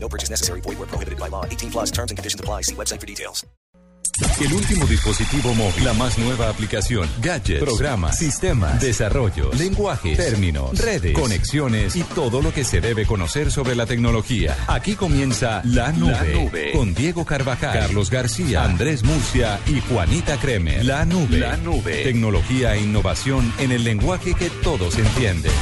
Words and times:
No 0.00 0.08
purchase 0.08 0.30
necessary. 0.30 0.60
Void 0.62 0.78
where 0.78 0.86
prohibited 0.88 1.18
by 1.18 1.28
law. 1.28 1.44
18 1.44 1.70
plus 1.70 1.90
terms 1.90 2.10
and 2.10 2.18
conditions 2.18 2.40
apply. 2.40 2.62
See 2.62 2.74
website 2.74 3.00
for 3.00 3.06
details. 3.06 3.44
El 4.40 4.52
último 4.52 4.84
dispositivo 4.86 5.54
móvil, 5.54 5.84
la 5.84 5.92
más 5.92 6.18
nueva 6.18 6.48
aplicación, 6.48 7.08
gadgets, 7.22 7.62
programas, 7.62 8.18
sistemas, 8.18 8.80
desarrollos, 8.80 9.56
lenguajes, 9.56 10.16
términos, 10.16 10.76
redes, 10.78 11.12
conexiones 11.12 11.94
y 11.94 12.02
todo 12.02 12.42
lo 12.42 12.52
que 12.52 12.64
se 12.64 12.80
debe 12.80 13.06
conocer 13.06 13.52
sobre 13.52 13.76
la 13.76 13.86
tecnología. 13.86 14.56
Aquí 14.66 14.94
comienza 14.96 15.60
La 15.64 15.92
Nube, 15.92 16.10
La 16.12 16.24
Nube. 16.24 16.72
con 16.72 16.94
Diego 16.94 17.24
Carvajal, 17.24 17.72
Carlos 17.78 18.10
García, 18.10 18.64
Andrés 18.64 19.04
Murcia 19.04 19.60
y 19.66 19.80
Juanita 19.80 20.36
Kremer. 20.38 20.84
La 20.84 21.04
Nube, 21.04 21.38
La 21.38 21.56
Nube. 21.56 22.02
tecnología 22.02 22.74
e 22.74 22.80
innovación 22.82 23.52
en 23.58 23.70
el 23.70 23.84
lenguaje 23.84 24.34
que 24.34 24.50
todos 24.50 24.98
entienden. 24.98 25.52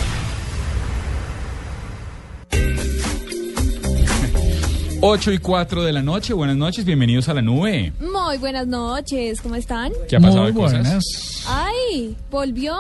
Ocho 5.01 5.31
y 5.31 5.39
4 5.39 5.83
de 5.85 5.93
la 5.93 6.03
noche, 6.03 6.33
buenas 6.33 6.57
noches, 6.57 6.85
bienvenidos 6.85 7.29
a 7.29 7.35
la 7.35 7.43
nube. 7.43 7.93
Muy 8.01 8.39
buenas 8.39 8.67
noches, 8.67 9.41
¿cómo 9.41 9.55
están? 9.55 9.93
¿Qué 10.09 10.17
ha 10.17 10.21
pasado 10.21 10.43
Muy 10.45 10.53
de 10.53 10.59
cosas? 10.59 10.81
buenas. 10.83 11.05
¡Ay! 11.49 12.16
¡Volvió! 12.30 12.75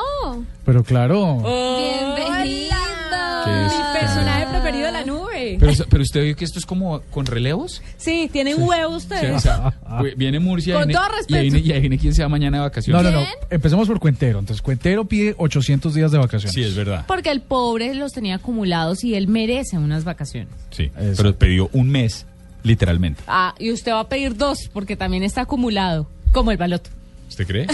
Pero 0.64 0.82
claro, 0.82 1.36
¡Bienvenido! 1.76 2.74
Mi 3.46 4.00
personaje 4.00 4.46
preferido 4.46 4.86
de 4.86 4.92
la 4.92 5.04
nube. 5.04 5.56
Pero, 5.60 5.72
pero 5.88 6.02
usted 6.02 6.24
vio 6.24 6.36
que 6.36 6.44
esto 6.44 6.58
es 6.58 6.66
como 6.66 7.00
con 7.10 7.26
relevos. 7.26 7.82
Sí, 7.96 8.28
tienen 8.32 8.60
huevo 8.62 8.88
Sí, 8.88 8.94
o 8.94 8.96
ustedes. 8.96 9.42
sea, 9.42 9.74
viene 10.16 10.38
Murcia 10.40 10.74
Con 10.74 10.86
viene- 10.88 10.94
todo 11.00 11.06
y, 11.12 11.16
respeto. 11.16 11.40
viene, 11.42 11.58
y 11.60 11.72
ahí 11.72 11.80
viene 11.80 11.98
quién 11.98 12.14
se 12.14 12.22
va 12.22 12.28
mañana 12.28 12.56
de 12.58 12.60
no, 12.62 12.64
vacaciones. 12.68 13.02
no, 13.02 13.10
no. 13.10 13.18
¿Quién? 13.18 13.30
Empecemos 13.50 13.88
por 13.88 14.00
Cuentero. 14.00 14.38
Entonces, 14.38 14.62
Cuentero 14.62 15.04
pide 15.04 15.34
800 15.38 15.94
días 15.94 16.10
de 16.12 16.18
vacaciones. 16.18 16.52
Sí, 16.54 16.62
es 16.62 16.74
verdad. 16.74 17.04
Porque 17.06 17.30
el 17.30 17.40
pobre 17.40 17.94
los 17.94 18.12
tenía 18.12 18.36
acumulados 18.36 19.04
y 19.04 19.14
él 19.14 19.28
merece 19.28 19.78
unas 19.78 20.04
vacaciones. 20.04 20.48
Sí, 20.70 20.90
Eso. 20.98 21.22
pero 21.22 21.36
pidió 21.36 21.70
un 21.72 21.88
mes, 21.90 22.26
literalmente. 22.62 23.22
Ah, 23.26 23.54
y 23.58 23.70
usted 23.72 23.92
va 23.92 24.00
a 24.00 24.08
pedir 24.08 24.36
dos 24.36 24.68
porque 24.72 24.96
también 24.96 25.22
está 25.22 25.42
acumulado, 25.42 26.08
como 26.32 26.50
el 26.50 26.56
baloto. 26.56 26.90
¿Usted 27.38 27.46
cree? 27.48 27.66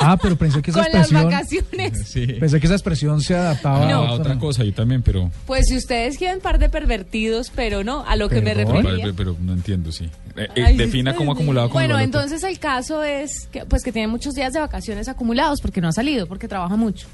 Ah, 0.00 0.16
pero 0.20 0.34
pensé 0.34 0.60
que 0.60 0.72
esa 0.72 0.82
Con 0.82 0.92
las 0.92 1.12
expresión. 1.12 1.30
vacaciones. 1.30 1.92
Sí. 2.10 2.26
Pensé 2.26 2.58
que 2.58 2.66
esa 2.66 2.74
expresión 2.74 3.20
se 3.20 3.36
adaptaba 3.36 3.86
No, 3.88 4.02
a 4.02 4.08
a 4.08 4.12
otra 4.14 4.36
cosa, 4.36 4.64
yo 4.64 4.72
también, 4.74 5.00
pero, 5.02 5.30
Pues 5.46 5.66
si 5.68 5.76
ustedes 5.76 6.18
quieren 6.18 6.40
par 6.40 6.58
de 6.58 6.68
pervertidos, 6.68 7.52
pero 7.54 7.84
no, 7.84 8.04
a 8.04 8.16
lo 8.16 8.28
que 8.28 8.40
me 8.40 8.52
refería. 8.52 8.96
pero, 9.00 9.14
pero 9.14 9.36
no 9.40 9.52
entiendo, 9.52 9.92
sí. 9.92 10.06
Eh, 10.36 10.48
eh, 10.56 10.64
Ay, 10.66 10.76
defina 10.76 11.14
cómo 11.14 11.30
acumulado 11.30 11.68
con 11.70 11.74
Bueno, 11.74 12.00
entonces 12.00 12.42
el 12.42 12.58
caso 12.58 13.04
es 13.04 13.46
que 13.52 13.64
pues 13.64 13.84
que 13.84 13.92
tiene 13.92 14.08
muchos 14.08 14.34
días 14.34 14.52
de 14.54 14.58
vacaciones 14.58 15.06
acumulados 15.06 15.60
porque 15.60 15.80
no 15.80 15.86
ha 15.86 15.92
salido, 15.92 16.26
porque 16.26 16.48
trabaja 16.48 16.74
mucho. 16.74 17.06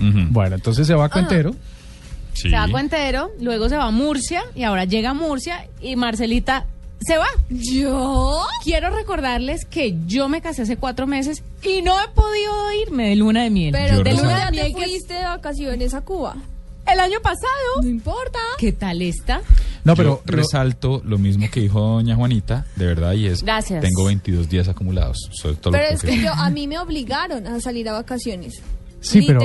Bueno, 0.00 0.54
entonces 0.56 0.86
se 0.86 0.94
va 0.94 1.04
a 1.04 1.08
Cuentero. 1.10 1.54
Sí. 2.32 2.48
Se 2.48 2.56
va 2.56 2.62
a 2.64 2.68
Cuentero, 2.70 3.30
luego 3.40 3.68
se 3.68 3.76
va 3.76 3.84
a 3.84 3.90
Murcia 3.90 4.42
y 4.54 4.62
ahora 4.62 4.86
llega 4.86 5.10
a 5.10 5.14
Murcia 5.14 5.66
y 5.82 5.96
Marcelita 5.96 6.64
se 7.06 7.16
va. 7.18 7.26
¿Yo? 7.50 8.42
Quiero 8.64 8.90
recordarles 8.90 9.64
que 9.64 9.96
yo 10.06 10.28
me 10.28 10.40
casé 10.40 10.62
hace 10.62 10.76
cuatro 10.76 11.06
meses 11.06 11.42
y 11.62 11.82
no 11.82 12.00
he 12.02 12.08
podido 12.08 12.72
irme 12.86 13.08
de 13.10 13.16
luna 13.16 13.42
de 13.42 13.50
miel. 13.50 13.72
Pero 13.72 14.02
de 14.02 14.14
luna 14.14 14.46
de 14.46 14.50
miel 14.52 14.74
que 14.74 14.84
fuiste 14.84 15.14
de 15.14 15.24
vacaciones 15.24 15.94
a 15.94 16.00
Cuba. 16.02 16.36
el 16.86 17.00
año 17.00 17.20
pasado. 17.22 17.82
No 17.82 17.88
importa. 17.88 18.38
¿Qué 18.58 18.72
tal 18.72 19.02
está? 19.02 19.40
No, 19.84 19.96
pero. 19.96 20.22
resalto 20.24 21.02
lo 21.04 21.18
mismo 21.18 21.48
que 21.50 21.60
dijo 21.60 21.80
doña 21.80 22.14
Juanita, 22.14 22.66
de 22.76 22.86
verdad, 22.86 23.14
y 23.14 23.26
es 23.26 23.42
Gracias. 23.42 23.80
tengo 23.80 24.04
22 24.04 24.48
días 24.48 24.68
acumulados. 24.68 25.16
Soy 25.32 25.56
todo 25.56 25.72
lo 25.72 25.78
Pero 25.78 25.88
que 25.88 25.94
es 25.94 26.02
que 26.02 26.22
yo, 26.22 26.32
a 26.32 26.50
mí 26.50 26.68
me 26.68 26.78
obligaron 26.78 27.46
a 27.48 27.60
salir 27.60 27.88
a 27.88 27.92
vacaciones. 27.94 28.62
Sí, 29.02 29.22
pero. 29.26 29.40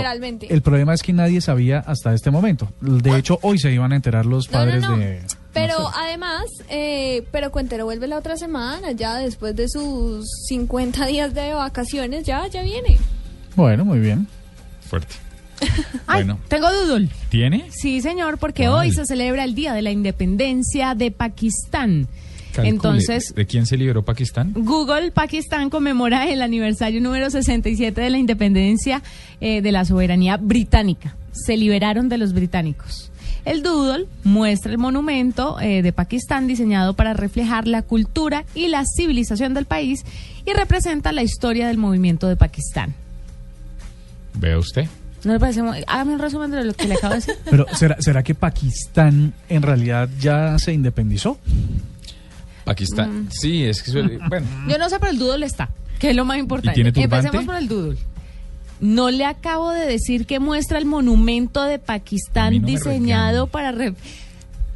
El 0.49 0.61
problema 0.61 0.93
es 0.93 1.01
que 1.03 1.13
nadie 1.13 1.41
sabía 1.41 1.79
hasta 1.79 2.13
este 2.13 2.31
momento. 2.31 2.71
De 2.81 3.17
hecho, 3.17 3.39
hoy 3.41 3.59
se 3.59 3.71
iban 3.71 3.91
a 3.91 3.95
enterar 3.95 4.25
los 4.25 4.49
No, 4.51 4.59
no, 4.59 4.65
padres 4.65 4.81
no. 4.83 4.97
de. 4.97 5.21
Pero 5.53 5.79
no 5.79 5.89
sé. 5.89 5.95
además, 5.99 6.43
eh, 6.69 7.23
pero 7.31 7.51
Cuentero 7.51 7.85
vuelve 7.85 8.07
la 8.07 8.17
otra 8.17 8.37
semana, 8.37 8.91
ya 8.91 9.15
después 9.15 9.55
de 9.55 9.67
sus 9.67 10.25
50 10.47 11.05
días 11.07 11.33
de 11.33 11.53
vacaciones, 11.53 12.25
ya, 12.25 12.45
ya 12.47 12.61
viene. 12.61 12.97
Bueno, 13.55 13.83
muy 13.83 13.99
bien. 13.99 14.27
Fuerte. 14.87 15.15
Ay, 16.05 16.23
Bueno, 16.23 16.39
tengo 16.47 16.71
doodle. 16.71 17.09
¿tiene? 17.29 17.65
Sí, 17.71 18.01
señor, 18.01 18.37
porque 18.37 18.67
hoy 18.69 18.91
se 18.91 19.05
celebra 19.07 19.43
el 19.43 19.55
Día 19.55 19.73
de 19.73 19.81
la 19.81 19.89
Independencia 19.91 20.93
de 20.93 21.09
Pakistán. 21.09 22.07
Calcule, 22.57 22.69
Entonces, 22.75 23.33
¿de 23.35 23.45
quién 23.45 23.65
se 23.65 23.77
liberó 23.77 24.03
Pakistán? 24.03 24.51
Google 24.55 25.11
Pakistán 25.11 25.69
conmemora 25.69 26.27
el 26.29 26.41
aniversario 26.41 27.01
número 27.01 27.29
67 27.29 27.99
de 28.01 28.09
la 28.09 28.17
independencia 28.17 29.01
eh, 29.41 29.61
de 29.61 29.71
la 29.71 29.85
soberanía 29.85 30.37
británica. 30.37 31.15
Se 31.31 31.55
liberaron 31.57 32.09
de 32.09 32.17
los 32.17 32.33
británicos. 32.33 33.11
El 33.45 33.63
doodle 33.63 34.07
muestra 34.25 34.71
el 34.73 34.77
monumento 34.77 35.57
eh, 35.61 35.81
de 35.81 35.93
Pakistán 35.93 36.47
diseñado 36.47 36.95
para 36.95 37.13
reflejar 37.13 37.65
la 37.67 37.81
cultura 37.81 38.43
y 38.53 38.67
la 38.67 38.83
civilización 38.85 39.53
del 39.53 39.65
país 39.65 40.03
y 40.45 40.51
representa 40.53 41.11
la 41.13 41.23
historia 41.23 41.67
del 41.67 41.77
movimiento 41.77 42.27
de 42.27 42.35
Pakistán. 42.35 42.93
Vea 44.33 44.57
usted. 44.57 44.85
¿No 45.23 45.33
le 45.33 45.39
parece 45.39 45.63
muy- 45.63 45.83
Hágame 45.87 46.13
un 46.13 46.19
resumen 46.19 46.51
de 46.51 46.63
lo 46.63 46.73
que 46.73 46.87
le 46.87 46.95
acabo 46.95 47.13
de 47.13 47.19
decir. 47.21 47.35
Pero, 47.49 47.65
¿será, 47.73 47.97
¿será 47.99 48.21
que 48.23 48.35
Pakistán 48.35 49.33
en 49.49 49.61
realidad 49.61 50.09
ya 50.19 50.57
se 50.59 50.73
independizó? 50.73 51.37
Pakistán. 52.67 53.23
Mm. 53.23 53.29
Sí, 53.31 53.63
es 53.63 53.81
que 53.81 53.91
suele- 53.91 54.19
bueno. 54.29 54.45
Yo 54.69 54.77
no 54.77 54.89
sé, 54.89 54.99
pero 54.99 55.11
el 55.11 55.17
doodle 55.19 55.45
está, 55.45 55.69
que 55.99 56.11
es 56.11 56.15
lo 56.15 56.25
más 56.25 56.37
importante. 56.37 56.79
Empecemos 56.81 57.45
por 57.45 57.55
el 57.55 57.67
doodle. 57.67 57.97
No 58.79 59.09
le 59.09 59.25
acabo 59.25 59.71
de 59.71 59.87
decir 59.87 60.27
que 60.27 60.39
muestra 60.39 60.77
el 60.77 60.85
monumento 60.85 61.63
de 61.63 61.75
A 61.75 61.79
Pakistán 61.79 62.61
no 62.61 62.67
diseñado 62.67 63.47
para... 63.47 63.71
re- 63.71 63.95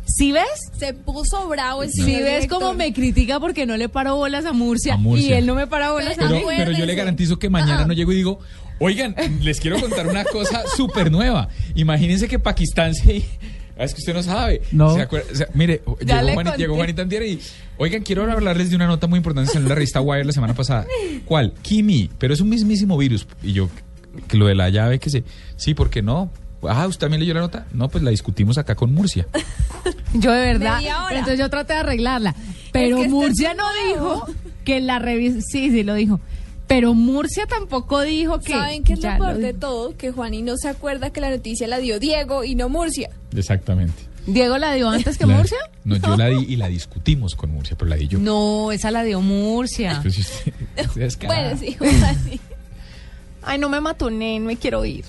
¿Sí 0.07 0.31
ves? 0.31 0.43
Se 0.77 0.93
puso 0.93 1.47
bravo 1.47 1.83
el 1.83 1.91
¿Sí 1.91 2.01
señor 2.01 2.23
ves 2.23 2.47
cómo 2.47 2.73
me 2.73 2.91
critica 2.91 3.39
porque 3.39 3.65
no 3.67 3.77
le 3.77 3.87
paro 3.87 4.15
bolas 4.15 4.45
a 4.45 4.51
Murcia, 4.53 4.95
A 4.95 4.97
Murcia. 4.97 5.29
y 5.29 5.33
él 5.33 5.45
no 5.45 5.53
me 5.55 5.67
para 5.67 5.91
bolas 5.91 6.17
a 6.17 6.23
Pero, 6.27 6.35
mí? 6.35 6.41
pero 6.57 6.71
yo 6.71 6.85
le 6.85 6.95
garantizo 6.95 7.37
que 7.39 7.49
mañana 7.49 7.85
no 7.85 7.93
llego 7.93 8.11
y 8.11 8.15
digo, 8.15 8.39
oigan, 8.79 9.15
les 9.41 9.59
quiero 9.61 9.79
contar 9.79 10.07
una 10.07 10.23
cosa 10.25 10.63
súper 10.75 11.11
nueva. 11.11 11.47
Imagínense 11.75 12.27
que 12.27 12.39
Pakistán 12.39 12.93
se... 12.95 13.23
Ah, 13.81 13.85
Es 13.85 13.93
que 13.95 13.99
usted 13.99 14.13
no 14.13 14.21
sabe. 14.23 14.61
No. 14.71 14.93
¿Se 14.93 15.01
acuerda? 15.01 15.27
O 15.31 15.35
sea, 15.35 15.47
mire, 15.53 15.81
Ya 16.05 16.21
llegó, 16.21 16.55
llegó 16.55 16.75
Juanita 16.75 17.01
Antier 17.01 17.23
y... 17.23 17.39
Oigan, 17.77 18.03
quiero 18.03 18.31
hablarles 18.31 18.69
de 18.69 18.75
una 18.75 18.85
nota 18.85 19.07
muy 19.07 19.17
importante 19.17 19.57
en 19.57 19.67
la 19.67 19.73
revista 19.73 20.01
Wire 20.01 20.23
la 20.25 20.33
semana 20.33 20.53
pasada. 20.53 20.85
¿Cuál? 21.25 21.53
Kimi, 21.63 22.09
pero 22.19 22.33
es 22.33 22.41
un 22.41 22.49
mismísimo 22.49 22.95
virus. 22.97 23.27
Y 23.41 23.53
yo, 23.53 23.69
que 24.27 24.37
lo 24.37 24.45
de 24.45 24.53
la 24.55 24.69
llave, 24.69 24.99
que 24.99 25.09
se... 25.09 25.23
Sí, 25.57 25.73
¿por 25.73 25.89
qué 25.89 26.01
no? 26.03 26.31
Ah, 26.69 26.85
¿usted 26.87 26.99
también 26.99 27.21
leyó 27.21 27.33
la 27.33 27.39
nota? 27.39 27.65
No, 27.73 27.89
pues 27.89 28.03
la 28.03 28.11
discutimos 28.11 28.59
acá 28.59 28.75
con 28.75 28.93
Murcia. 28.93 29.25
Yo 30.13 30.31
de 30.31 30.41
verdad. 30.41 30.77
Media 30.77 30.97
hora. 30.97 31.05
pero 31.07 31.19
entonces 31.19 31.39
yo 31.39 31.49
traté 31.49 31.73
de 31.73 31.79
arreglarla. 31.79 32.35
Pero 32.71 32.97
que 33.01 33.09
Murcia 33.09 33.55
no 33.55 33.63
nuevo. 33.71 34.13
dijo 34.27 34.27
que 34.63 34.79
la 34.79 34.99
revista... 34.99 35.41
Sí, 35.41 35.71
sí, 35.71 35.81
lo 35.83 35.95
dijo. 35.95 36.19
Pero 36.73 36.93
Murcia 36.93 37.45
tampoco 37.47 37.99
dijo 38.01 38.39
que... 38.39 38.53
¿Saben 38.53 38.83
qué 38.85 38.93
es 38.93 39.03
lo 39.03 39.17
peor 39.17 39.37
de 39.39 39.53
todo? 39.53 39.97
Que 39.97 40.11
Juani 40.11 40.41
no 40.41 40.55
se 40.55 40.69
acuerda 40.69 41.09
que 41.11 41.19
la 41.19 41.29
noticia 41.29 41.67
la 41.67 41.79
dio 41.79 41.99
Diego 41.99 42.45
y 42.45 42.55
no 42.55 42.69
Murcia. 42.69 43.09
Exactamente. 43.35 44.03
¿Diego 44.25 44.57
la 44.57 44.73
dio 44.73 44.89
antes 44.89 45.17
que 45.17 45.25
La- 45.25 45.35
Murcia? 45.35 45.57
No, 45.83 45.97
yo 45.97 46.15
la 46.15 46.27
di 46.27 46.45
y 46.47 46.55
la 46.55 46.67
discutimos 46.69 47.35
con 47.35 47.51
Murcia, 47.51 47.75
pero 47.77 47.89
la 47.89 47.97
di 47.97 48.07
yo. 48.07 48.19
No, 48.19 48.71
esa 48.71 48.89
la 48.89 49.03
dio 49.03 49.19
Murcia. 49.19 49.99
Pues, 50.01 50.17
usted- 50.19 50.53
usted 50.87 51.01
es 51.01 51.17
cara. 51.17 51.33
Bueno, 51.33 51.57
sí, 51.59 51.75
Juani. 51.77 52.39
Ay, 53.43 53.57
no 53.59 53.67
me 53.67 53.81
matoné, 53.81 54.39
no 54.39 54.45
me 54.45 54.55
quiero 54.55 54.85
ir. 54.85 55.03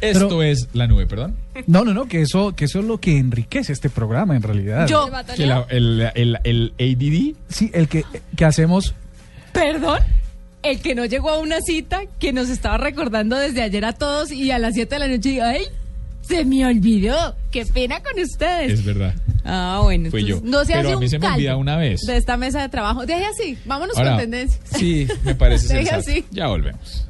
Esto 0.00 0.28
Pero- 0.28 0.42
es 0.42 0.68
la 0.72 0.86
nube, 0.86 1.06
perdón. 1.06 1.36
No, 1.66 1.84
no, 1.84 1.92
no, 1.92 2.06
que 2.06 2.22
eso, 2.22 2.56
que 2.56 2.64
eso 2.64 2.78
es 2.80 2.84
lo 2.86 2.98
que 2.98 3.18
enriquece 3.18 3.72
este 3.72 3.90
programa 3.90 4.34
en 4.34 4.42
realidad. 4.42 4.88
Yo. 4.88 5.08
Que 5.36 5.46
la- 5.46 5.66
el, 5.68 6.10
el, 6.14 6.38
el 6.44 6.72
ADD. 6.78 7.36
Sí, 7.54 7.70
el 7.74 7.88
que, 7.88 8.04
que 8.36 8.44
hacemos. 8.44 8.94
Perdón, 9.52 9.98
el 10.62 10.80
que 10.80 10.94
no 10.94 11.04
llegó 11.04 11.30
a 11.30 11.38
una 11.38 11.60
cita 11.60 12.02
que 12.18 12.32
nos 12.32 12.48
estaba 12.50 12.76
recordando 12.78 13.36
desde 13.36 13.62
ayer 13.62 13.84
a 13.84 13.92
todos 13.92 14.30
y 14.30 14.50
a 14.50 14.58
las 14.58 14.74
7 14.74 14.94
de 14.94 14.98
la 14.98 15.08
noche, 15.08 15.40
ay, 15.42 15.62
se 16.22 16.44
me 16.44 16.64
olvidó. 16.66 17.34
Qué 17.50 17.64
pena 17.66 18.00
con 18.02 18.20
ustedes. 18.22 18.72
Es 18.72 18.84
verdad. 18.84 19.14
Ah, 19.44 19.80
bueno, 19.82 20.10
Fui 20.10 20.20
entonces 20.20 20.42
yo. 20.44 20.50
no 20.50 20.64
se 20.64 20.72
Pero 20.74 20.80
hace 20.88 20.92
a 20.92 20.96
mí 20.98 21.04
un 21.06 21.10
se 21.10 21.18
me 21.18 21.26
olvida 21.28 21.56
una 21.56 21.76
vez. 21.76 22.00
de 22.02 22.16
esta 22.16 22.36
mesa 22.36 22.60
de 22.62 22.68
trabajo. 22.68 23.06
Deje 23.06 23.24
así, 23.24 23.58
vámonos 23.64 23.96
Ahora, 23.96 24.10
con 24.12 24.20
tendencias. 24.20 24.60
Sí, 24.76 25.08
me 25.24 25.34
parece 25.34 25.66
Deje 25.74 25.86
sensato. 25.90 26.00
así. 26.10 26.24
Ya 26.30 26.46
volvemos. 26.48 27.06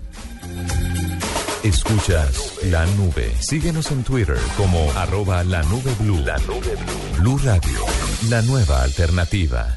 Escuchas 1.63 2.55
la 2.71 2.87
nube. 2.87 3.31
Síguenos 3.41 3.91
en 3.91 4.03
Twitter 4.03 4.39
como 4.57 4.91
arroba 4.93 5.45
la 5.45 5.63
nube 5.65 5.93
blue. 5.99 6.19
La 6.25 6.39
nube 6.39 6.75
blue. 6.77 7.19
Blue 7.19 7.39
Radio, 7.45 7.85
la 8.31 8.41
nueva 8.43 8.83
alternativa. 8.83 9.77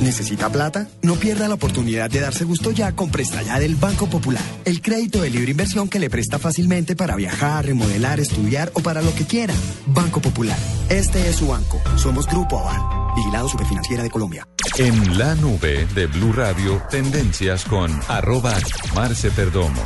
¿Necesita 0.00 0.48
plata? 0.48 0.86
No 1.02 1.16
pierda 1.16 1.48
la 1.48 1.54
oportunidad 1.54 2.08
de 2.08 2.20
darse 2.20 2.44
gusto 2.44 2.70
ya 2.70 2.92
con 2.92 3.10
Presta 3.10 3.42
Ya 3.42 3.58
del 3.58 3.74
Banco 3.74 4.08
Popular. 4.08 4.42
El 4.64 4.80
crédito 4.80 5.22
de 5.22 5.30
libre 5.30 5.50
inversión 5.50 5.88
que 5.88 5.98
le 5.98 6.08
presta 6.08 6.38
fácilmente 6.38 6.94
para 6.94 7.16
viajar, 7.16 7.66
remodelar, 7.66 8.20
estudiar 8.20 8.70
o 8.74 8.80
para 8.80 9.02
lo 9.02 9.12
que 9.14 9.24
quiera. 9.24 9.54
Banco 9.86 10.20
Popular. 10.20 10.58
Este 10.88 11.28
es 11.28 11.36
su 11.36 11.48
banco. 11.48 11.80
Somos 11.96 12.26
Grupo 12.26 12.60
Aval. 12.60 13.14
Vigilado 13.16 13.48
Superfinanciera 13.48 14.04
de 14.04 14.10
Colombia. 14.10 14.46
En 14.76 15.18
la 15.18 15.34
nube 15.34 15.86
de 15.94 16.06
Blue 16.06 16.32
Radio, 16.32 16.80
tendencias 16.88 17.64
con 17.64 17.90
arroba 18.06 18.54
Marce 18.94 19.32
Perdomo. 19.32 19.82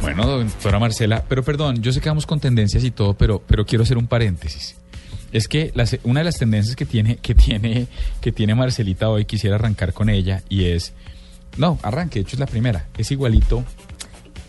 Bueno, 0.00 0.26
doctora 0.26 0.78
Marcela, 0.78 1.24
pero 1.28 1.42
perdón, 1.42 1.82
yo 1.82 1.92
sé 1.92 2.00
que 2.00 2.08
vamos 2.08 2.26
con 2.26 2.38
tendencias 2.40 2.84
y 2.84 2.90
todo, 2.90 3.14
pero, 3.14 3.42
pero 3.44 3.66
quiero 3.66 3.82
hacer 3.82 3.98
un 3.98 4.06
paréntesis. 4.06 4.76
Es 5.32 5.46
que 5.48 5.70
las- 5.74 5.96
una 6.04 6.20
de 6.20 6.24
las 6.24 6.38
tendencias 6.38 6.74
que 6.76 6.86
tiene, 6.86 7.16
que 7.16 7.34
tiene, 7.34 7.86
que 8.20 8.32
tiene 8.32 8.54
Marcelita 8.54 9.08
hoy, 9.08 9.24
quisiera 9.24 9.56
arrancar 9.56 9.92
con 9.92 10.08
ella, 10.10 10.42
y 10.48 10.64
es. 10.66 10.92
No, 11.56 11.78
arranque, 11.82 12.18
de 12.18 12.22
hecho 12.22 12.36
es 12.36 12.40
la 12.40 12.46
primera. 12.46 12.86
Es 12.96 13.10
igualito. 13.10 13.64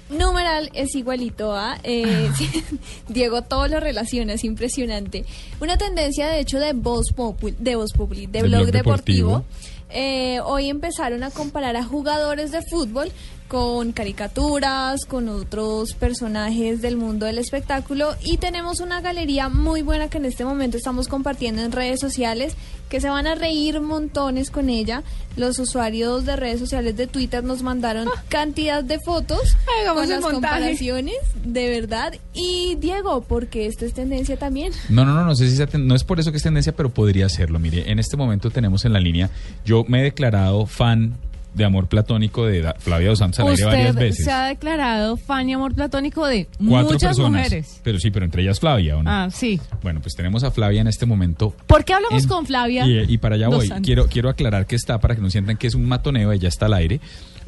Numeral 0.10 0.70
es 0.74 0.94
igualito 0.96 1.56
a 1.56 1.78
eh, 1.84 2.30
sí, 2.38 2.50
Diego 3.08 3.44
todo 3.44 3.68
lo 3.70 3.80
relaciona, 3.80 4.34
es 4.34 4.44
impresionante. 4.44 5.24
Una 5.62 5.78
tendencia 5.78 6.28
de 6.28 6.42
hecho 6.42 6.60
de 6.60 6.74
Voz 6.74 7.14
Populi, 7.16 7.56
de 7.58 7.76
Voz 7.78 7.94
Populi, 7.94 8.26
de 8.26 8.42
De 8.42 8.48
blog, 8.48 8.62
Blog 8.64 8.72
deportivo. 8.74 9.30
Deportivo. 9.30 9.92
Eh, 9.94 10.40
hoy 10.44 10.70
empezaron 10.70 11.24
a 11.24 11.32
comparar 11.32 11.76
a 11.78 11.84
jugadores 11.84 12.52
de 12.52 12.62
fútbol 12.62 13.10
con 13.52 13.92
caricaturas, 13.92 15.04
con 15.04 15.28
otros 15.28 15.92
personajes 15.92 16.82
del 16.82 16.96
mundo 16.96 17.26
del 17.26 17.38
espectáculo 17.38 18.16
y 18.24 18.38
tenemos 18.38 18.80
una 18.80 19.02
galería 19.02 19.50
muy 19.50 19.82
buena 19.82 20.08
que 20.10 20.20
en 20.20 20.24
este 20.24 20.46
momento 20.46 20.78
estamos 20.78 21.10
compartiendo 21.10 21.62
en 21.62 21.74
redes 21.74 22.00
sociales 22.00 22.56
que 22.88 23.02
se 23.02 23.10
van 23.10 23.28
a 23.28 23.36
reír 23.36 23.82
montones 23.82 24.52
con 24.52 24.70
ella. 24.70 25.04
Los 25.36 25.60
usuarios 25.60 26.24
de 26.24 26.38
redes 26.38 26.62
sociales 26.62 26.96
de 26.96 27.08
Twitter 27.08 27.44
nos 27.44 27.62
mandaron 27.62 28.08
cantidad 28.30 28.86
de 28.86 29.00
fotos 29.00 29.58
Hagamos 29.82 30.04
con 30.04 30.10
las 30.10 30.22
montaje. 30.22 30.54
comparaciones, 30.54 31.18
de 31.44 31.70
verdad. 31.70 32.14
Y 32.34 32.76
Diego, 32.76 33.20
porque 33.28 33.66
esto 33.66 33.84
es 33.84 33.94
tendencia 33.94 34.38
también. 34.38 34.72
No, 34.88 35.04
no, 35.04 35.14
no, 35.14 35.26
no 35.26 35.36
sé 35.36 35.50
si 35.50 35.78
no 35.78 35.96
es 35.96 36.06
por 36.06 36.22
eso 36.22 36.32
que 36.32 36.38
es 36.38 36.44
tendencia, 36.44 36.74
pero 36.74 36.90
podría 36.94 37.28
serlo. 37.28 37.60
Mire, 37.60 37.92
en 37.92 38.00
este 38.00 38.16
momento 38.16 38.50
tenemos 38.50 38.86
en 38.86 38.94
la 38.94 39.02
línea. 39.02 39.30
Yo 39.66 39.84
me 39.90 40.00
he 40.00 40.04
declarado 40.04 40.66
fan 40.68 41.18
de 41.54 41.66
amor 41.66 41.88
platónico 41.88 42.46
de 42.46 42.62
Da- 42.62 42.76
Flavia 42.80 43.10
Dos 43.10 43.20
Santos 43.20 43.40
al 43.40 43.48
aire 43.50 43.66
varias 43.66 43.96
veces. 43.96 44.26
se 44.26 44.32
ha 44.32 44.46
declarado 44.46 45.18
fan 45.18 45.50
y 45.50 45.54
amor 45.54 45.74
platónico 45.76 46.26
de 46.26 46.48
Cuatro 46.68 46.94
muchas 46.94 47.10
personas. 47.18 47.32
mujeres. 47.44 47.82
Pero 47.84 48.00
sí, 48.00 48.10
pero 48.12 48.26
entre 48.26 48.42
ellas 48.44 48.60
Flavia, 48.60 48.98
¿o 48.98 49.04
no? 49.04 49.10
Ah, 49.12 49.30
sí. 49.32 49.60
Bueno, 49.84 50.00
pues 50.02 50.16
tenemos 50.16 50.44
a 50.44 50.52
Flavia 50.52 50.82
en 50.82 50.88
este 50.88 51.06
momento. 51.06 51.54
¿Por 51.68 51.84
qué 51.84 51.94
hablamos 51.94 52.24
En- 52.24 52.30
con 52.30 52.46
Flavia? 52.46 52.86
Y, 52.88 53.14
y 53.14 53.18
para 53.18 53.36
allá 53.36 53.48
Dos 53.48 53.56
voy. 53.58 53.68
Santos? 53.68 53.86
Quiero, 53.86 54.08
quiero 54.08 54.30
aclarar 54.30 54.66
que 54.66 54.76
está 54.76 55.00
para 55.00 55.16
que 55.16 55.22
no 55.22 55.30
sientan 55.30 55.58
que 55.58 55.68
es 55.68 55.76
un 55.76 55.86
matoneo, 55.88 56.32
ella 56.32 56.48
está 56.48 56.68
al 56.68 56.74
aire. 56.76 57.02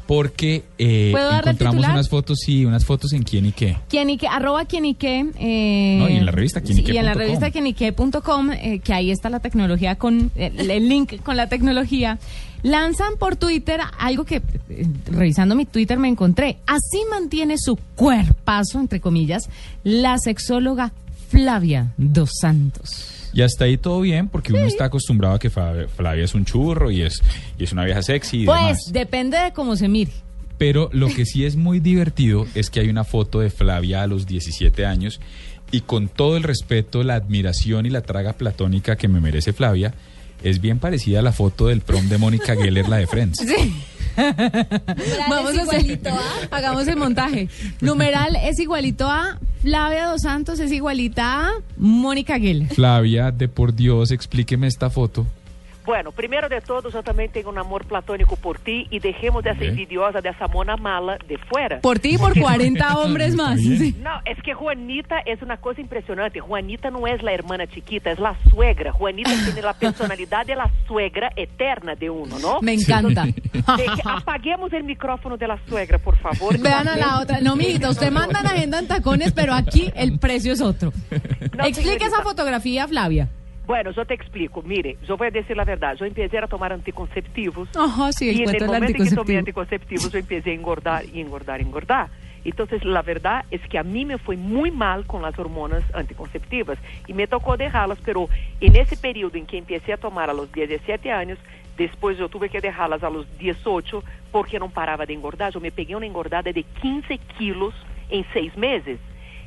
Porque 0.07 0.63
eh, 0.77 1.09
¿Puedo 1.11 1.29
darle 1.29 1.51
el 1.51 1.55
encontramos 1.55 1.87
unas 1.87 2.09
fotos, 2.09 2.39
sí, 2.45 2.65
unas 2.65 2.85
fotos 2.85 3.13
en 3.13 3.23
quién 3.23 3.45
y 3.45 3.51
qué. 3.51 3.77
Quien 3.89 4.09
y 4.09 4.17
que, 4.17 4.27
arroba 4.27 4.65
quien 4.65 4.85
y 4.85 4.95
que, 4.95 5.25
eh, 5.39 5.97
No, 5.99 6.09
y 6.09 6.17
en 6.17 6.25
la 6.25 6.31
revista 6.31 6.61
sí, 6.63 6.83
y 6.85 6.97
en 6.97 7.05
la 7.05 7.13
revista 7.13 7.51
quienique.com, 7.51 8.51
eh, 8.51 8.79
que 8.83 8.93
ahí 8.93 9.11
está 9.11 9.29
la 9.29 9.39
tecnología 9.39 9.95
con 9.95 10.31
el, 10.35 10.69
el 10.69 10.89
link 10.89 11.21
con 11.23 11.37
la 11.37 11.47
tecnología. 11.47 12.19
Lanzan 12.63 13.17
por 13.19 13.35
Twitter 13.35 13.81
algo 13.99 14.23
que, 14.23 14.37
eh, 14.69 14.87
revisando 15.07 15.53
mi 15.53 15.65
Twitter, 15.65 15.99
me 15.99 16.07
encontré. 16.07 16.57
Así 16.65 17.03
mantiene 17.09 17.55
su 17.57 17.77
cuerpazo, 17.95 18.79
entre 18.79 19.01
comillas, 19.01 19.49
la 19.83 20.17
sexóloga 20.17 20.93
Flavia 21.29 21.91
Dos 21.97 22.31
Santos. 22.39 23.22
Y 23.33 23.41
hasta 23.41 23.65
ahí 23.65 23.77
todo 23.77 23.99
bien, 24.01 24.27
porque 24.29 24.53
uno 24.53 24.65
está 24.65 24.85
acostumbrado 24.85 25.35
a 25.35 25.39
que 25.39 25.49
Flavia 25.49 26.23
es 26.23 26.35
un 26.35 26.45
churro 26.45 26.91
y 26.91 27.01
es, 27.01 27.21
y 27.57 27.63
es 27.63 27.71
una 27.71 27.83
vieja 27.83 28.01
sexy 28.03 28.43
y 28.43 28.45
Pues 28.45 28.59
demás. 28.59 28.79
depende 28.91 29.37
de 29.39 29.51
cómo 29.53 29.75
se 29.75 29.87
mire. 29.87 30.11
Pero 30.59 30.89
lo 30.93 31.07
que 31.07 31.25
sí 31.25 31.43
es 31.45 31.55
muy 31.55 31.79
divertido 31.79 32.45
es 32.53 32.69
que 32.69 32.79
hay 32.79 32.89
una 32.89 33.03
foto 33.03 33.39
de 33.39 33.49
Flavia 33.49 34.03
a 34.03 34.07
los 34.07 34.27
17 34.27 34.85
años 34.85 35.19
y 35.71 35.81
con 35.81 36.07
todo 36.07 36.37
el 36.37 36.43
respeto, 36.43 37.03
la 37.03 37.15
admiración 37.15 37.87
y 37.87 37.89
la 37.89 38.01
traga 38.01 38.33
platónica 38.33 38.95
que 38.95 39.07
me 39.07 39.19
merece 39.19 39.51
Flavia, 39.51 39.93
es 40.43 40.61
bien 40.61 40.77
parecida 40.77 41.19
a 41.19 41.21
la 41.23 41.31
foto 41.31 41.67
del 41.67 41.81
prom 41.81 42.07
de 42.09 42.17
Mónica 42.19 42.55
Geller, 42.55 42.87
la 42.87 42.97
de 42.97 43.07
Friends. 43.07 43.39
Sí. 43.47 43.73
Vamos 44.15 45.51
es 45.53 45.59
a 45.59 45.61
hacer, 45.63 45.81
igualito 45.81 46.09
a- 46.09 46.55
hagamos 46.57 46.87
el 46.87 46.95
montaje. 46.97 47.49
Numeral 47.81 48.35
es 48.43 48.59
igualito 48.59 49.09
a 49.09 49.39
Flavia 49.61 50.07
Dos 50.07 50.21
Santos, 50.21 50.59
es 50.59 50.71
igualita 50.71 51.47
a 51.47 51.51
Mónica 51.77 52.39
Geller. 52.39 52.67
Flavia, 52.73 53.31
de 53.31 53.47
por 53.47 53.73
Dios, 53.73 54.11
explíqueme 54.11 54.67
esta 54.67 54.89
foto. 54.89 55.25
Bueno, 55.85 56.11
primeiro 56.13 56.47
de 56.47 56.61
todos, 56.61 56.93
eu 56.93 57.03
também 57.03 57.27
tenho 57.27 57.51
um 57.51 57.59
amor 57.59 57.83
platônico 57.85 58.37
por 58.37 58.57
ti 58.57 58.87
e 58.89 58.99
deixemos 58.99 59.45
essa 59.45 59.59
Bem. 59.59 59.69
envidiosa 59.69 60.21
dessa 60.21 60.47
mona 60.47 60.77
mala 60.77 61.17
de 61.27 61.37
fora. 61.49 61.79
Por 61.81 61.99
ti 61.99 62.15
y 62.15 62.17
por 62.17 62.33
40 62.39 62.97
hombres 62.99 63.35
más. 63.35 63.59
Sí. 63.59 63.93
Não, 64.01 64.19
é 64.25 64.33
que 64.35 64.53
Juanita 64.53 65.15
é 65.25 65.35
uma 65.43 65.57
coisa 65.57 65.81
impressionante. 65.81 66.39
Juanita 66.39 66.89
não 66.89 67.05
é 67.05 67.11
a 67.13 67.31
hermana 67.33 67.65
chiquita, 67.67 68.09
é 68.09 68.13
a 68.13 68.35
suegra. 68.49 68.91
Juanita 68.93 69.29
tem 69.53 69.63
a 69.65 69.73
personalidade 69.73 70.55
da 70.55 70.69
suegra 70.87 71.29
eterna 71.35 71.95
de 71.95 72.09
uno, 72.09 72.39
¿no? 72.39 72.61
Me 72.61 72.73
encanta. 72.73 73.25
Apaguemos 74.05 74.71
el 74.73 74.83
micrófono 74.83 75.37
de 75.37 75.47
la 75.47 75.57
suegra, 75.67 75.99
por 75.99 76.15
favor. 76.17 76.57
Vean 76.59 76.87
a 76.87 76.95
la 76.95 77.19
otra. 77.19 77.41
No, 77.41 77.55
mijita, 77.55 77.89
usted 77.89 78.11
manda 78.11 78.41
la 78.41 78.49
agenda 78.51 78.79
en 78.79 78.87
tacones, 78.87 79.31
pero 79.33 79.53
aquí 79.53 79.91
el 79.95 80.17
precio 80.19 80.53
es 80.53 80.61
otro. 80.61 80.91
No, 81.11 81.65
Explique 81.65 81.73
señorita. 81.99 82.05
esa 82.07 82.21
fotografía, 82.23 82.87
Flavia. 82.87 83.27
Bueno, 83.65 83.91
eu 83.95 84.05
te 84.05 84.13
explico. 84.13 84.61
Mire, 84.61 84.97
eu 85.07 85.15
vou 85.15 85.31
dizer 85.31 85.57
a 85.59 85.63
verdade. 85.63 86.01
Eu 86.01 86.07
empecé 86.07 86.37
a 86.37 86.47
tomar 86.47 86.73
anticonceptivos. 86.73 87.69
Ajá, 87.75 88.11
sí, 88.11 88.29
y 88.29 88.43
en 88.43 88.55
el 88.55 88.65
momento 88.65 89.01
en 89.01 89.09
que 89.09 89.15
tomé 89.15 89.37
anticonceptivo. 89.37 89.39
anticonceptivos, 89.39 90.11
yo 90.11 90.19
empecé 90.19 90.49
a 90.49 90.53
engordar 90.53 91.05
y 91.05 91.21
engordar 91.21 91.61
y 91.61 91.63
engordar. 91.63 92.09
Entonces, 92.45 92.83
la 92.83 93.01
verdad 93.01 93.45
es 93.51 93.61
que 93.69 93.77
a 93.77 93.83
mí 93.83 94.03
me 94.03 94.17
fue 94.17 94.35
muy 94.35 94.69
mal 94.69 95.05
con 95.05 95.21
las 95.21 95.37
hormonas 95.39 95.81
anticonceptivas 95.93 96.77
y 97.07 97.13
me 97.13 97.25
tocó 97.25 97.55
dejarlas, 97.55 97.99
pero 98.03 98.27
en 98.59 98.75
ese 98.75 98.97
periodo 98.97 99.37
en 99.37 99.45
que 99.45 99.57
empecé 99.57 99.93
a 99.93 99.97
tomar 99.97 100.29
a 100.29 100.33
los 100.33 100.51
17 100.51 101.09
años, 101.09 101.39
después 101.77 102.17
yo 102.17 102.27
tuve 102.27 102.49
que 102.49 102.59
dejarlas 102.59 103.01
a 103.01 103.09
los 103.09 103.25
18 103.37 104.03
porque 104.29 104.59
no 104.59 104.69
paraba 104.69 105.05
de 105.05 105.13
engordar. 105.13 105.53
Yo 105.53 105.61
me 105.61 105.71
pegué 105.71 105.95
una 105.95 106.05
engordada 106.05 106.51
de 106.51 106.63
15 106.63 107.17
kilos 107.37 107.73
en 108.09 108.25
seis 108.33 108.55
meses 108.57 108.99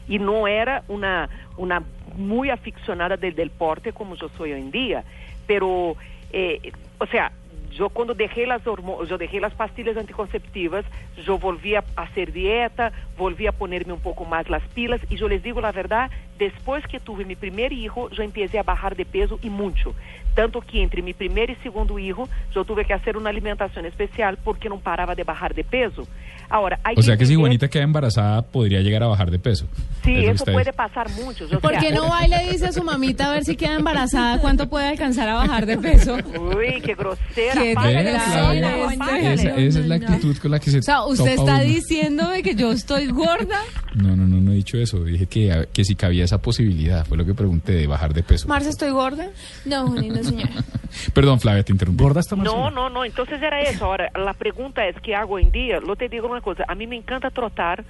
y 0.08 0.18
no 0.18 0.46
era 0.46 0.82
una, 0.88 1.28
una 1.56 1.82
muy 2.16 2.50
aficionada 2.50 3.16
del 3.16 3.34
deporte 3.34 3.92
como 3.92 4.14
yo 4.16 4.28
soy 4.36 4.52
hoy 4.52 4.60
en 4.60 4.70
día, 4.70 5.04
pero, 5.46 5.96
eh, 6.32 6.72
o 6.98 7.06
sea, 7.06 7.32
yo 7.76 7.90
cuando 7.90 8.14
dejé 8.14 8.46
las 8.46 8.62
yo 8.64 9.18
dejé 9.18 9.38
las 9.38 9.52
pastillas 9.54 9.96
anticonceptivas, 9.96 10.84
yo 11.24 11.38
volví 11.38 11.74
a 11.74 11.84
hacer 11.96 12.32
dieta, 12.32 12.92
volví 13.18 13.46
a 13.46 13.52
ponerme 13.52 13.92
un 13.92 14.00
poco 14.00 14.24
más 14.24 14.48
las 14.48 14.62
pilas 14.68 15.00
y 15.10 15.16
yo 15.16 15.28
les 15.28 15.42
digo 15.42 15.60
la 15.60 15.72
verdad, 15.72 16.10
después 16.38 16.86
que 16.86 17.00
tuve 17.00 17.24
mi 17.26 17.36
primer 17.36 17.72
hijo, 17.72 18.08
yo 18.10 18.22
empecé 18.22 18.58
a 18.58 18.62
bajar 18.62 18.96
de 18.96 19.04
peso 19.04 19.38
y 19.42 19.50
mucho. 19.50 19.94
Tanto 20.36 20.60
que 20.60 20.80
entre 20.82 21.02
mi 21.02 21.12
primer 21.14 21.50
y 21.50 21.56
segundo 21.56 21.98
hijo, 21.98 22.28
yo 22.54 22.64
tuve 22.64 22.84
que 22.84 22.92
hacer 22.94 23.16
una 23.16 23.30
alimentación 23.30 23.86
especial 23.86 24.38
porque 24.44 24.68
no 24.68 24.78
paraba 24.78 25.14
de 25.16 25.24
bajar 25.24 25.52
de 25.54 25.64
peso. 25.64 26.06
Ahora, 26.48 26.78
hay 26.84 26.94
O 26.96 27.02
sea 27.02 27.16
que 27.16 27.26
si 27.26 27.34
Juanita 27.34 27.66
queda 27.66 27.82
embarazada, 27.82 28.42
podría 28.42 28.80
llegar 28.80 29.02
a 29.02 29.08
bajar 29.08 29.32
de 29.32 29.38
peso. 29.40 29.66
Sí, 30.04 30.14
Es 30.26 30.36
eso 30.36 30.44
puede 30.44 30.58
dice. 30.58 30.72
pasar 30.74 31.10
mucho. 31.10 31.48
yo 31.48 31.58
¿Por 31.58 31.76
qué 31.78 31.90
no 31.90 32.08
va 32.08 32.24
y 32.24 32.28
le 32.30 32.52
dice 32.52 32.66
a 32.66 32.72
su 32.72 32.84
mamita 32.84 33.26
a 33.26 33.34
ver 33.34 33.44
si 33.44 33.56
queda 33.56 33.74
embarazada 33.74 34.38
cuánto 34.38 34.68
puede 34.68 34.86
alcanzar 34.86 35.28
a 35.28 35.34
bajar 35.34 35.66
de 35.66 35.76
peso? 35.78 36.14
Uy, 36.14 36.80
qué 36.84 36.94
grosera. 36.94 37.60
Qué 37.60 37.74
sola, 37.74 38.00
este. 38.02 38.94
apágale. 38.94 39.32
esa, 39.34 39.56
esa 39.56 39.80
es 39.80 39.86
la 39.86 39.94
actitud 39.96 40.36
con 40.36 40.50
la 40.52 40.60
que 40.60 40.70
se 40.70 40.78
O 40.78 40.82
sea, 40.82 41.04
usted 41.06 41.32
está 41.32 41.54
uno. 41.56 41.64
diciéndome 41.64 42.42
que 42.44 42.54
yo 42.54 42.70
estoy 42.70 43.06
gorda. 43.08 43.58
No, 43.94 44.14
no, 44.14 44.26
no, 44.28 44.40
no 44.40 44.52
he 44.52 44.56
dicho 44.56 44.76
eso. 44.78 45.02
Dije 45.02 45.26
que, 45.26 45.50
a- 45.52 45.64
que 45.66 45.84
si 45.84 45.96
cabía 45.96 46.24
esa 46.24 46.38
posibilidad. 46.40 47.04
Fue 47.06 47.16
lo 47.16 47.24
que 47.24 47.34
pregunté 47.34 47.72
de 47.72 47.86
bajar 47.88 48.14
de 48.14 48.22
peso. 48.22 48.46
Marce, 48.46 48.68
¿estoy 48.68 48.90
gorda? 48.90 49.30
No, 49.64 49.88
Juani, 49.88 50.10
no, 50.10 50.22
señora. 50.26 50.50
Perdón, 51.14 51.40
Flavia, 51.40 51.62
te 51.62 51.72
interrumpí. 51.72 52.02
¿Gorda 52.02 52.20
está 52.20 52.36
No, 52.36 52.42
Marcela? 52.42 52.70
no, 52.70 52.90
no. 52.90 53.04
Entonces 53.04 53.40
era 53.40 53.60
eso. 53.60 53.84
Ahora, 53.86 54.10
la 54.14 54.34
pregunta 54.34 54.86
es, 54.86 54.96
¿qué 55.00 55.14
hago 55.14 55.34
hoy 55.34 55.44
en 55.44 55.52
día? 55.52 55.80
Lo 55.80 55.96
te 55.96 56.08
digo 56.08 56.28
una 56.28 56.40
cosa. 56.40 56.64
A 56.68 56.74
mí 56.74 56.86
me 56.86 56.96
encanta 56.96 57.30
trotar. 57.30 57.84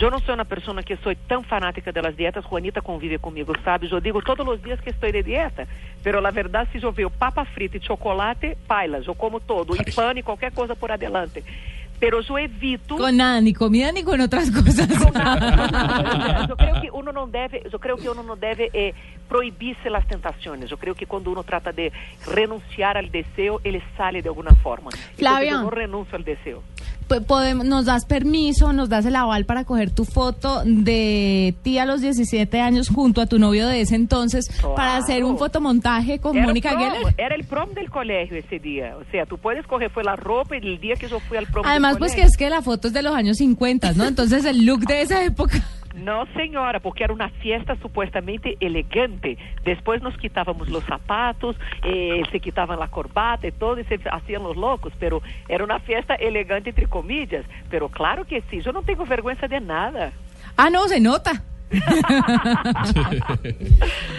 Eu 0.00 0.10
não 0.10 0.18
sou 0.20 0.34
uma 0.34 0.46
pessoa 0.46 0.82
que 0.82 0.96
sou 0.96 1.14
tão 1.28 1.42
fanática 1.42 1.92
das 1.92 2.16
dietas. 2.16 2.42
Juanita 2.46 2.80
convive 2.80 3.18
comigo, 3.18 3.52
sabe? 3.62 3.86
Eu 3.92 4.00
digo 4.00 4.22
todos 4.22 4.48
os 4.48 4.62
dias 4.62 4.80
que 4.80 4.88
estou 4.88 5.12
de 5.12 5.22
dieta. 5.22 5.68
Pero 6.02 6.22
la 6.22 6.30
verdad, 6.30 6.66
se 6.72 6.82
eu 6.82 6.90
ver 6.90 7.10
papa 7.10 7.44
frita 7.44 7.76
e 7.76 7.84
chocolate, 7.84 8.56
pailas, 8.66 9.06
eu 9.06 9.14
como 9.14 9.40
todo. 9.40 9.76
E 9.76 9.92
pão 9.92 10.12
e 10.16 10.22
qualquer 10.22 10.52
coisa 10.52 10.74
por 10.74 10.90
adelante. 10.90 11.44
Pero 11.98 12.22
eu 12.26 12.38
evito... 12.38 12.96
Con 12.96 13.14
nada, 13.14 13.42
ni 13.42 13.52
comida 13.52 13.92
ni 13.92 14.02
con 14.02 14.18
otras 14.22 14.48
cosas. 14.50 14.88
eu 16.48 16.56
creio 16.56 16.80
que 16.80 16.90
uno 16.90 17.12
não 17.12 17.28
deve, 17.28 17.60
eu 17.70 17.78
creio 17.78 17.98
que 17.98 18.08
uno 18.08 18.22
não 18.22 18.38
deve 18.38 18.70
eh, 18.72 18.94
proibir-se 19.30 19.88
as 19.88 20.04
tentações. 20.06 20.70
Eu 20.70 20.76
creio 20.76 20.94
que 20.96 21.06
quando 21.06 21.30
uno 21.30 21.42
trata 21.44 21.72
de 21.72 21.90
renunciar 22.34 22.96
al 22.96 23.08
deseo, 23.08 23.60
ele 23.64 23.80
sale 23.96 24.20
de 24.20 24.28
alguma 24.28 24.54
forma. 24.56 24.90
Flavia. 25.16 25.52
Eu 25.52 25.62
não 25.62 25.70
renuncio 25.70 26.16
al 26.16 26.22
deseo. 26.24 26.62
Podemos, 27.26 27.66
nos 27.66 27.86
das 27.86 28.04
permiso, 28.04 28.72
nos 28.72 28.88
das 28.88 29.04
el 29.04 29.16
aval 29.16 29.44
para 29.44 29.64
coger 29.64 29.90
tu 29.90 30.04
foto 30.04 30.62
de 30.64 31.52
ti 31.64 31.76
a 31.78 31.84
los 31.84 32.00
17 32.02 32.60
años 32.60 32.88
junto 32.88 33.20
a 33.20 33.26
tu 33.26 33.36
novio 33.40 33.66
de 33.66 33.80
ese 33.80 33.96
entonces 33.96 34.48
para 34.76 34.96
hacer 34.96 35.24
un 35.24 35.36
fotomontaje 35.36 36.20
con 36.20 36.36
Era, 36.36 36.46
Mónica 36.46 36.70
prom, 36.70 36.82
Geller. 36.82 37.14
era 37.18 37.34
el 37.34 37.42
prom 37.44 37.70
del 37.74 37.90
colegio 37.90 38.36
ese 38.36 38.60
día. 38.60 38.96
O 38.96 39.02
sea, 39.10 39.26
tú 39.26 39.38
puedes 39.38 39.66
coger, 39.66 39.90
fue 39.90 40.04
la 40.04 40.14
ropa 40.14 40.56
el 40.56 40.78
día 40.78 40.94
que 40.94 41.08
yo 41.08 41.18
fui 41.18 41.36
al 41.36 41.46
prom 41.48 41.64
Además, 41.66 41.94
del 41.94 41.98
pues 41.98 42.12
que 42.12 42.18
colegio. 42.22 42.30
es 42.30 42.36
que 42.36 42.48
la 42.48 42.62
foto 42.62 42.86
es 42.86 42.94
de 42.94 43.02
los 43.02 43.12
años 43.12 43.38
50, 43.38 43.94
¿no? 43.94 44.04
Entonces 44.04 44.44
el 44.44 44.64
look 44.64 44.82
de 44.86 45.02
esa 45.02 45.24
época. 45.24 45.60
No, 45.94 46.24
señora, 46.34 46.78
porque 46.80 47.04
era 47.04 47.12
una 47.12 47.28
fiesta 47.28 47.76
supuestamente 47.82 48.56
elegante. 48.60 49.36
Después 49.64 50.02
nos 50.02 50.16
quitábamos 50.16 50.68
los 50.68 50.84
zapatos, 50.84 51.56
eh, 51.84 52.22
se 52.30 52.40
quitaban 52.40 52.78
la 52.78 52.88
corbata 52.88 53.46
y 53.48 53.52
todo, 53.52 53.78
y 53.80 53.84
se 53.84 53.98
hacían 54.10 54.42
los 54.42 54.56
locos, 54.56 54.92
pero 54.98 55.20
era 55.48 55.64
una 55.64 55.80
fiesta 55.80 56.14
elegante 56.14 56.70
entre 56.70 56.86
comillas. 56.86 57.44
Pero 57.68 57.88
claro 57.88 58.24
que 58.24 58.42
sí, 58.50 58.60
yo 58.60 58.72
no 58.72 58.82
tengo 58.82 59.04
vergüenza 59.04 59.48
de 59.48 59.60
nada. 59.60 60.12
Ah, 60.56 60.70
no, 60.70 60.86
se 60.86 61.00
nota. 61.00 61.42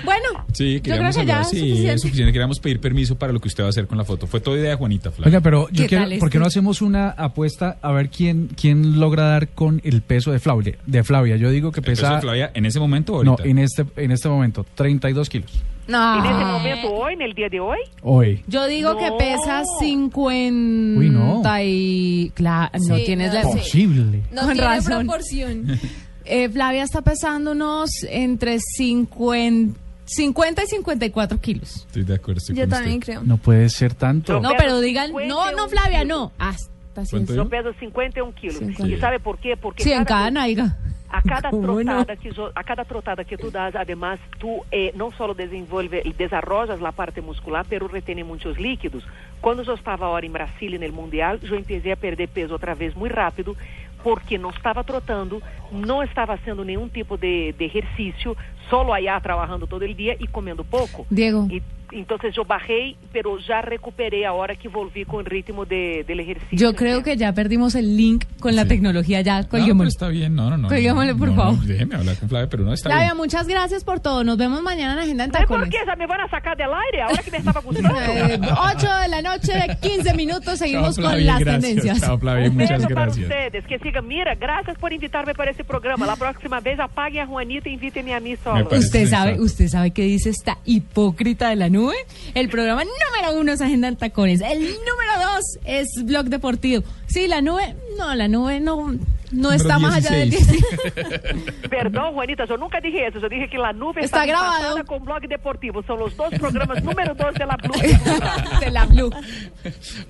bueno, 0.06 0.28
Sí, 0.54 0.76
yo 0.76 0.82
creo 0.82 0.96
queríamos 0.96 1.18
que 1.18 1.26
ya 1.26 1.42
es 1.42 1.50
sí, 1.50 1.60
suficiente. 1.60 1.94
es 1.94 2.02
suficiente. 2.02 2.32
Queríamos 2.34 2.60
pedir 2.60 2.80
permiso 2.80 3.18
para 3.18 3.34
lo 3.34 3.40
que 3.40 3.48
usted 3.48 3.64
va 3.64 3.68
a 3.68 3.72
hacer 3.72 3.88
con 3.88 3.98
la 3.98 4.04
foto. 4.06 4.28
Fue 4.28 4.40
toda 4.40 4.58
idea 4.58 4.70
de 4.72 4.76
Juanita, 4.76 5.12
Flavia. 5.12 5.28
Oiga, 5.28 5.42
pero 5.42 5.68
yo 5.72 5.84
¿Qué 5.84 5.90
quiero, 5.90 6.20
¿por 6.20 6.30
qué 6.30 6.40
no 6.40 6.46
hacemos 6.46 6.82
una 6.82 7.10
apuesta 7.10 7.78
a 7.82 7.92
ver 7.92 8.10
quién 8.10 8.50
quién 8.60 9.00
logra 9.00 9.24
dar 9.24 9.50
con 9.50 9.82
el 9.84 10.02
peso 10.02 10.32
de 10.32 10.40
Flavia? 10.40 10.76
De 10.86 11.04
Flavia, 11.04 11.36
yo 11.38 11.50
digo 11.50 11.72
que 11.72 11.80
¿El 11.82 11.86
peso 11.86 12.02
pesa. 12.04 12.16
de 12.16 12.22
Flavia 12.22 12.52
en 12.54 12.66
ese 12.66 12.80
momento 12.80 13.16
o 13.16 13.24
no, 13.24 13.32
ahorita? 13.32 13.50
en 13.50 13.58
este 13.60 13.86
en 13.98 14.12
este 14.12 14.30
momento, 14.30 14.66
32 14.76 15.30
kilos. 15.30 15.52
No. 15.88 16.20
En 16.20 16.26
ese 16.26 16.46
momento, 16.46 16.94
hoy, 16.94 17.14
en 17.16 17.22
el 17.24 17.34
día 17.34 17.50
de 17.50 17.60
hoy, 17.60 17.80
Hoy. 18.04 18.44
Yo 18.48 18.68
digo 18.68 18.98
que 18.98 19.10
No. 19.10 19.18
pesa 19.18 19.64
50 19.80 21.00
Uy, 21.00 21.10
no. 21.10 21.42
y... 21.64 22.32
Claro, 22.36 22.72
no 22.88 22.96
Sí, 22.98 23.04
tienes 23.06 23.34
la... 23.34 23.42
no, 23.44 23.52
sí. 23.54 23.58
Posible. 23.58 24.22
No 24.32 24.42
Con 24.44 24.54
tiene 24.54 24.68
razón. 24.68 25.08
proporción. 25.08 25.68
Eh, 26.26 26.50
Flavia 26.50 26.84
está 26.84 27.02
pesando 27.02 27.52
unos 27.52 27.90
entre 28.10 28.60
50, 28.60 29.80
50 30.06 30.64
y 30.64 30.68
54 30.68 31.40
kilos. 31.40 31.86
Estoy 31.88 32.04
de 32.04 32.16
acuerdo. 32.16 32.40
estoy 32.40 32.56
Yo 32.56 32.64
con 32.64 32.70
también 32.70 33.00
usted. 33.00 33.14
creo. 33.14 33.24
No 33.24 33.38
puede 33.38 33.70
ser 33.70 33.94
tanto. 33.94 34.40
No, 34.42 34.52
pero 34.58 34.80
digan... 34.82 35.12
No, 35.12 35.20
51 35.20 35.58
no, 35.58 35.70
Flavia, 35.70 36.02
kilos. 36.02 36.18
no. 36.18 36.32
Hasta 36.38 37.06
sí. 37.06 37.12
¿Cuánto 37.12 37.34
yo 37.34 37.44
dijo? 37.46 37.50
peso 37.50 37.74
51 37.80 38.34
kilos. 38.34 38.58
50. 38.58 38.88
¿Y 38.88 39.00
sabe 39.00 39.20
por 39.20 39.38
qué? 39.40 39.56
Porque 39.58 39.84
Sí, 39.84 39.92
en 39.92 40.04
cada 40.04 40.06
cada 40.06 40.24
vez- 40.26 40.34
naiga. 40.34 40.78
A 41.14 41.22
cada 41.24 41.50
trotada 41.52 42.16
que 42.16 42.32
yo- 42.32 42.52
a 42.56 42.64
cada 42.64 42.86
trotada 42.86 43.26
que 43.26 43.36
tú 43.38 43.52
das, 43.52 43.76
además 43.76 44.18
tú 44.40 44.62
eh, 44.72 44.94
no 44.96 45.12
solo 45.12 45.34
desenvolve, 45.34 46.02
desarrollas 46.18 46.80
la 46.80 46.94
parte 46.94 47.20
muscular, 47.22 47.66
pero 47.68 47.88
retém 47.90 48.24
muitos 48.24 48.58
líquidos. 48.58 49.04
Quando 49.42 49.62
eu 49.64 49.74
estava 49.76 50.06
agora 50.06 50.26
em 50.26 50.32
Brasília 50.32 50.80
no 50.80 50.94
mundial, 50.94 51.38
eu 51.44 51.56
empecé 51.58 51.92
a 51.92 51.98
perder 51.98 52.30
peso 52.30 52.54
outra 52.54 52.74
vez 52.76 52.96
muito 52.96 53.14
rápido, 53.14 53.58
porque 54.04 54.38
não 54.38 54.50
estava 54.50 54.84
trotando, 54.84 55.42
não 55.72 56.04
estava 56.04 56.38
fazendo 56.38 56.64
nenhum 56.64 56.88
tipo 56.88 57.18
de, 57.18 57.54
de 57.54 57.66
exercício, 57.66 58.36
solo 58.72 58.94
allá 58.94 59.20
trabalhando 59.22 59.68
todo 59.68 59.84
o 59.84 59.94
dia 59.94 60.16
e 60.20 60.26
comendo 60.28 60.64
pouco. 60.64 61.06
Diego. 61.12 61.48
E, 61.52 61.62
então 61.94 62.18
eu 62.24 62.46
barrei, 62.46 62.96
pero 63.12 63.38
já 63.42 63.60
recuperei 63.60 64.24
a 64.24 64.32
hora 64.32 64.56
que 64.56 64.70
volvi 64.70 65.04
com 65.04 65.18
o 65.18 65.22
ritmo 65.24 65.66
de, 65.66 66.06
del 66.08 66.22
exercício. 66.22 66.58
Yo 66.58 66.74
creo 66.74 67.04
que 67.04 67.18
ya 67.18 67.34
perdimos 67.34 67.76
el 67.76 67.98
link 67.98 68.24
con 68.40 68.56
la 68.56 68.62
Sí. 68.64 68.70
tecnología. 68.70 69.20
Ya, 69.20 69.42
No, 69.42 69.48
pero 69.50 69.50
colguémoslo. 69.60 69.90
está 69.90 70.08
bien, 70.08 70.34
no, 70.34 70.50
no, 70.50 70.56
no. 70.58 70.70
Colguémosle, 70.70 71.12
no, 71.12 71.20
por 71.20 71.28
no, 71.28 71.36
favor. 71.36 71.56
No, 71.60 71.66
déjeme 71.66 71.96
hablar 71.96 72.16
con 72.18 72.30
Flavia, 72.30 72.48
pero 72.50 72.64
no 72.64 72.72
está 72.72 72.88
Flavia, 72.90 73.08
bien. 73.08 73.18
muchas 73.18 73.46
gracias 73.46 73.84
por 73.84 74.00
todo. 74.00 74.24
Nos 74.24 74.38
vemos 74.38 74.62
mañana 74.64 74.94
en 74.94 75.00
Agenda 75.00 75.26
en 75.26 75.32
por 75.32 75.42
Tacones. 75.42 75.70
que? 75.70 75.86
Já 75.86 75.96
me 75.98 76.08
van 76.08 76.22
a 76.22 76.30
sacar 76.30 76.56
del 76.56 76.70
aire? 76.74 77.02
Ahora 77.02 77.22
que 77.24 77.32
me 77.32 77.38
estava 77.40 77.60
gostando. 77.60 77.90
Eh, 78.02 78.40
8 78.40 78.88
de 79.02 79.08
la 79.10 79.22
noche, 79.22 79.52
15 79.82 80.14
minutos, 80.14 80.60
seguimos 80.60 80.96
Chao, 80.96 81.04
con 81.04 81.12
Flavia, 81.12 81.26
las 81.34 81.40
gracias. 81.42 81.62
tendencias. 81.62 82.00
Chao, 82.00 82.18
Flavia, 82.18 82.50
muchas 82.52 82.70
beijo 82.70 82.88
para 82.94 83.06
gracias. 83.08 83.26
ustedes. 83.28 83.66
Que 83.68 83.80
siga. 83.80 84.02
Mira, 84.02 84.36
gracias 84.36 84.78
por 84.78 84.94
invitarme 84.94 85.34
para 85.34 85.52
esse 85.52 85.66
programa. 85.66 86.06
La 86.06 86.16
próxima 86.16 86.62
vez 86.62 86.80
apaguem 86.80 87.20
a 87.20 87.26
Juanita 87.28 87.68
e 87.68 87.74
invítenme 87.74 88.14
a 88.14 88.22
mí 88.22 88.38
solo. 88.38 88.61
Parece 88.66 88.86
¿Usted 88.86 89.10
sabe. 89.10 89.40
¿Usted 89.40 89.68
sabe 89.68 89.92
qué 89.92 90.04
dice 90.04 90.30
esta 90.30 90.58
hipócrita 90.66 91.50
de 91.50 91.56
la 91.56 91.70
nube? 91.70 91.96
El 92.34 92.50
programa 92.50 92.84
número 92.84 93.40
uno 93.40 93.52
es 93.52 93.62
Agenda 93.62 93.88
en 93.88 93.96
Tacones. 93.96 94.42
El 94.42 94.60
número 94.60 95.34
dos 95.36 95.46
es 95.66 95.88
Blog 96.06 96.26
Deportivo. 96.26 96.84
Sí, 97.08 97.28
la 97.28 97.42
nube, 97.42 97.76
no, 97.98 98.16
la 98.16 98.28
nube 98.30 98.60
no, 98.62 98.96
no 99.32 99.52
está 99.52 99.80
más 99.80 99.96
allá 99.96 100.16
del 100.16 100.30
16. 100.30 100.62
10. 100.96 101.70
Perdão, 101.70 102.14
Juanita, 102.14 102.46
eu 102.50 102.58
nunca 102.58 102.80
dije 102.80 103.08
isso. 103.08 103.20
Eu 103.20 103.30
dije 103.30 103.50
que 103.50 103.58
La 103.58 103.74
Nube 103.74 104.00
Está 104.02 104.24
está 104.24 104.26
grabado. 104.26 104.78
empatada 104.78 104.84
com 104.86 105.00
Blog 105.00 105.28
Deportivo. 105.28 105.84
São 105.84 106.02
os 106.02 106.14
dois 106.16 106.38
programas 106.38 106.82
número 106.84 107.14
dois 107.16 107.34
de 107.36 107.46
La 107.46 107.58
Blue. 107.58 107.74
de 108.60 108.70
la 108.70 108.86
Blue. 108.86 109.10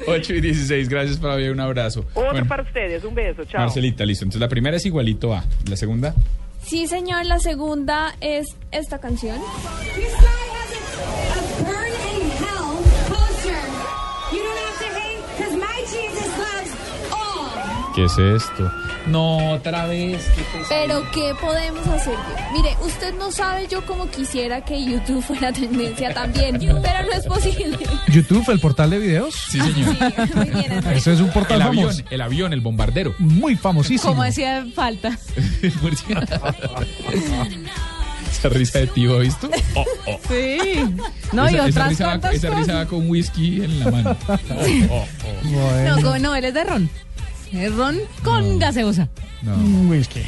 8 0.08 0.34
y 0.34 0.42
16, 0.42 0.90
gracias 0.90 1.20
Flavia, 1.20 1.52
un 1.52 1.60
abrazo. 1.60 2.02
Outro 2.14 2.32
Bueno, 2.34 2.48
para 2.48 2.64
ustedes. 2.64 3.04
Um 3.04 3.14
beijo. 3.14 3.44
Tchau. 3.46 3.62
Marcelita, 3.62 4.06
listo. 4.06 4.26
Entonces 4.26 4.42
la 4.42 4.48
primera 4.50 4.78
es 4.78 4.86
igualito 4.86 5.34
a. 5.34 5.44
¿La 5.68 5.76
segunda? 5.76 6.14
Sí, 6.64 6.88
señor, 6.88 7.26
la 7.26 7.40
segunda 7.40 8.16
es 8.22 8.56
esta 8.72 9.00
canción. 9.00 9.40
¿Qué 17.94 18.06
es 18.06 18.18
esto? 18.18 18.72
No, 19.08 19.52
otra 19.54 19.86
vez. 19.88 20.24
¿qué 20.36 20.44
Pero, 20.70 21.04
¿qué 21.12 21.34
podemos 21.42 21.86
hacer? 21.88 22.14
Mire, 22.54 22.76
usted 22.86 23.14
no 23.16 23.32
sabe 23.32 23.68
yo 23.68 23.86
como 23.86 24.08
quisiera 24.10 24.62
que 24.64 24.84
YouTube 24.86 25.24
fuera 25.24 25.52
tendencia 25.52 26.14
también, 26.14 26.58
pero 26.60 27.04
no 27.04 27.12
es 27.14 27.26
posible. 27.26 27.78
YouTube, 28.10 28.48
el 28.50 28.60
portal 28.60 28.90
de 28.92 29.00
videos. 29.00 29.34
Sí, 29.50 29.60
señor. 29.60 29.96
Sí, 29.96 30.34
muy 30.36 30.50
bien, 30.50 30.72
Andrés. 30.74 30.98
Eso 31.00 31.12
es 31.12 31.20
un 31.20 31.30
portal 31.32 31.58
El 31.62 31.68
avión, 31.68 31.84
famoso. 31.92 32.04
el 32.10 32.22
avión, 32.22 32.54
el 32.54 32.62
bombardero. 32.62 33.16
Muy 33.20 33.56
famosísimo. 33.56 34.12
Como 34.12 34.24
hacía 34.24 34.66
falta. 34.76 35.18
Esa 38.32 38.50
risa 38.50 38.80
de 38.80 38.88
tío, 38.88 39.20
¿visto? 39.20 39.50
Oh, 39.76 39.86
oh. 40.08 40.20
Sí. 40.28 40.58
No, 41.34 41.50
y 41.50 41.56
esa, 41.56 41.68
esa 41.68 41.70
otras 41.70 41.90
risa, 41.90 42.18
va- 42.18 42.32
esa 42.32 42.50
risa 42.50 42.74
va 42.76 42.86
con 42.86 43.10
whisky 43.10 43.62
en 43.64 43.80
la 43.80 43.92
mano. 43.92 44.18
Oh, 44.30 44.36
oh. 44.96 45.06
Bueno, 45.44 45.98
No, 46.02 46.20
no, 46.20 46.36
él 46.36 46.46
es 46.46 46.54
de 46.54 46.64
ron. 46.64 46.90
Es 47.54 47.74
ron 47.76 47.98
con 48.24 48.60
gaseosa. 48.60 49.08
No, 49.42 49.54
un 49.56 49.90
whisky. 49.90 50.24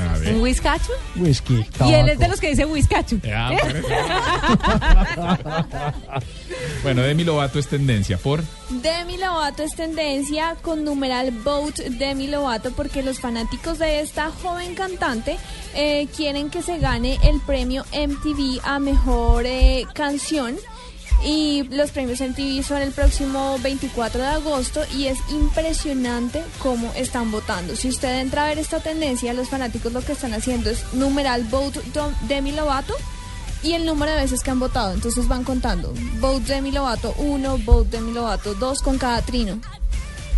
a 0.00 0.18
ver. 0.18 0.34
Un 0.34 0.42
whiskacho. 0.42 0.92
Whisky. 1.16 1.64
Y 1.86 1.94
él 1.94 2.08
es 2.08 2.18
de 2.18 2.28
los 2.28 2.40
que 2.40 2.50
dice 2.50 2.64
whiskacho. 2.64 3.16
Ya, 3.22 3.50
pues. 3.60 3.84
bueno, 6.82 7.02
Demi 7.02 7.24
Lovato 7.24 7.58
es 7.58 7.66
tendencia 7.66 8.18
por. 8.18 8.42
Demi 8.70 9.16
Lovato 9.16 9.62
es 9.62 9.74
tendencia 9.74 10.56
con 10.62 10.84
numeral 10.84 11.30
Vote 11.30 11.90
Demi 11.90 12.28
Lovato 12.28 12.72
porque 12.72 13.02
los 13.02 13.20
fanáticos 13.20 13.78
de 13.78 14.00
esta 14.00 14.30
joven 14.30 14.74
cantante 14.74 15.36
eh, 15.74 16.06
quieren 16.16 16.50
que 16.50 16.62
se 16.62 16.78
gane 16.78 17.18
el 17.24 17.40
premio 17.40 17.84
MTV 17.92 18.60
a 18.64 18.78
mejor 18.78 19.44
eh, 19.46 19.86
canción. 19.94 20.56
Y 21.24 21.62
los 21.70 21.92
premios 21.92 22.20
MTV 22.20 22.64
son 22.64 22.82
el 22.82 22.90
próximo 22.90 23.56
24 23.62 24.20
de 24.20 24.26
agosto 24.26 24.80
y 24.96 25.06
es 25.06 25.18
impresionante 25.30 26.42
cómo 26.58 26.92
están 26.96 27.30
votando. 27.30 27.76
Si 27.76 27.88
usted 27.88 28.20
entra 28.20 28.44
a 28.44 28.48
ver 28.48 28.58
esta 28.58 28.80
tendencia, 28.80 29.32
los 29.32 29.48
fanáticos 29.48 29.92
lo 29.92 30.00
que 30.00 30.12
están 30.12 30.34
haciendo 30.34 30.70
es 30.70 30.92
numeral 30.94 31.44
Vote 31.44 31.80
Demi 32.26 32.52
Lovato 32.52 32.94
y 33.62 33.74
el 33.74 33.86
número 33.86 34.12
de 34.12 34.22
veces 34.22 34.42
que 34.42 34.50
han 34.50 34.58
votado. 34.58 34.92
Entonces 34.92 35.28
van 35.28 35.44
contando. 35.44 35.94
Vote 36.20 36.52
Demi 36.52 36.72
Lovato 36.72 37.14
1, 37.18 37.58
Vote 37.58 37.96
Demi 37.96 38.12
Lovato 38.12 38.54
2 38.54 38.82
con 38.82 38.98
cada 38.98 39.22
trino. 39.22 39.60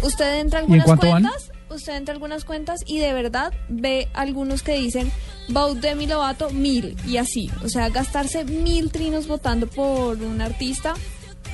Usted 0.02 0.40
entra 0.40 0.60
a 0.60 0.62
¿Y 0.62 0.66
en 0.66 0.72
algunas 0.72 0.86
cuánto 0.86 1.10
van? 1.10 1.30
Usted 1.74 1.96
entra 1.96 2.12
a 2.12 2.16
algunas 2.16 2.44
cuentas 2.44 2.80
y 2.86 2.98
de 2.98 3.12
verdad 3.12 3.52
ve 3.68 4.08
algunos 4.14 4.62
que 4.62 4.74
dicen 4.74 5.10
Vote 5.48 5.80
Demi 5.80 6.06
Lovato 6.06 6.50
mil 6.50 6.96
y 7.06 7.18
así. 7.18 7.50
O 7.62 7.68
sea, 7.68 7.88
gastarse 7.90 8.44
mil 8.44 8.90
trinos 8.90 9.26
votando 9.26 9.66
por 9.66 10.22
un 10.22 10.40
artista, 10.40 10.94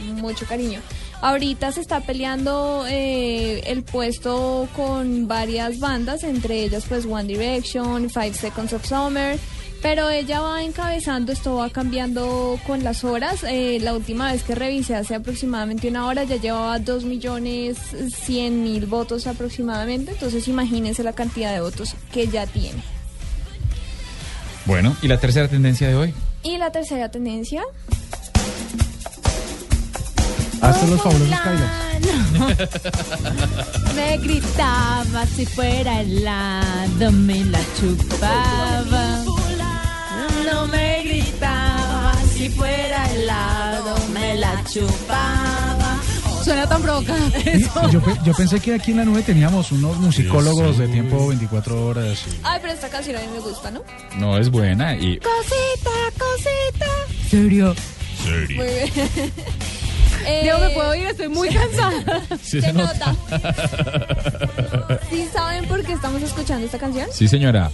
mucho 0.00 0.46
cariño. 0.46 0.80
Ahorita 1.22 1.70
se 1.72 1.82
está 1.82 2.00
peleando 2.00 2.86
eh, 2.88 3.62
el 3.66 3.82
puesto 3.82 4.68
con 4.74 5.28
varias 5.28 5.78
bandas, 5.78 6.24
entre 6.24 6.64
ellas 6.64 6.86
pues 6.88 7.04
One 7.04 7.24
Direction, 7.24 8.08
Five 8.08 8.34
Seconds 8.34 8.72
of 8.72 8.86
Summer, 8.86 9.38
Pero 9.82 10.10
ella 10.10 10.40
va 10.40 10.62
encabezando, 10.62 11.32
esto 11.32 11.54
va 11.56 11.70
cambiando 11.70 12.58
con 12.66 12.84
las 12.84 13.02
horas. 13.02 13.44
Eh, 13.44 13.78
la 13.80 13.94
última 13.94 14.30
vez 14.30 14.42
que 14.42 14.54
revisé 14.54 14.94
hace 14.94 15.14
aproximadamente 15.14 15.88
una 15.88 16.06
hora 16.06 16.25
ya 16.25 16.37
llevaba 16.37 16.78
2 16.78 17.04
millones 17.04 17.78
100 18.25 18.62
mil 18.62 18.87
votos 18.87 19.26
aproximadamente. 19.26 20.12
Entonces 20.12 20.49
imagínense 20.49 21.02
la 21.02 21.14
cantidad 21.14 21.54
de 21.54 21.62
votos 21.62 21.94
que 22.12 22.28
ya 22.28 22.46
tiene. 22.46 22.82
Bueno, 24.66 24.94
¿y 25.00 25.08
la 25.08 25.18
tercera 25.18 25.49
tendencia 25.49 25.88
de 25.88 25.96
hoy? 25.96 26.14
Y 26.42 26.58
la 26.58 26.70
tercera 26.70 27.10
tendencia. 27.10 27.62
Hasta 30.60 30.87
los 30.87 31.00
fabulosos 31.00 31.40
Cadillacs. 31.40 31.90
Me 33.94 34.18
gritaba 34.18 35.26
si 35.26 35.46
fuera 35.46 36.00
helado, 36.00 37.12
me 37.12 37.44
la 37.44 37.60
chupaba. 37.78 39.19
No 40.44 40.66
me 40.68 41.02
gritaba 41.04 42.12
si 42.35 42.49
fuera 42.50 43.11
helado, 43.12 43.97
me 44.12 44.35
la 44.37 44.62
chupaba. 44.64 45.99
Suena 46.44 46.66
tan 46.68 46.80
provocada. 46.82 47.20
Y 47.54 47.92
Yo, 47.92 48.00
pe- 48.02 48.16
yo 48.25 48.32
pensé 48.32 48.61
que 48.61 48.75
aquí 48.75 48.92
en 48.92 48.97
la 48.99 49.04
nube 49.04 49.23
teníamos 49.23 49.73
unos 49.73 49.99
musicólogos 49.99 50.78
de 50.78 50.88
tiempo 50.88 51.28
24 51.28 51.87
horas. 51.87 52.18
y- 52.26 52.40
Ay, 52.42 52.59
pero 52.62 52.73
esta 52.73 52.88
canción 52.88 53.16
a 53.16 53.20
mí 53.20 53.26
me 53.32 53.40
gusta, 53.40 53.70
¿no? 53.70 53.82
No, 54.16 54.38
es 54.38 54.50
buena 54.50 54.94
y... 54.97 55.18
Cosita, 55.18 55.90
cosita. 56.18 56.87
¿Serio? 57.30 57.75
Muy 58.56 58.66
bien. 58.66 59.32
Eh, 60.26 60.40
Diego, 60.42 60.59
¿me 60.59 60.68
puedo 60.75 60.94
ir? 60.94 61.06
Estoy 61.06 61.28
muy 61.30 61.49
cansada. 61.54 62.20
Sí 62.42 62.61
se 62.61 62.61
se 62.61 62.73
nota. 62.75 63.16
¿Sí 65.09 65.26
saben 65.32 65.64
por 65.66 65.82
qué 65.82 65.94
estamos 65.94 66.20
escuchando 66.23 66.66
esta 66.66 66.78
canción? 66.78 67.09
Sí, 67.11 67.26
señora. 67.26 67.70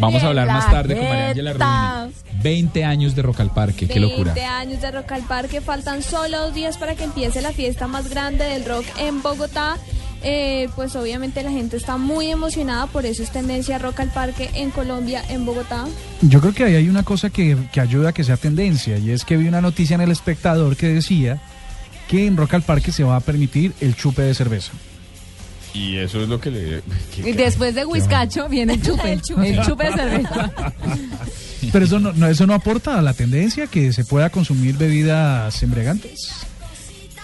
Vamos 0.00 0.22
a 0.22 0.28
hablar 0.28 0.46
más 0.46 0.70
tarde 0.70 0.96
con 0.96 1.08
María 1.08 1.28
Ángela. 1.28 1.52
Rubini. 1.52 2.14
20 2.42 2.84
años 2.84 3.16
de 3.16 3.22
Rock 3.22 3.40
al 3.40 3.50
Parque, 3.50 3.88
qué 3.88 3.98
locura. 3.98 4.32
20 4.32 4.44
años 4.44 4.80
de 4.80 4.90
Rock 4.90 5.12
al 5.12 5.22
Parque, 5.22 5.60
faltan 5.60 6.02
solo 6.02 6.40
dos 6.40 6.54
días 6.54 6.78
para 6.78 6.94
que 6.94 7.04
empiece 7.04 7.42
la 7.42 7.52
fiesta 7.52 7.88
más 7.88 8.08
grande 8.08 8.44
del 8.44 8.64
rock 8.64 8.84
en 8.98 9.22
Bogotá. 9.22 9.76
Eh, 10.22 10.68
pues 10.74 10.96
obviamente 10.96 11.42
la 11.42 11.50
gente 11.50 11.76
está 11.76 11.96
muy 11.96 12.30
emocionada, 12.30 12.86
por 12.86 13.06
eso 13.06 13.22
es 13.22 13.30
tendencia 13.30 13.78
Rock 13.78 14.00
al 14.00 14.10
Parque 14.10 14.50
en 14.54 14.70
Colombia, 14.70 15.22
en 15.28 15.44
Bogotá. 15.46 15.86
Yo 16.22 16.40
creo 16.40 16.52
que 16.52 16.64
ahí 16.64 16.74
hay 16.74 16.88
una 16.88 17.04
cosa 17.04 17.30
que, 17.30 17.56
que 17.72 17.80
ayuda 17.80 18.10
a 18.10 18.12
que 18.12 18.24
sea 18.24 18.36
tendencia 18.36 18.98
y 18.98 19.10
es 19.10 19.24
que 19.24 19.36
vi 19.36 19.46
una 19.46 19.60
noticia 19.60 19.94
en 19.94 20.00
El 20.00 20.10
Espectador 20.10 20.76
que 20.76 20.88
decía 20.88 21.38
que 22.08 22.26
en 22.26 22.36
Rock 22.36 22.54
al 22.54 22.62
Parque 22.62 22.90
se 22.90 23.04
va 23.04 23.16
a 23.16 23.20
permitir 23.20 23.74
el 23.80 23.94
chupe 23.94 24.22
de 24.22 24.34
cerveza. 24.34 24.72
Y 25.74 25.96
eso 25.96 26.22
es 26.22 26.28
lo 26.28 26.40
que 26.40 26.50
le... 26.50 26.82
Y 27.18 27.32
después 27.32 27.74
de 27.74 27.84
Whiskacho 27.84 28.48
viene 28.48 28.74
el 28.74 28.82
chupe. 28.82 29.12
El 29.12 29.22
chupe. 29.22 29.48
El 29.50 29.60
chupe 29.64 29.84
de 29.84 29.92
cerveza. 29.92 30.52
Pero 31.72 31.84
eso 31.84 32.00
no, 32.00 32.12
no- 32.12 32.26
eso 32.26 32.46
no 32.46 32.54
aporta 32.54 32.98
a 32.98 33.02
la 33.02 33.12
tendencia 33.12 33.66
que 33.66 33.92
se 33.92 34.04
pueda 34.04 34.30
consumir 34.30 34.76
bebidas 34.76 35.62
embriagantes. 35.62 36.30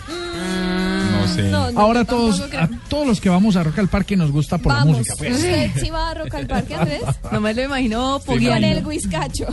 No 0.07 1.29
sé. 1.35 1.43
No, 1.45 1.71
no, 1.73 1.81
Ahora 1.81 2.05
todos, 2.05 2.41
a 2.41 2.69
todos 2.89 3.07
los 3.07 3.21
que 3.21 3.31
vamos 3.31 3.57
a 3.57 3.63
Rock 3.63 3.79
al 3.79 3.89
Parque 3.89 4.17
nos 4.17 4.31
gusta 4.31 4.59
por 4.59 4.75
la 4.75 4.85
música. 4.85 5.15
Pues. 5.17 5.37
¿usted 5.37 5.71
sí 5.81 5.89
va 5.91 6.11
a 6.11 6.15
Rock 6.15 6.35
al 6.35 6.47
Parque, 6.47 6.75
Andrés? 6.75 7.01
No 7.33 7.41
me 7.41 7.55
lo 7.55 7.63
imagino 7.63 8.21
Con 8.27 8.37
pogueando. 8.37 8.67
el 8.69 8.85
Whiskacho. 8.87 9.47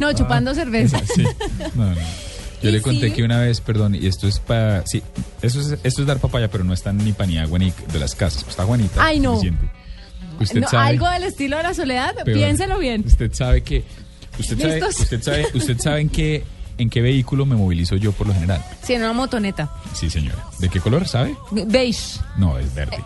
No, 0.00 0.12
chupando 0.12 0.52
cerveza. 0.54 0.98
Sí. 1.14 1.24
Yo 2.62 2.70
le 2.70 2.80
conté 2.82 3.08
sí. 3.08 3.14
que 3.14 3.22
una 3.22 3.38
vez, 3.40 3.60
perdón, 3.60 3.94
y 3.94 4.06
esto 4.06 4.26
es 4.26 4.38
para... 4.40 4.84
Sí, 4.86 5.02
eso 5.42 5.60
es, 5.60 5.78
esto 5.82 6.00
es 6.02 6.06
dar 6.06 6.18
papaya, 6.18 6.50
pero 6.50 6.64
no 6.64 6.72
están 6.72 6.96
ni 6.98 7.12
para 7.12 7.26
ni 7.28 7.38
agua 7.38 7.58
ni 7.58 7.72
de 7.92 7.98
las 7.98 8.14
casas. 8.14 8.44
Está 8.48 8.64
Juanita. 8.64 9.04
Ay, 9.04 9.20
no. 9.20 9.32
suficiente. 9.34 9.68
Usted 10.40 10.60
No, 10.60 10.68
sabe... 10.68 10.88
algo 10.88 11.08
del 11.08 11.24
estilo 11.24 11.56
de 11.58 11.62
la 11.62 11.74
soledad, 11.74 12.14
peor. 12.24 12.36
piénselo 12.38 12.78
bien. 12.78 13.04
Usted 13.06 13.32
sabe 13.32 13.62
que... 13.62 13.84
Usted 14.38 14.58
sabe, 14.58 14.84
usted 14.88 15.22
sabe, 15.22 15.46
usted 15.54 15.78
sabe 15.78 16.00
en 16.02 16.08
qué, 16.10 16.44
en 16.76 16.90
qué 16.90 17.00
vehículo 17.00 17.46
me 17.46 17.56
movilizo 17.56 17.96
yo 17.96 18.12
por 18.12 18.26
lo 18.26 18.34
general. 18.34 18.62
Sí, 18.82 18.92
en 18.94 19.02
una 19.02 19.12
motoneta. 19.14 19.70
Sí, 19.94 20.10
señora. 20.10 20.44
¿De 20.58 20.68
qué 20.68 20.78
color, 20.80 21.06
sabe? 21.08 21.34
Beige. 21.50 22.20
No, 22.36 22.58
es 22.58 22.74
verde. 22.74 22.98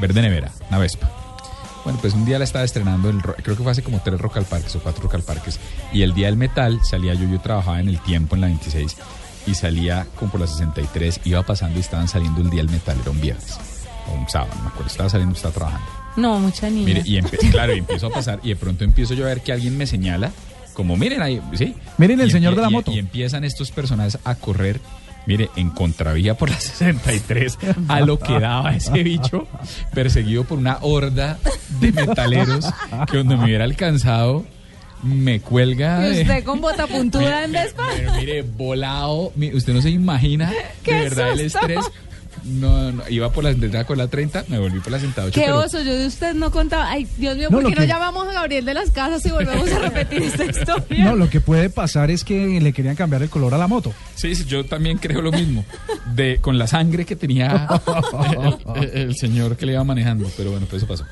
Verde 0.00 0.22
nevera, 0.22 0.52
una 0.68 0.78
Vespa. 0.78 1.10
Bueno, 1.84 1.98
pues 2.00 2.14
un 2.14 2.24
día 2.24 2.38
la 2.38 2.44
estaba 2.44 2.64
estrenando, 2.64 3.10
el, 3.10 3.20
ro- 3.20 3.34
creo 3.42 3.56
que 3.56 3.62
fue 3.62 3.72
hace 3.72 3.82
como 3.82 4.00
tres 4.00 4.20
Rock 4.20 4.36
al 4.36 4.44
Parques 4.44 4.74
o 4.76 4.80
cuatro 4.80 5.02
Rock 5.02 5.14
al 5.16 5.22
Parques. 5.22 5.58
Y 5.92 6.02
el 6.02 6.14
día 6.14 6.26
del 6.26 6.36
metal 6.36 6.80
salía 6.84 7.14
yo, 7.14 7.28
yo 7.28 7.40
trabajaba 7.40 7.80
en 7.80 7.88
el 7.88 7.98
tiempo 8.00 8.34
en 8.36 8.40
la 8.42 8.46
26 8.46 8.96
y 9.48 9.54
salía 9.54 10.06
como 10.18 10.30
por 10.30 10.40
la 10.40 10.46
63, 10.46 11.20
iba 11.24 11.42
pasando 11.42 11.78
y 11.78 11.80
estaban 11.80 12.06
saliendo 12.06 12.40
el 12.40 12.50
día 12.50 12.62
del 12.62 12.70
metal, 12.70 12.96
era 13.02 13.10
un 13.10 13.20
viernes 13.20 13.58
o 14.08 14.14
un 14.14 14.28
sábado, 14.28 14.52
no 14.56 14.62
me 14.62 14.68
acuerdo, 14.68 14.86
estaba 14.86 15.08
saliendo, 15.08 15.34
estaba 15.34 15.52
trabajando. 15.54 15.86
No, 16.16 16.38
mucha 16.38 16.70
niña. 16.70 16.84
Mire, 16.84 17.02
y 17.04 17.16
empe- 17.20 17.50
claro, 17.50 17.74
y 17.74 17.78
empiezo 17.78 18.06
a 18.06 18.10
pasar 18.10 18.38
y 18.44 18.50
de 18.50 18.56
pronto 18.56 18.84
empiezo 18.84 19.14
yo 19.14 19.24
a 19.24 19.28
ver 19.28 19.40
que 19.40 19.50
alguien 19.52 19.76
me 19.76 19.86
señala, 19.86 20.30
como 20.74 20.96
miren 20.96 21.20
ahí, 21.22 21.40
¿sí? 21.54 21.74
Miren 21.98 22.20
el 22.20 22.28
Y 22.28 22.30
señor 22.30 22.52
empie- 22.52 22.56
de 22.56 22.62
la 22.62 22.68
y- 22.68 22.72
moto. 22.72 22.92
Y 22.92 22.98
empiezan 22.98 23.42
estos 23.44 23.72
personajes 23.72 24.18
a 24.24 24.34
correr, 24.36 24.80
mire, 25.26 25.50
en 25.56 25.70
contravía 25.70 26.34
por 26.36 26.50
la 26.50 26.58
63, 26.60 27.58
a 27.88 28.00
lo 28.00 28.18
que 28.18 28.38
daba 28.38 28.74
ese 28.74 29.02
bicho, 29.02 29.46
perseguido 29.94 30.44
por 30.44 30.58
una 30.58 30.78
horda 30.80 31.38
de 31.80 31.92
metaleros 31.92 32.66
que 33.10 33.16
donde 33.18 33.36
me 33.36 33.44
hubiera 33.44 33.64
alcanzado, 33.64 34.44
me 35.02 35.40
cuelga. 35.40 36.06
Y 36.08 36.14
de- 36.16 36.22
usted 36.22 36.44
con 36.44 36.60
bota 36.60 36.86
puntuda 36.86 37.44
en 37.44 37.52
Vespa. 37.52 37.84
pero 37.96 38.12
mire, 38.14 38.42
volado, 38.42 39.32
mi- 39.34 39.52
usted 39.54 39.72
no 39.72 39.82
se 39.82 39.90
imagina 39.90 40.50
de 40.50 40.56
¡Qué 40.82 40.94
verdad 40.94 41.32
el 41.32 41.50
susto! 41.50 41.58
estrés. 41.66 41.84
No, 42.44 42.90
no, 42.92 43.02
iba 43.08 43.30
por 43.32 43.44
la 43.44 43.50
entrada 43.50 43.84
con 43.86 43.98
la 43.98 44.08
30, 44.08 44.44
me 44.48 44.58
volví 44.58 44.80
por 44.80 44.90
la 44.92 44.98
68. 44.98 45.32
Qué 45.34 45.46
pero- 45.46 45.58
oso, 45.60 45.80
yo 45.82 45.94
de 45.94 46.06
usted 46.06 46.34
no 46.34 46.50
contaba. 46.50 46.90
Ay, 46.90 47.06
Dios 47.16 47.36
mío, 47.36 47.48
No, 47.50 47.56
¿por 47.58 47.62
lo 47.62 47.68
qué 47.70 47.74
no 47.76 47.80
que- 47.82 47.86
llamamos 47.86 48.26
a 48.28 48.32
Gabriel 48.32 48.64
de 48.64 48.74
las 48.74 48.90
Casas 48.90 49.24
y 49.26 49.30
volvemos 49.30 49.70
a 49.70 49.78
repetir 49.78 50.22
esta 50.22 50.44
historia? 50.44 51.04
No, 51.04 51.16
lo 51.16 51.30
que 51.30 51.40
puede 51.40 51.70
pasar 51.70 52.10
es 52.10 52.24
que 52.24 52.60
le 52.60 52.72
querían 52.72 52.96
cambiar 52.96 53.22
el 53.22 53.30
color 53.30 53.54
a 53.54 53.58
la 53.58 53.68
moto. 53.68 53.92
Sí, 54.14 54.34
sí, 54.34 54.44
yo 54.44 54.64
también 54.64 54.98
creo 54.98 55.22
lo 55.22 55.30
mismo. 55.32 55.64
De, 56.14 56.38
con 56.40 56.58
la 56.58 56.66
sangre 56.66 57.04
que 57.04 57.16
tenía 57.16 57.68
el, 58.76 58.82
el- 58.84 58.98
el 59.08 59.16
señor 59.16 59.56
que 59.56 59.66
le 59.66 59.72
iba 59.72 59.84
manejando. 59.84 60.28
Pero 60.36 60.50
bueno, 60.50 60.66
pues 60.68 60.82
eso 60.82 60.88
pasó. 60.88 61.04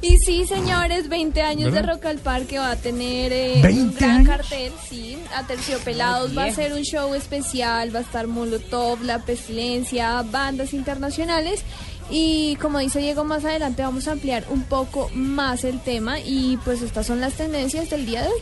Y 0.00 0.16
sí, 0.18 0.46
señores, 0.46 1.08
20 1.08 1.42
años 1.42 1.72
¿Verdad? 1.72 1.88
de 1.88 1.92
Rock 1.94 2.06
al 2.06 2.18
Parque 2.18 2.58
va 2.58 2.70
a 2.70 2.76
tener 2.76 3.32
eh, 3.32 3.54
un 3.56 3.62
20 3.62 3.96
gran 3.98 4.16
años. 4.18 4.28
cartel, 4.28 4.72
sí. 4.88 5.18
A 5.36 5.42
Terciopelados 5.44 6.36
va 6.38 6.44
a 6.44 6.52
ser 6.52 6.72
un 6.72 6.82
show 6.82 7.14
especial, 7.14 7.92
va 7.94 7.98
a 7.98 8.02
estar 8.02 8.28
Molotov, 8.28 9.02
La 9.02 9.18
Pestilencia, 9.20 10.22
bandas 10.22 10.72
internacionales. 10.72 11.64
Y 12.10 12.56
como 12.56 12.78
dice 12.78 13.00
Diego, 13.00 13.24
más 13.24 13.44
adelante 13.44 13.82
vamos 13.82 14.06
a 14.08 14.12
ampliar 14.12 14.44
un 14.50 14.62
poco 14.62 15.10
más 15.14 15.64
el 15.64 15.80
tema. 15.80 16.20
Y 16.20 16.58
pues 16.64 16.80
estas 16.80 17.06
son 17.06 17.20
las 17.20 17.34
tendencias 17.34 17.90
del 17.90 18.06
día 18.06 18.22
de 18.22 18.28
hoy. 18.28 18.40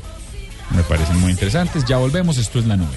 Me 0.74 0.82
parecen 0.82 1.18
muy 1.20 1.30
interesantes. 1.30 1.84
Ya 1.86 1.96
volvemos. 1.96 2.36
Esto 2.38 2.58
es 2.58 2.66
la 2.66 2.76
nube. 2.76 2.96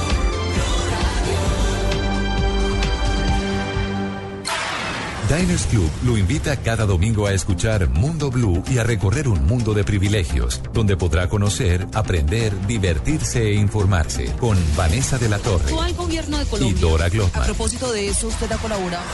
Diners 5.31 5.65
Club 5.67 5.89
lo 6.03 6.17
invita 6.17 6.57
cada 6.57 6.85
domingo 6.85 7.25
a 7.25 7.31
escuchar 7.31 7.87
Mundo 7.87 8.29
Blue 8.29 8.61
y 8.69 8.79
a 8.79 8.83
recorrer 8.83 9.29
un 9.29 9.45
mundo 9.45 9.73
de 9.73 9.85
privilegios, 9.85 10.61
donde 10.73 10.97
podrá 10.97 11.29
conocer, 11.29 11.87
aprender, 11.93 12.53
divertirse 12.67 13.47
e 13.47 13.53
informarse 13.53 14.25
con 14.41 14.57
Vanessa 14.75 15.17
de 15.17 15.29
la 15.29 15.39
Torre 15.39 15.73
al 15.81 15.93
gobierno 15.93 16.37
de 16.37 16.43
y 16.43 16.47
Colombia. 16.47 16.81
Dora 16.81 17.05
A 17.05 17.09
Glotman. 17.09 17.45
propósito 17.45 17.93
de 17.93 18.09
eso, 18.09 18.27
usted 18.27 18.51
ha 18.51 18.57
colaborado. 18.57 19.05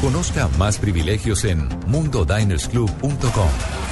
Conozca 0.00 0.48
más 0.58 0.78
privilegios 0.78 1.44
en 1.44 1.68
mundodinersclub.com. 1.86 3.89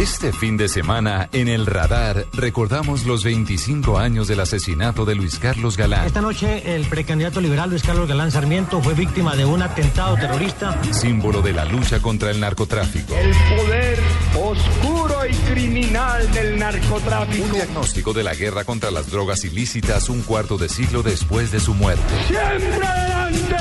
Este 0.00 0.32
fin 0.32 0.56
de 0.56 0.70
semana, 0.70 1.28
en 1.30 1.46
el 1.46 1.66
radar, 1.66 2.24
recordamos 2.32 3.04
los 3.04 3.22
25 3.22 3.98
años 3.98 4.28
del 4.28 4.40
asesinato 4.40 5.04
de 5.04 5.14
Luis 5.14 5.38
Carlos 5.38 5.76
Galán, 5.76 6.06
Esta 6.06 6.22
noche 6.22 6.74
el 6.74 6.86
precandidato 6.86 7.38
liberal 7.38 7.68
Luis 7.68 7.82
Carlos 7.82 8.08
Galán 8.08 8.30
Sarmiento 8.30 8.80
fue 8.80 8.94
víctima 8.94 9.36
de 9.36 9.44
un 9.44 9.60
atentado 9.60 10.16
terrorista. 10.16 10.80
símbolo 10.90 11.42
de 11.42 11.52
la 11.52 11.66
lucha 11.66 12.00
contra 12.00 12.30
el 12.30 12.40
narcotráfico. 12.40 13.14
El 13.14 13.34
poder 13.58 13.98
oscuro 14.36 15.26
y 15.26 15.34
criminal 15.52 16.32
del 16.32 16.58
narcotráfico. 16.58 17.44
Un 17.44 17.52
diagnóstico 17.52 18.14
de 18.14 18.22
la 18.22 18.32
guerra 18.32 18.64
contra 18.64 18.90
las 18.90 19.10
drogas 19.10 19.44
ilícitas 19.44 20.08
un 20.08 20.22
cuarto 20.22 20.56
de 20.56 20.70
siglo 20.70 21.02
después 21.02 21.52
de 21.52 21.60
su 21.60 21.74
muerte. 21.74 22.02
Siempre 22.26 22.86
adelante, 22.86 23.56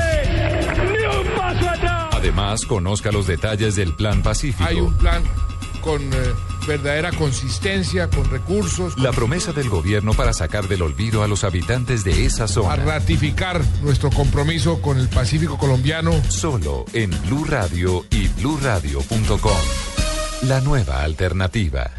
ni 0.85 1.19
un 1.19 1.35
paso 1.35 1.67
Además, 2.13 2.65
conozca 2.65 3.11
los 3.11 3.27
detalles 3.27 3.75
del 3.75 3.93
Plan 3.93 4.21
Pacífico. 4.23 4.63
Hay 4.69 4.79
un 4.79 4.93
plan 4.93 5.21
con 5.81 6.01
eh, 6.01 6.17
verdadera 6.67 7.11
consistencia, 7.11 8.09
con 8.09 8.29
recursos, 8.29 8.97
La 8.97 9.11
promesa 9.11 9.53
del 9.53 9.69
gobierno 9.69 10.13
para 10.13 10.33
sacar 10.33 10.67
del 10.67 10.81
olvido 10.81 11.23
a 11.23 11.27
los 11.27 11.43
habitantes 11.43 12.03
de 12.03 12.25
esa 12.25 12.45
a 12.45 12.47
zona. 12.47 12.75
ratificar 12.75 13.61
nuestro 13.81 14.09
compromiso 14.09 14.81
con 14.81 14.97
el 14.99 15.09
Pacífico 15.09 15.57
colombiano. 15.57 16.11
Solo 16.29 16.85
en 16.93 17.09
Blue 17.23 17.45
Radio 17.45 18.05
y 18.09 18.27
bluradio.com. 18.27 19.51
La 20.43 20.61
nueva 20.61 21.03
alternativa. 21.03 21.89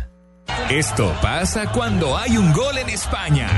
Esto 0.70 1.12
pasa 1.20 1.70
cuando 1.72 2.16
hay 2.16 2.36
un 2.36 2.52
gol 2.52 2.78
en 2.78 2.88
España. 2.88 3.48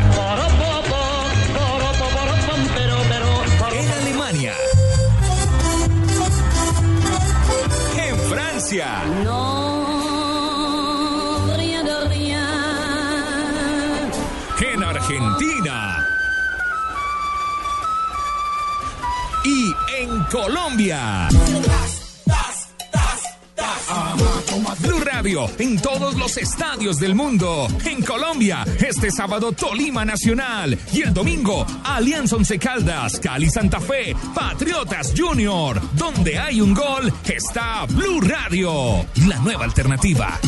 En 3.72 3.90
Alemania. 3.90 4.52
En 7.98 8.16
Francia. 8.30 9.02
En 9.04 9.24
Argentina. 15.12 16.09
Y 19.44 19.75
en 19.98 20.25
Colombia. 20.25 21.29
Blue 24.79 25.01
Radio 25.05 25.51
en 25.59 25.79
todos 25.81 26.14
los 26.14 26.38
estadios 26.38 26.98
del 26.98 27.14
mundo. 27.14 27.68
En 27.85 28.03
Colombia, 28.03 28.64
este 28.79 29.11
sábado 29.11 29.53
Tolima 29.53 30.05
Nacional 30.05 30.79
y 30.92 31.03
el 31.03 31.12
domingo 31.12 31.66
Alianza 31.85 32.37
Once 32.37 32.59
Caldas, 32.59 33.20
Cali 33.20 33.51
Santa 33.51 33.81
Fe, 33.81 34.16
Patriotas 34.35 35.12
Junior. 35.14 35.81
Donde 35.92 36.38
hay 36.38 36.62
un 36.62 36.72
gol 36.72 37.12
está 37.25 37.85
Blue 37.87 38.20
Radio, 38.22 39.05
la 39.27 39.37
nueva 39.40 39.64
alternativa. 39.64 40.38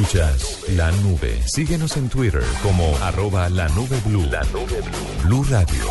Escuchas 0.00 0.64
la 0.76 0.90
nube. 0.92 1.42
Síguenos 1.46 1.94
en 1.98 2.08
Twitter 2.08 2.42
como 2.62 2.96
arroba 3.02 3.50
la 3.50 3.68
nube 3.68 4.00
blue. 4.06 4.24
La 4.30 4.42
nube 4.44 4.80
blue. 4.80 5.24
Blue 5.24 5.44
Radio, 5.50 5.84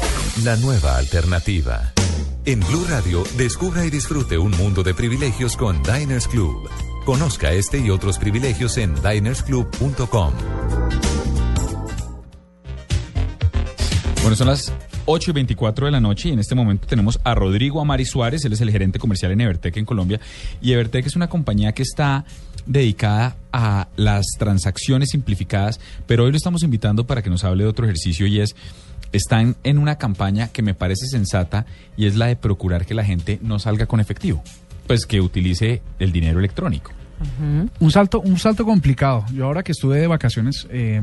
la 0.43 0.55
nueva 0.55 0.97
alternativa. 0.97 1.93
En 2.43 2.59
Blue 2.61 2.85
Radio, 2.89 3.23
descubra 3.37 3.85
y 3.85 3.91
disfrute 3.91 4.39
un 4.39 4.49
mundo 4.57 4.81
de 4.81 4.95
privilegios 4.95 5.55
con 5.55 5.83
Diners 5.83 6.27
Club. 6.27 6.67
Conozca 7.05 7.51
este 7.51 7.77
y 7.77 7.91
otros 7.91 8.17
privilegios 8.17 8.77
en 8.77 8.95
dinersclub.com. 8.95 10.33
Bueno, 14.23 14.35
son 14.35 14.47
las 14.47 14.73
8 15.05 15.31
y 15.31 15.33
24 15.33 15.85
de 15.87 15.91
la 15.91 15.99
noche 15.99 16.29
y 16.29 16.33
en 16.33 16.39
este 16.39 16.55
momento 16.55 16.87
tenemos 16.87 17.19
a 17.23 17.33
Rodrigo 17.33 17.81
Amari 17.81 18.05
Suárez, 18.05 18.45
él 18.45 18.53
es 18.53 18.61
el 18.61 18.69
gerente 18.69 18.99
comercial 18.99 19.31
en 19.31 19.41
Evertec 19.41 19.77
en 19.77 19.85
Colombia. 19.85 20.19
Y 20.61 20.73
Evertec 20.73 21.05
es 21.07 21.15
una 21.15 21.29
compañía 21.29 21.71
que 21.73 21.83
está 21.83 22.25
dedicada 22.69 23.35
a 23.51 23.87
las 23.97 24.25
transacciones 24.37 25.09
simplificadas, 25.09 25.79
pero 26.05 26.23
hoy 26.23 26.31
lo 26.31 26.37
estamos 26.37 26.63
invitando 26.63 27.05
para 27.05 27.21
que 27.21 27.29
nos 27.29 27.43
hable 27.43 27.63
de 27.63 27.69
otro 27.69 27.85
ejercicio 27.85 28.27
y 28.27 28.39
es, 28.39 28.55
están 29.11 29.55
en 29.63 29.79
una 29.79 29.97
campaña 29.97 30.49
que 30.49 30.61
me 30.61 30.75
parece 30.75 31.07
sensata 31.07 31.65
y 31.97 32.05
es 32.05 32.15
la 32.15 32.27
de 32.27 32.35
procurar 32.35 32.85
que 32.85 32.93
la 32.93 33.03
gente 33.03 33.39
no 33.41 33.57
salga 33.57 33.87
con 33.87 33.99
efectivo, 33.99 34.43
pues 34.87 35.05
que 35.07 35.19
utilice 35.19 35.81
el 35.97 36.11
dinero 36.11 36.39
electrónico. 36.39 36.91
Un 37.79 37.91
salto, 37.91 38.21
un 38.21 38.39
salto 38.39 38.63
complicado. 38.63 39.25
Yo 39.33 39.45
ahora 39.45 39.61
que 39.63 39.73
estuve 39.73 39.99
de 39.99 40.07
vacaciones 40.07 40.67
eh, 40.69 41.01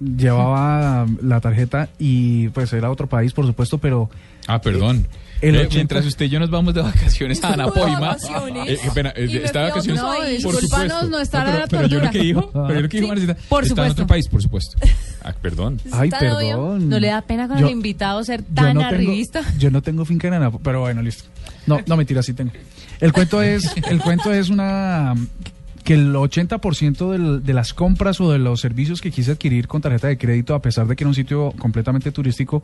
llevaba 0.00 1.06
la 1.22 1.40
tarjeta 1.40 1.88
y 1.98 2.48
pues 2.50 2.72
era 2.72 2.90
otro 2.90 3.08
país, 3.08 3.32
por 3.32 3.46
supuesto, 3.46 3.78
pero 3.78 4.08
Ah, 4.46 4.60
perdón. 4.60 5.06
El 5.40 5.56
Eh, 5.56 5.58
80 5.60 5.74
Mientras 5.74 6.06
usted 6.06 6.26
y 6.26 6.28
yo 6.30 6.40
nos 6.40 6.48
vamos 6.50 6.72
de 6.74 6.80
vacaciones 6.82 7.42
a 7.44 7.52
Anapoima. 7.54 7.98
vacaciones. 8.00 8.68
Eh, 8.68 8.78
espera, 8.84 9.12
eh, 9.16 9.26
Y 9.28 9.34
me 9.34 9.44
¿está 9.44 9.60
de 9.64 9.68
vacaciones? 9.70 10.02
país. 10.02 10.42
Por 10.42 10.52
Discúlpanos 10.52 10.92
supuesto. 10.92 11.08
no 11.10 11.18
estar 11.20 11.42
a 11.46 11.50
pero, 11.50 11.58
la 11.58 11.66
pero 11.66 11.86
yo 11.88 12.00
lo 12.00 12.10
que 12.10 12.18
dijo, 12.18 12.50
pero 12.52 12.74
yo 12.74 12.80
lo 12.80 12.88
que 12.88 12.96
dijo 13.00 13.06
Sí, 13.06 13.08
Marcita, 13.26 13.34
por 13.48 13.62
está 13.64 13.64
en 13.64 13.68
supuesto. 13.68 13.92
otro 13.92 14.06
país, 14.06 14.28
por 14.28 14.42
supuesto. 14.42 14.78
Ah, 15.22 15.34
perdón. 15.40 15.80
Ay, 15.92 16.10
perdón. 16.10 16.88
¿No 16.88 16.98
le 16.98 17.08
da 17.08 17.20
pena 17.22 17.48
con 17.48 17.58
Yo- 17.58 17.66
el 17.66 17.72
invitado 17.72 18.22
ser 18.24 18.40
yo 18.40 18.54
tan 18.54 18.74
no 18.74 18.80
tengo- 18.80 18.94
arribista? 18.94 19.42
Yo 19.58 19.70
no 19.70 19.82
tengo 19.82 20.04
finca 20.04 20.28
en 20.28 20.34
Anapo, 20.34 20.58
pero 20.60 20.80
bueno, 20.80 21.02
listo. 21.02 21.24
No, 21.66 21.80
no, 21.86 21.96
mentira, 21.96 22.22
sí 22.22 22.32
tengo. 22.34 22.52
El 23.00 23.12
cuento 23.12 23.42
es, 23.42 23.70
el 23.88 24.00
cuento 24.00 24.32
es 24.32 24.48
una 24.50 25.14
que 25.82 25.94
el 25.94 26.14
80% 26.14 27.10
del- 27.12 27.42
de 27.44 27.52
las 27.52 27.74
compras 27.74 28.18
o 28.20 28.32
de 28.32 28.38
los 28.38 28.60
servicios 28.60 29.02
que 29.02 29.10
quise 29.10 29.32
adquirir 29.32 29.68
con 29.68 29.82
tarjeta 29.82 30.08
de 30.08 30.16
crédito, 30.16 30.54
a 30.54 30.62
pesar 30.62 30.86
de 30.86 30.96
que 30.96 31.04
era 31.04 31.08
un 31.08 31.14
sitio 31.14 31.52
completamente 31.58 32.10
turístico, 32.10 32.62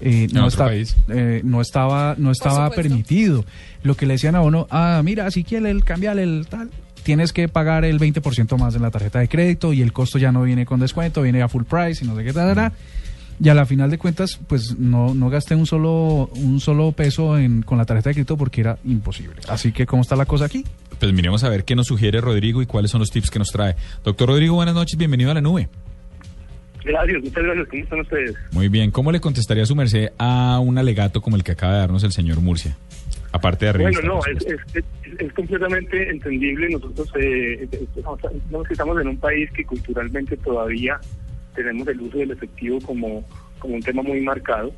eh, 0.00 0.28
no, 0.32 0.46
está- 0.48 0.66
país. 0.66 0.96
eh, 1.08 1.40
no 1.44 1.60
estaba, 1.60 2.14
no 2.18 2.30
estaba 2.30 2.70
permitido. 2.70 3.44
Lo 3.82 3.96
que 3.96 4.06
le 4.06 4.14
decían 4.14 4.34
a 4.34 4.40
uno, 4.42 4.66
ah, 4.70 5.00
mira, 5.04 5.30
si 5.30 5.44
quiere 5.44 5.70
el 5.70 5.84
cambiar 5.84 6.18
el 6.18 6.46
tal, 6.48 6.70
tienes 7.02 7.32
que 7.32 7.48
pagar 7.48 7.84
el 7.84 7.98
20% 7.98 8.56
más 8.58 8.74
en 8.74 8.82
la 8.82 8.90
tarjeta 8.90 9.18
de 9.20 9.28
crédito 9.28 9.72
y 9.72 9.82
el 9.82 9.92
costo 9.92 10.18
ya 10.18 10.30
no 10.32 10.42
viene 10.42 10.66
con 10.66 10.80
descuento, 10.80 11.22
viene 11.22 11.42
a 11.42 11.48
full 11.48 11.64
price 11.64 12.04
y 12.04 12.08
no 12.08 12.16
sé 12.16 12.24
qué 12.24 12.32
tal. 12.32 12.54
tal. 12.54 12.72
Y 13.40 13.48
a 13.50 13.54
la 13.54 13.66
final 13.66 13.88
de 13.88 13.98
cuentas, 13.98 14.38
pues 14.48 14.76
no, 14.80 15.14
no 15.14 15.30
gasté 15.30 15.54
un 15.54 15.64
solo, 15.64 16.28
un 16.34 16.58
solo 16.58 16.90
peso 16.90 17.38
en, 17.38 17.62
con 17.62 17.78
la 17.78 17.84
tarjeta 17.84 18.10
de 18.10 18.14
crédito 18.14 18.36
porque 18.36 18.62
era 18.62 18.78
imposible. 18.84 19.36
Así 19.48 19.70
que, 19.70 19.86
¿cómo 19.86 20.02
está 20.02 20.16
la 20.16 20.24
cosa 20.26 20.46
aquí? 20.46 20.64
Pues 20.98 21.12
miremos 21.12 21.44
a 21.44 21.48
ver 21.48 21.64
qué 21.64 21.76
nos 21.76 21.86
sugiere 21.86 22.20
Rodrigo 22.20 22.62
y 22.62 22.66
cuáles 22.66 22.90
son 22.90 22.98
los 22.98 23.10
tips 23.12 23.30
que 23.30 23.38
nos 23.38 23.50
trae. 23.52 23.76
Doctor 24.04 24.28
Rodrigo, 24.28 24.56
buenas 24.56 24.74
noches, 24.74 24.98
bienvenido 24.98 25.30
a 25.30 25.34
la 25.34 25.40
nube. 25.40 25.68
Gracias, 26.88 27.22
muchas 27.22 27.42
gracias. 27.44 27.68
¿Cómo 27.68 27.82
están 27.82 28.00
ustedes? 28.00 28.34
Muy 28.52 28.68
bien, 28.68 28.90
¿cómo 28.90 29.12
le 29.12 29.20
contestaría 29.20 29.66
su 29.66 29.76
merced 29.76 30.08
a 30.18 30.58
un 30.58 30.78
alegato 30.78 31.20
como 31.20 31.36
el 31.36 31.44
que 31.44 31.52
acaba 31.52 31.74
de 31.74 31.78
darnos 31.80 32.02
el 32.02 32.12
señor 32.12 32.40
Murcia? 32.40 32.76
Aparte 33.30 33.66
de 33.66 33.72
Bueno, 33.78 34.00
no, 34.02 34.20
es, 34.24 34.44
es, 34.46 34.56
es- 34.74 34.84
es 35.20 35.32
completamente 35.34 36.10
entendible. 36.10 36.68
Nosotros 36.70 37.10
eh, 37.20 37.68
estamos, 37.96 38.18
estamos- 38.24 38.70
estamos 38.70 39.00
en 39.02 39.08
un 39.08 39.16
país 39.18 39.50
que 39.52 39.64
culturalmente 39.64 40.36
todavía 40.38 40.98
tenemos 41.54 41.86
el 41.88 42.00
uso 42.00 42.18
del 42.18 42.30
efectivo 42.30 42.78
como, 42.80 43.22
como 43.58 43.74
un 43.74 43.82
tema 43.82 44.02
muy 44.02 44.20
marcado. 44.22 44.72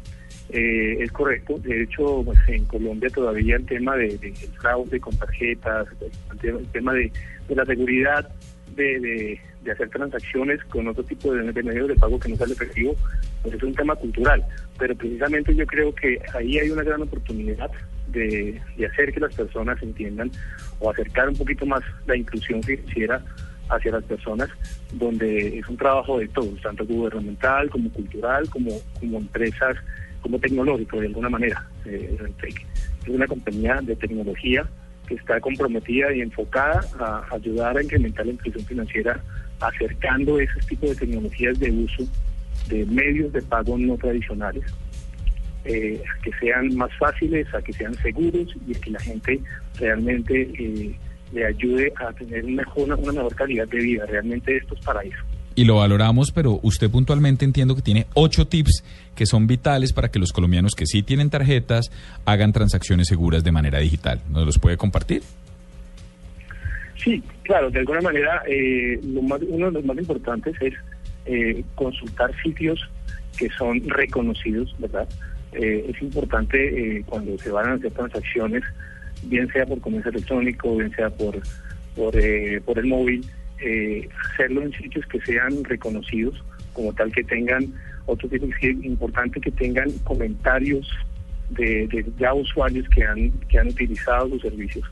Eh, 0.49 0.97
es 1.01 1.13
correcto. 1.13 1.59
De 1.61 1.83
hecho, 1.85 2.23
pues, 2.25 2.39
en 2.49 2.65
Colombia 2.65 3.09
todavía 3.15 3.55
el 3.57 3.67
tema 3.67 3.95
de, 3.97 4.19
de 4.19 4.29
el 4.29 4.51
fraude 4.61 4.99
con 4.99 5.17
tarjetas, 5.17 5.87
el 6.33 6.39
tema, 6.39 6.59
el 6.59 6.67
tema 6.67 6.93
de, 6.95 7.13
de 7.49 7.55
la 7.55 7.65
seguridad 7.65 8.29
de, 8.81 9.01
de- 9.01 9.41
de 9.65 9.73
hacer 9.73 9.91
transacciones 9.91 10.63
con 10.65 10.89
otro 10.89 11.05
tipo 11.05 11.35
de, 11.35 11.53
de 11.53 11.63
medios 11.63 11.89
de 11.89 11.95
pago 11.95 12.19
que 12.19 12.31
no 12.31 12.37
sea 12.37 12.47
el 12.47 12.53
efectivo, 12.53 12.97
pues 13.43 13.55
es 13.55 13.63
un 13.63 13.75
tema 13.75 13.95
cultural. 13.95 14.43
Pero 14.79 14.95
precisamente 14.97 15.55
yo 15.55 15.67
creo 15.67 15.95
que 15.95 16.19
ahí 16.35 16.59
hay 16.59 16.71
una 16.71 16.83
gran 16.83 17.03
oportunidad 17.03 17.71
de, 18.09 18.59
de 18.79 18.87
hacer 18.87 19.13
que 19.13 19.21
las 19.21 19.35
personas 19.35 19.83
entiendan 19.83 20.31
o 20.79 20.91
acercar 20.91 21.29
un 21.29 21.37
poquito 21.37 21.67
más 21.67 21.83
la 22.07 22.17
inclusión 22.17 22.63
financiera 22.63 23.23
hacia 23.69 23.93
las 23.93 24.05
personas, 24.05 24.49
donde 24.95 25.59
es 25.59 25.69
un 25.69 25.77
trabajo 25.77 26.19
de 26.19 26.27
todos, 26.29 26.61
tanto 26.63 26.85
gubernamental 26.87 27.69
como 27.71 27.91
cultural, 27.93 28.49
como, 28.49 28.71
como 28.99 29.19
empresas, 29.19 29.77
como 30.23 30.39
tecnológico 30.41 30.99
de 31.01 31.07
alguna 31.07 31.29
manera. 31.29 31.65
Eh, 31.85 32.17
es 32.49 33.09
una 33.09 33.27
compañía 33.27 33.79
de 33.83 33.95
tecnología 33.95 34.67
está 35.15 35.41
comprometida 35.41 36.13
y 36.15 36.21
enfocada 36.21 36.81
a 36.99 37.25
ayudar 37.35 37.77
a 37.77 37.83
incrementar 37.83 38.27
la 38.27 38.33
inclusión 38.33 38.65
financiera, 38.65 39.21
acercando 39.61 40.39
ese 40.39 40.61
tipo 40.69 40.87
de 40.87 40.95
tecnologías 40.95 41.59
de 41.59 41.71
uso 41.71 42.05
de 42.69 42.87
medios 42.87 43.33
de 43.33 43.43
pago 43.43 43.77
no 43.77 43.97
tradicionales 43.97 44.65
eh, 45.65 46.03
que 46.23 46.31
sean 46.41 46.75
más 46.75 46.91
fáciles, 46.99 47.53
a 47.55 47.61
que 47.61 47.73
sean 47.73 47.95
seguros 47.97 48.57
y 48.67 48.75
a 48.75 48.81
que 48.81 48.91
la 48.91 49.01
gente 49.01 49.41
realmente 49.79 50.43
eh, 50.59 50.95
le 51.33 51.47
ayude 51.47 51.93
a 51.97 52.13
tener 52.13 52.45
mejor, 52.45 52.85
una 52.85 53.13
mejor 53.13 53.35
calidad 53.35 53.69
de 53.69 53.79
vida. 53.79 54.07
Realmente 54.07 54.57
esto 54.57 54.75
es 54.75 54.81
para 54.81 55.03
eso. 55.03 55.19
Y 55.55 55.65
lo 55.65 55.77
valoramos, 55.77 56.31
pero 56.31 56.61
usted 56.63 56.91
puntualmente 56.91 57.45
entiendo 57.45 57.75
que 57.75 57.83
tiene 57.83 58.07
ocho 58.15 58.47
tips 58.47 58.85
que 59.15 59.27
son 59.27 59.47
vitales 59.47 59.93
para 59.93 60.11
que 60.11 60.19
los 60.19 60.33
colombianos 60.33 60.75
que 60.75 60.87
sí 60.87 61.03
tienen 61.03 61.29
tarjetas 61.29 61.91
hagan 62.25 62.53
transacciones 62.53 63.09
seguras 63.09 63.45
de 63.45 63.53
manera 63.53 63.79
digital. 63.81 64.21
¿Nos 64.31 64.47
los 64.47 64.59
puede 64.59 64.77
compartir? 64.77 65.23
Sí, 67.03 67.23
claro, 67.43 67.71
de 67.71 67.81
alguna 67.81 68.01
manera 68.01 68.43
eh, 68.47 69.01
lo 69.03 69.23
más, 69.23 69.41
uno 69.49 69.67
de 69.67 69.73
los 69.73 69.85
más 69.85 69.99
importantes 69.99 70.55
es 70.61 70.75
eh, 71.27 71.65
consultar 71.75 72.31
sitios 72.43 72.89
que 73.39 73.49
son 73.51 73.81
reconocidos, 73.89 74.75
¿verdad? 74.79 75.09
Eh, 75.53 75.87
es 75.89 76.01
importante 76.03 76.99
eh, 76.99 77.03
cuando 77.07 77.37
se 77.39 77.51
van 77.51 77.71
a 77.71 77.73
hacer 77.75 77.91
transacciones, 77.93 78.63
bien 79.25 79.49
sea 79.53 79.67
por 79.67 79.81
comercio 79.81 80.11
electrónico, 80.11 80.77
bien 80.77 80.93
sea 80.95 81.11
por, 81.11 81.41
por, 81.97 82.17
eh, 82.17 82.61
por 82.65 82.79
el 82.79 82.87
móvil, 82.87 83.27
eh, 83.63 84.09
hacerlo 84.25 84.63
en 84.63 84.73
sitios 84.73 85.05
que 85.07 85.21
sean 85.21 85.65
reconocidos, 85.65 86.43
como 86.73 86.93
tal 86.93 87.13
que 87.13 87.25
tengan 87.25 87.73
otro 88.07 88.29
tipo 88.29 88.47
de 88.47 88.53
es 88.53 88.85
importante 88.85 89.41
que 89.41 89.51
tengan 89.53 89.91
comentarios 90.05 90.89
de, 91.51 92.05
ya 92.19 92.33
usuarios 92.35 92.89
que 92.89 93.05
han, 93.05 93.31
que 93.49 93.59
han 93.59 93.69
utilizado 93.69 94.29
los 94.29 94.43
servicios 94.43 94.85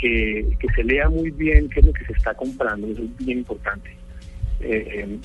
que, 0.00 0.56
que 0.58 0.68
se 0.74 0.84
lea 0.84 1.08
muy 1.08 1.30
bien 1.30 1.68
qué 1.68 1.80
es 1.80 1.86
lo 1.86 1.92
que 1.92 2.04
se 2.04 2.12
está 2.12 2.34
comprando, 2.34 2.86
eso 2.88 3.02
es 3.02 3.26
bien 3.26 3.38
importante. 3.38 3.90
Eh, 4.60 5.18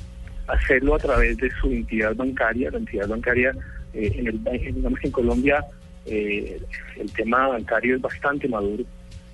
hacerlo 0.47 0.95
a 0.95 0.99
través 0.99 1.37
de 1.37 1.51
su 1.59 1.67
entidad 1.71 2.15
bancaria, 2.15 2.71
la 2.71 2.77
entidad 2.79 3.07
bancaria, 3.07 3.51
eh, 3.93 4.11
en 4.15 4.27
el, 4.27 4.43
digamos 4.43 4.99
que 4.99 5.07
en 5.07 5.13
Colombia 5.13 5.65
Eh, 6.05 6.59
el 6.97 7.11
tema 7.11 7.47
bancario 7.49 7.95
es 7.95 8.01
bastante 8.01 8.47
maduro. 8.47 8.83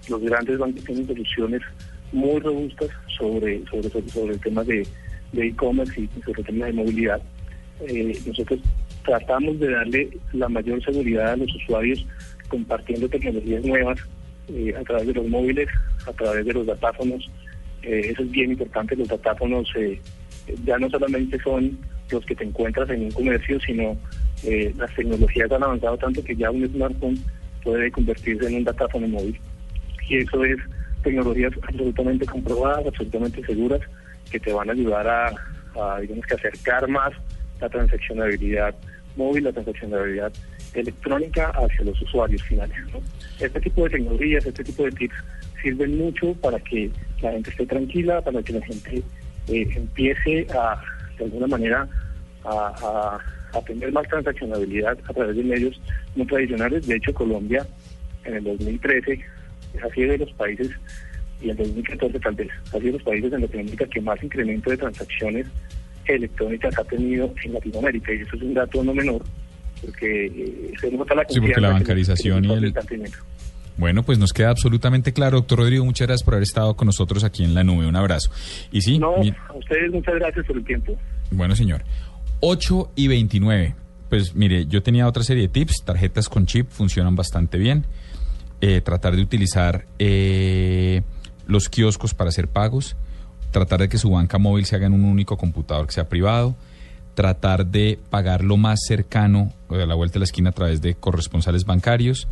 Los 0.09 0.21
grandes 0.21 0.57
bancos 0.57 0.83
tienen 0.83 1.07
soluciones 1.07 1.61
muy 2.11 2.39
robustas 2.39 2.89
sobre, 3.17 3.63
sobre, 3.65 3.89
sobre, 4.09 4.33
el 4.33 4.39
tema 4.39 4.63
de 4.63 4.85
de 5.35 5.47
e-commerce 5.47 6.01
y 6.01 6.21
sobre 6.21 6.41
el 6.41 6.47
tema 6.47 6.65
de 6.65 6.73
movilidad. 6.73 7.21
Eh, 7.87 8.17
nosotros 8.25 8.59
tratamos 9.03 9.59
de 9.59 9.71
darle 9.71 10.09
la 10.33 10.49
mayor 10.49 10.83
seguridad 10.83 11.33
a 11.33 11.37
los 11.37 11.53
usuarios 11.55 12.05
compartiendo 12.47 13.09
tecnologías 13.09 13.63
nuevas 13.63 13.99
eh, 14.47 14.73
a 14.79 14.83
través 14.83 15.07
de 15.07 15.13
los 15.13 15.27
móviles, 15.27 15.67
a 16.07 16.13
través 16.13 16.45
de 16.45 16.53
los 16.53 16.65
datáfonos. 16.65 17.29
Eh, 17.83 18.11
eso 18.11 18.23
es 18.23 18.31
bien 18.31 18.51
importante, 18.51 18.95
los 18.95 19.07
datáfonos 19.07 19.71
ya 20.63 20.77
no 20.77 20.89
solamente 20.89 21.39
son 21.39 21.77
los 22.11 22.25
que 22.25 22.35
te 22.35 22.43
encuentras 22.43 22.89
en 22.89 23.03
un 23.03 23.11
comercio, 23.11 23.59
sino 23.61 23.97
las 24.77 24.93
tecnologías 24.93 25.51
han 25.51 25.63
avanzado 25.63 25.97
tanto 25.97 26.23
que 26.23 26.35
ya 26.35 26.51
un 26.51 26.67
smartphone 26.67 27.17
puede 27.63 27.89
convertirse 27.91 28.47
en 28.47 28.57
un 28.57 28.63
datáfono 28.63 29.07
móvil. 29.07 29.39
Y 30.07 30.17
eso 30.17 30.45
es 30.45 30.57
tecnologías 31.05 31.53
absolutamente 31.61 32.25
comprobadas, 32.25 32.87
absolutamente 32.87 33.45
seguras, 33.45 33.81
que 34.29 34.39
te 34.39 34.51
van 34.51 34.69
a 34.69 34.73
ayudar 34.73 35.07
a, 35.07 35.99
digamos 36.01 36.25
que 36.25 36.33
acercar 36.33 36.87
más 36.87 37.13
la 37.61 37.69
transaccionabilidad 37.69 38.75
móvil, 39.15 39.45
la 39.45 39.53
transaccionabilidad 39.53 40.33
electrónica 40.73 41.51
hacia 41.51 41.85
los 41.85 42.01
usuarios 42.01 42.41
finales. 42.43 42.75
Este 43.39 43.61
tipo 43.61 43.83
de 43.83 43.91
tecnologías, 43.91 44.45
este 44.45 44.63
tipo 44.63 44.83
de 44.83 44.91
tips 44.91 45.15
sirven 45.61 45.97
mucho 45.97 46.33
para 46.35 46.59
que 46.59 46.91
la 47.21 47.31
gente 47.31 47.49
esté 47.51 47.65
tranquila, 47.65 48.21
para 48.21 48.41
que 48.43 48.53
la 48.53 48.65
gente 48.65 49.03
eh, 49.47 49.67
empiece 49.75 50.47
a, 50.53 50.81
de 51.17 51.25
alguna 51.25 51.47
manera, 51.47 51.87
a, 52.43 53.19
a, 53.53 53.61
tener 53.61 53.91
más 53.91 54.07
transaccionabilidad 54.07 54.97
a 55.07 55.13
través 55.13 55.35
de 55.37 55.43
medios 55.43 55.79
no 56.15 56.25
tradicionales. 56.25 56.85
De 56.85 56.97
hecho, 56.97 57.13
Colombia 57.13 57.65
en 58.25 58.35
el 58.35 58.43
2013 58.43 59.23
sido 59.93 60.11
de 60.11 60.17
los 60.19 60.31
países 60.33 60.69
y 61.41 61.49
en 61.49 61.57
2014 61.57 62.19
tal 62.19 62.35
vez 62.35 62.49
ha 62.73 62.79
sido 62.79 62.93
los 62.93 63.03
países 63.03 63.33
en 63.33 63.41
Latinoamérica 63.41 63.85
que 63.87 64.01
más 64.01 64.23
incremento 64.23 64.69
de 64.69 64.77
transacciones 64.77 65.47
electrónicas 66.05 66.77
ha 66.77 66.83
tenido 66.83 67.33
en 67.43 67.53
Latinoamérica 67.53 68.13
y 68.13 68.21
eso 68.21 68.35
es 68.35 68.41
un 68.41 68.53
dato 68.53 68.83
no 68.83 68.93
menor 68.93 69.21
porque 69.81 70.25
eh, 70.25 70.73
se 70.79 70.91
nota 70.91 71.15
la 71.15 71.25
Sí, 71.27 71.39
porque 71.39 71.61
la 71.61 71.69
bancarización 71.69 72.45
y 72.45 72.53
el... 72.53 72.73
Bueno, 73.77 74.03
pues 74.03 74.17
nos 74.17 74.31
queda 74.31 74.51
absolutamente 74.51 75.11
claro, 75.11 75.37
doctor 75.37 75.59
Rodrigo. 75.59 75.83
Muchas 75.83 76.07
gracias 76.07 76.23
por 76.23 76.35
haber 76.35 76.43
estado 76.43 76.75
con 76.75 76.85
nosotros 76.85 77.25
aquí 77.25 77.43
en 77.43 77.53
la 77.53 77.63
nube. 77.63 77.85
Un 77.85 77.97
abrazo. 77.97 78.31
Y 78.71 78.81
sí. 78.81 78.97
No, 78.99 79.15
a 79.15 79.53
ustedes 79.53 79.91
muchas 79.91 80.15
gracias 80.15 80.45
por 80.45 80.55
el 80.55 80.63
tiempo. 80.63 80.97
Bueno, 81.31 81.55
señor. 81.57 81.83
8 82.39 82.91
y 82.95 83.07
29. 83.07 83.75
Pues 84.09 84.33
mire, 84.33 84.65
yo 84.67 84.81
tenía 84.81 85.07
otra 85.07 85.23
serie 85.23 85.43
de 85.43 85.49
tips. 85.49 85.83
Tarjetas 85.83 86.29
con 86.29 86.45
chip 86.45 86.69
funcionan 86.69 87.15
bastante 87.17 87.57
bien. 87.57 87.85
Eh, 88.61 88.81
tratar 88.81 89.15
de 89.15 89.21
utilizar 89.21 89.85
eh, 89.99 91.01
los 91.45 91.69
kioscos 91.69 92.13
para 92.13 92.29
hacer 92.29 92.47
pagos, 92.47 92.95
tratar 93.51 93.81
de 93.81 93.89
que 93.89 93.97
su 93.97 94.09
banca 94.09 94.37
móvil 94.37 94.65
se 94.65 94.75
haga 94.75 94.87
en 94.87 94.93
un 94.93 95.03
único 95.03 95.37
computador 95.37 95.87
que 95.87 95.93
sea 95.93 96.07
privado, 96.07 96.55
tratar 97.15 97.65
de 97.65 97.99
pagar 98.09 98.43
lo 98.43 98.57
más 98.57 98.79
cercano 98.87 99.51
a 99.69 99.75
la 99.75 99.95
vuelta 99.95 100.13
de 100.13 100.19
la 100.19 100.25
esquina 100.25 100.49
a 100.49 100.53
través 100.53 100.81
de 100.81 100.95
corresponsales 100.95 101.65
bancarios. 101.65 102.27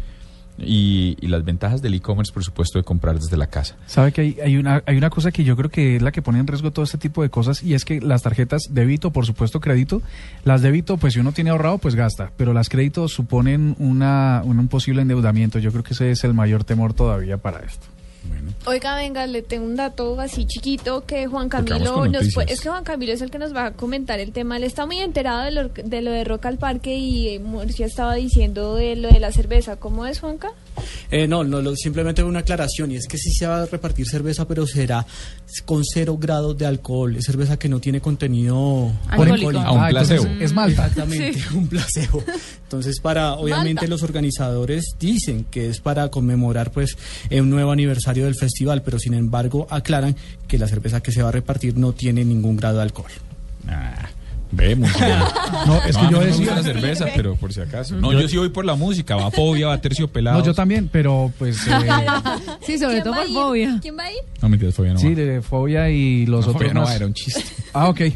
Y, 0.58 1.18
las 1.28 1.44
ventajas 1.44 1.82
del 1.82 1.96
e-commerce, 1.96 2.32
por 2.32 2.44
supuesto, 2.44 2.78
de 2.78 2.84
comprar 2.84 3.20
desde 3.20 3.38
la 3.38 3.48
casa. 3.48 3.76
Sabe 3.88 4.12
que 4.12 4.22
hay, 4.22 4.38
hay, 4.44 4.58
una, 4.58 4.84
hay 4.86 4.98
una 4.98 5.10
cosa 5.10 5.32
que 5.32 5.44
yo 5.44 5.56
creo 5.56 5.72
que 5.72 5.96
es 5.96 6.02
la 6.02 6.12
que 6.12 6.22
pone 6.22 6.38
en 6.38 6.46
riesgo 6.46 6.70
todo 6.70 6.86
este 6.86 7.00
tipo 7.00 7.24
de 7.24 7.30
cosas 7.30 7.64
y 7.64 7.74
es 7.74 7.86
que 7.86 8.00
las 8.02 8.22
tarjetas 8.22 8.68
débito, 8.70 9.12
por 9.12 9.26
supuesto 9.26 9.60
crédito, 9.60 10.04
las 10.44 10.62
débito, 10.62 10.98
pues 10.98 11.14
si 11.14 11.20
uno 11.20 11.32
tiene 11.32 11.50
ahorrado, 11.50 11.80
pues 11.80 11.96
gasta, 11.96 12.32
pero 12.38 12.54
las 12.54 12.70
créditos 12.70 13.14
suponen 13.14 13.76
una, 13.80 14.42
un 14.46 14.68
posible 14.68 15.02
endeudamiento. 15.02 15.58
Yo 15.58 15.72
creo 15.72 15.84
que 15.84 15.94
ese 15.94 16.12
es 16.12 16.24
el 16.24 16.36
mayor 16.36 16.64
temor 16.64 16.94
todavía 16.94 17.38
para 17.38 17.60
esto. 17.60 17.93
Oiga, 18.66 18.96
venga, 18.96 19.28
le 19.28 19.42
tengo 19.42 19.66
un 19.66 19.76
dato 19.76 20.18
así 20.22 20.46
chiquito 20.46 21.06
que 21.06 21.28
Juan 21.28 21.50
Camilo 21.50 22.08
nos 22.08 22.38
es 22.48 22.62
que 22.62 22.70
Juan 22.70 22.86
Camilo 22.86 23.12
es 23.12 23.22
el 23.22 23.30
que 23.30 23.38
nos 23.38 23.54
va 23.54 23.66
a 23.68 23.72
comentar 23.74 24.22
el 24.22 24.32
tema. 24.32 24.56
Él 24.56 24.64
está 24.64 24.86
muy 24.86 25.00
enterado 25.00 25.44
de 25.44 25.52
lo 25.52 25.68
de, 25.68 26.02
lo 26.02 26.12
de 26.12 26.24
Rock 26.24 26.46
al 26.46 26.58
Parque 26.58 26.96
y 26.96 27.40
Murcia 27.40 27.86
estaba 27.86 28.16
diciendo 28.16 28.76
de 28.76 28.96
lo 28.96 29.10
de 29.10 29.20
la 29.20 29.34
cerveza. 29.34 29.76
¿Cómo 29.76 30.06
es, 30.06 30.22
Juanca? 30.22 30.52
Eh, 31.12 31.28
no, 31.28 31.44
no, 31.44 31.76
simplemente 31.76 32.24
una 32.24 32.40
aclaración 32.40 32.92
y 32.92 32.96
es 32.96 33.08
que 33.08 33.18
sí 33.18 33.32
se 33.32 33.46
va 33.48 33.64
a 33.64 33.66
repartir 33.66 34.08
cerveza, 34.08 34.48
pero 34.48 34.66
será 34.66 35.06
con 35.66 35.84
cero 35.84 36.18
grados 36.18 36.58
de 36.58 36.66
alcohol. 36.66 37.18
Es 37.18 37.26
cerveza 37.26 37.60
que 37.60 37.68
no 37.68 37.82
tiene 37.82 38.00
contenido 38.00 38.94
alcohólico. 39.10 39.60
A 39.60 39.72
un 39.74 39.84
ah, 39.84 39.90
placebo. 39.90 40.26
es 40.40 40.54
mal. 40.54 40.72
Exactamente, 40.72 41.38
un 41.54 41.68
placebo. 41.68 42.24
Entonces, 42.64 43.00
para, 43.02 43.34
obviamente 43.34 43.88
los 43.88 44.04
organizadores 44.04 44.96
dicen 44.98 45.46
que 45.52 45.70
es 45.70 45.80
para 45.80 46.10
conmemorar 46.10 46.72
pues 46.72 46.98
un 47.30 47.50
nuevo 47.50 47.72
aniversario 47.72 48.26
del 48.26 48.36
festival, 48.36 48.53
pero 48.84 49.00
sin 49.00 49.14
embargo 49.14 49.68
aclaran 49.70 50.16
que 50.48 50.58
la 50.58 50.68
cerveza 50.68 51.02
que 51.02 51.12
se 51.12 51.22
va 51.22 51.30
a 51.30 51.32
repartir 51.32 51.78
no 51.78 51.94
tiene 51.94 52.24
ningún 52.24 52.58
grado 52.58 52.78
de 52.78 52.84
alcohol. 52.84 53.12
Ah. 53.68 54.10
Vemos. 54.56 54.90
no, 55.68 55.84
es 55.84 55.98
que 55.98 56.12
yo 56.12 56.20
decía 56.20 56.56
la 56.56 56.64
cerveza, 56.64 57.08
pero 57.16 57.36
por 57.36 57.52
si 57.52 57.62
acaso. 57.62 57.96
No, 57.96 58.14
yo, 58.14 58.28
sí 58.28 58.38
voy 58.38 58.50
por 58.50 58.66
la 58.66 58.76
música, 58.76 59.16
va 59.16 59.32
fobia, 59.32 59.68
va 59.68 59.82
terciopelado. 59.82 60.40
No, 60.40 60.46
yo 60.46 60.54
también, 60.54 60.90
pero 60.92 61.32
pues 61.40 61.58
eh... 61.68 61.72
Sí, 62.62 62.78
sobre 62.78 63.02
todo 63.02 63.16
por 63.16 63.28
fobia. 63.30 63.80
¿Quién 63.82 63.98
va 63.98 64.04
a 64.04 64.12
ir? 64.12 64.20
No, 64.42 64.50
mentiras, 64.50 64.76
fobia 64.76 64.94
no. 64.94 65.00
Sí, 65.00 65.16
de 65.16 65.42
fobia 65.42 65.90
y 65.90 66.28
los 66.28 66.48
otros 66.48 66.72
no, 66.74 66.88
era 66.88 67.06
un 67.06 67.14
chiste. 67.14 67.44
Ah, 67.74 67.90
ok. 67.90 68.02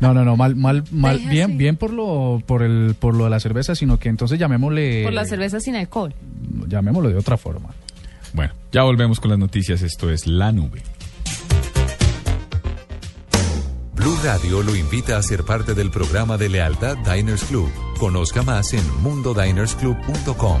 No, 0.00 0.12
no, 0.12 0.22
no, 0.22 0.36
mal, 0.36 0.54
mal, 0.54 0.84
mal, 0.90 1.18
bien, 1.18 1.56
bien 1.56 1.76
por 1.76 1.90
lo, 1.90 2.42
por 2.44 2.62
el, 2.62 2.94
por 2.98 3.14
lo 3.14 3.24
de 3.24 3.30
la 3.30 3.40
cerveza, 3.40 3.74
sino 3.74 3.98
que 3.98 4.10
entonces 4.10 4.38
llamémosle. 4.38 5.04
Por 5.04 5.14
la 5.14 5.24
cerveza 5.24 5.60
sin 5.60 5.76
alcohol. 5.76 6.12
Llamémoslo 6.68 7.08
de 7.08 7.16
otra 7.16 7.38
forma. 7.38 7.70
Bueno, 8.34 8.52
ya 8.72 8.82
volvemos 8.82 9.20
con 9.20 9.30
las 9.30 9.38
noticias. 9.38 9.80
Esto 9.82 10.10
es 10.10 10.26
La 10.26 10.52
Nube. 10.52 10.82
Blue 13.94 14.18
Radio 14.24 14.62
lo 14.62 14.74
invita 14.74 15.16
a 15.16 15.22
ser 15.22 15.44
parte 15.44 15.72
del 15.72 15.90
programa 15.90 16.36
de 16.36 16.48
lealtad 16.48 16.98
Diners 16.98 17.44
Club. 17.44 17.70
Conozca 17.98 18.42
más 18.42 18.74
en 18.74 18.82
mundodinersclub.com. 19.02 20.60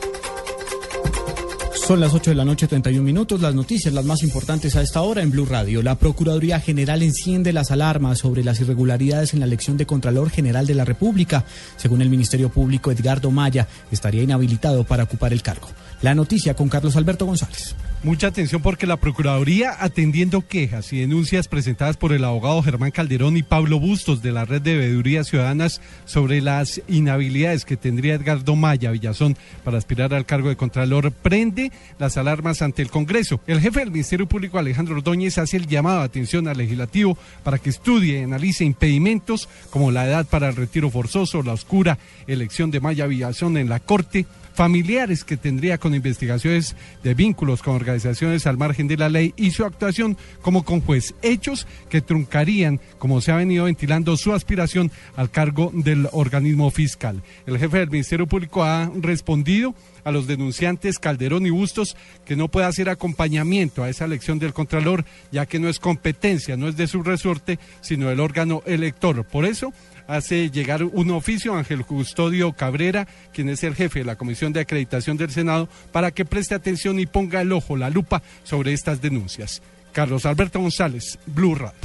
Son 1.91 1.99
las 1.99 2.13
8 2.13 2.31
de 2.31 2.35
la 2.35 2.45
noche, 2.45 2.69
31 2.69 3.03
minutos. 3.03 3.41
Las 3.41 3.53
noticias, 3.53 3.93
las 3.93 4.05
más 4.05 4.23
importantes 4.23 4.77
a 4.77 4.81
esta 4.81 5.01
hora 5.01 5.23
en 5.23 5.29
Blue 5.29 5.45
Radio. 5.45 5.83
La 5.83 5.95
Procuraduría 5.95 6.61
General 6.61 7.03
enciende 7.03 7.51
las 7.51 7.69
alarmas 7.69 8.19
sobre 8.19 8.45
las 8.45 8.61
irregularidades 8.61 9.33
en 9.33 9.41
la 9.41 9.45
elección 9.45 9.75
de 9.75 9.85
Contralor 9.85 10.29
General 10.29 10.65
de 10.65 10.73
la 10.73 10.85
República. 10.85 11.43
Según 11.75 12.01
el 12.01 12.09
Ministerio 12.09 12.47
Público, 12.47 12.93
Edgardo 12.93 13.29
Maya 13.29 13.67
estaría 13.91 14.23
inhabilitado 14.23 14.85
para 14.85 15.03
ocupar 15.03 15.33
el 15.33 15.41
cargo. 15.41 15.67
La 16.01 16.15
noticia 16.15 16.53
con 16.53 16.69
Carlos 16.69 16.95
Alberto 16.95 17.25
González. 17.25 17.75
Mucha 18.03 18.27
atención 18.27 18.63
porque 18.63 18.87
la 18.87 18.97
Procuraduría, 18.97 19.75
atendiendo 19.77 20.41
quejas 20.41 20.91
y 20.91 20.99
denuncias 21.01 21.47
presentadas 21.47 21.97
por 21.97 22.13
el 22.13 22.23
abogado 22.23 22.63
Germán 22.63 22.89
Calderón 22.89 23.37
y 23.37 23.43
Pablo 23.43 23.79
Bustos 23.79 24.23
de 24.23 24.31
la 24.31 24.43
Red 24.43 24.63
de 24.63 24.75
Veedurías 24.75 25.27
Ciudadanas 25.27 25.81
sobre 26.05 26.41
las 26.41 26.81
inhabilidades 26.87 27.63
que 27.63 27.77
tendría 27.77 28.15
Edgardo 28.15 28.55
Maya 28.55 28.89
Villazón 28.89 29.37
para 29.63 29.77
aspirar 29.77 30.15
al 30.15 30.25
cargo 30.25 30.49
de 30.49 30.55
Contralor, 30.55 31.11
prende 31.11 31.71
las 31.99 32.17
alarmas 32.17 32.61
ante 32.61 32.81
el 32.81 32.89
Congreso. 32.89 33.39
El 33.47 33.61
jefe 33.61 33.79
del 33.79 33.91
Ministerio 33.91 34.27
Público, 34.27 34.57
Alejandro 34.57 34.95
Ordóñez, 34.95 35.37
hace 35.37 35.57
el 35.57 35.67
llamado 35.67 35.99
de 35.99 36.05
atención 36.05 36.47
al 36.47 36.57
legislativo 36.57 37.17
para 37.43 37.57
que 37.57 37.69
estudie 37.69 38.19
y 38.19 38.23
analice 38.23 38.65
impedimentos 38.65 39.49
como 39.69 39.91
la 39.91 40.05
edad 40.05 40.25
para 40.25 40.49
el 40.49 40.55
retiro 40.55 40.89
forzoso, 40.89 41.43
la 41.43 41.53
oscura 41.53 41.97
elección 42.27 42.71
de 42.71 42.79
Maya 42.79 43.07
Villazón 43.07 43.57
en 43.57 43.69
la 43.69 43.79
Corte, 43.79 44.25
familiares 44.53 45.23
que 45.23 45.37
tendría 45.37 45.77
con 45.77 45.95
investigaciones 45.95 46.75
de 47.03 47.13
vínculos 47.13 47.61
con 47.61 47.75
organizaciones 47.75 48.47
al 48.47 48.57
margen 48.57 48.87
de 48.87 48.97
la 48.97 49.09
ley 49.09 49.33
y 49.37 49.51
su 49.51 49.65
actuación 49.65 50.17
como 50.41 50.63
con 50.63 50.81
juez. 50.81 51.13
Hechos 51.21 51.67
que 51.89 52.01
truncarían, 52.01 52.79
como 52.97 53.21
se 53.21 53.31
ha 53.31 53.37
venido 53.37 53.65
ventilando, 53.65 54.17
su 54.17 54.33
aspiración 54.33 54.91
al 55.15 55.31
cargo 55.31 55.71
del 55.73 56.07
organismo 56.11 56.71
fiscal. 56.71 57.21
El 57.45 57.57
jefe 57.57 57.79
del 57.79 57.89
Ministerio 57.89 58.27
Público 58.27 58.63
ha 58.63 58.91
respondido 58.95 59.75
a 60.03 60.11
los 60.11 60.27
denunciantes 60.27 60.99
Calderón 60.99 61.45
y 61.45 61.49
Bustos 61.49 61.95
que 62.25 62.35
no 62.35 62.47
puede 62.47 62.67
hacer 62.67 62.89
acompañamiento 62.89 63.83
a 63.83 63.89
esa 63.89 64.05
elección 64.05 64.39
del 64.39 64.53
Contralor, 64.53 65.05
ya 65.31 65.45
que 65.45 65.59
no 65.59 65.69
es 65.69 65.79
competencia, 65.79 66.57
no 66.57 66.67
es 66.67 66.77
de 66.77 66.87
su 66.87 67.03
resorte, 67.03 67.59
sino 67.81 68.09
del 68.09 68.19
órgano 68.19 68.63
elector. 68.65 69.25
Por 69.25 69.45
eso, 69.45 69.73
hace 70.11 70.51
llegar 70.51 70.83
un 70.83 71.11
oficio 71.11 71.53
a 71.53 71.59
Ángel 71.59 71.85
Custodio 71.85 72.51
Cabrera, 72.53 73.07
quien 73.33 73.49
es 73.49 73.63
el 73.63 73.75
jefe 73.75 73.99
de 73.99 74.05
la 74.05 74.17
Comisión 74.17 74.51
de 74.53 74.59
Acreditación 74.59 75.17
del 75.17 75.31
Senado, 75.31 75.69
para 75.91 76.11
que 76.11 76.25
preste 76.25 76.53
atención 76.53 76.99
y 76.99 77.05
ponga 77.05 77.41
el 77.41 77.51
ojo, 77.51 77.77
la 77.77 77.89
lupa 77.89 78.21
sobre 78.43 78.73
estas 78.73 79.01
denuncias. 79.01 79.61
Carlos 79.93 80.25
Alberto 80.25 80.59
González, 80.59 81.17
Blue 81.25 81.55
Radio. 81.55 81.79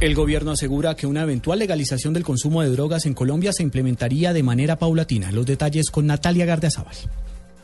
El 0.00 0.14
gobierno 0.14 0.50
asegura 0.50 0.96
que 0.96 1.06
una 1.06 1.22
eventual 1.22 1.60
legalización 1.60 2.12
del 2.12 2.24
consumo 2.24 2.62
de 2.62 2.68
drogas 2.68 3.06
en 3.06 3.14
Colombia 3.14 3.52
se 3.52 3.62
implementaría 3.62 4.32
de 4.32 4.42
manera 4.42 4.76
paulatina. 4.76 5.30
Los 5.32 5.46
detalles 5.46 5.90
con 5.90 6.06
Natalia 6.06 6.44
Gardiazabal. 6.44 6.96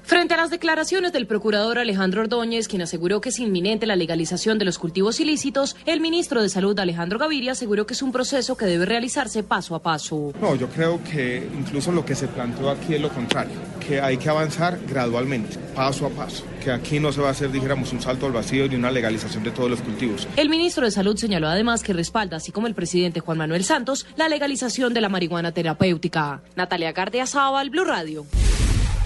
Frente 0.03 0.35
a 0.35 0.37
las 0.39 0.51
declaraciones 0.51 1.13
del 1.13 1.27
procurador 1.27 1.79
Alejandro 1.79 2.23
Ordóñez, 2.23 2.67
quien 2.69 2.83
aseguró 2.83 3.21
que 3.21 3.29
es 3.29 3.39
inminente 3.39 3.87
la 3.87 3.97
legalización 3.97 4.59
de 4.59 4.65
los 4.65 4.79
cultivos 4.79 5.21
ilícitos, 5.21 5.77
el 5.87 6.01
ministro 6.01 6.43
de 6.43 6.49
Salud 6.49 6.79
Alejandro 6.79 7.19
Gaviria 7.19 7.53
aseguró 7.53 7.87
que 7.87 7.95
es 7.95 8.03
un 8.03 8.11
proceso 8.11 8.57
que 8.57 8.67
debe 8.67 8.87
realizarse 8.87 9.43
paso 9.43 9.75
a 9.75 9.83
paso. 9.83 10.33
No, 10.41 10.57
yo 10.57 10.69
creo 10.69 11.01
que 11.05 11.49
incluso 11.57 11.93
lo 11.93 12.05
que 12.05 12.15
se 12.15 12.27
planteó 12.27 12.71
aquí 12.71 12.95
es 12.95 13.01
lo 13.01 13.11
contrario, 13.11 13.55
que 13.87 14.01
hay 14.01 14.17
que 14.17 14.29
avanzar 14.29 14.79
gradualmente, 14.89 15.59
paso 15.75 16.07
a 16.07 16.11
paso, 16.11 16.45
que 16.63 16.73
aquí 16.73 16.99
no 16.99 17.13
se 17.13 17.21
va 17.21 17.29
a 17.29 17.33
hacer, 17.33 17.53
dijéramos, 17.53 17.93
un 17.93 18.01
salto 18.01 18.27
al 18.27 18.33
vacío 18.33 18.67
ni 18.69 18.75
una 18.75 18.91
legalización 18.91 19.45
de 19.45 19.53
todos 19.53 19.71
los 19.71 19.81
cultivos. 19.81 20.27
El 20.37 20.49
ministro 20.49 20.85
de 20.85 20.91
Salud 20.91 21.17
señaló 21.17 21.49
además 21.49 21.83
que 21.83 21.93
respalda, 21.93 22.39
así 22.39 22.51
como 22.53 22.67
el 22.67 22.75
presidente 22.75 23.21
Juan 23.21 23.39
Manuel 23.39 23.65
Santos, 23.65 24.07
la 24.17 24.29
legalización 24.29 24.93
de 24.93 25.01
la 25.03 25.09
marihuana 25.09 25.53
terapéutica. 25.53 26.43
Natalia 26.57 26.93
Gardiazabal, 26.93 27.71
Blue 27.71 27.85
Radio. 27.85 28.27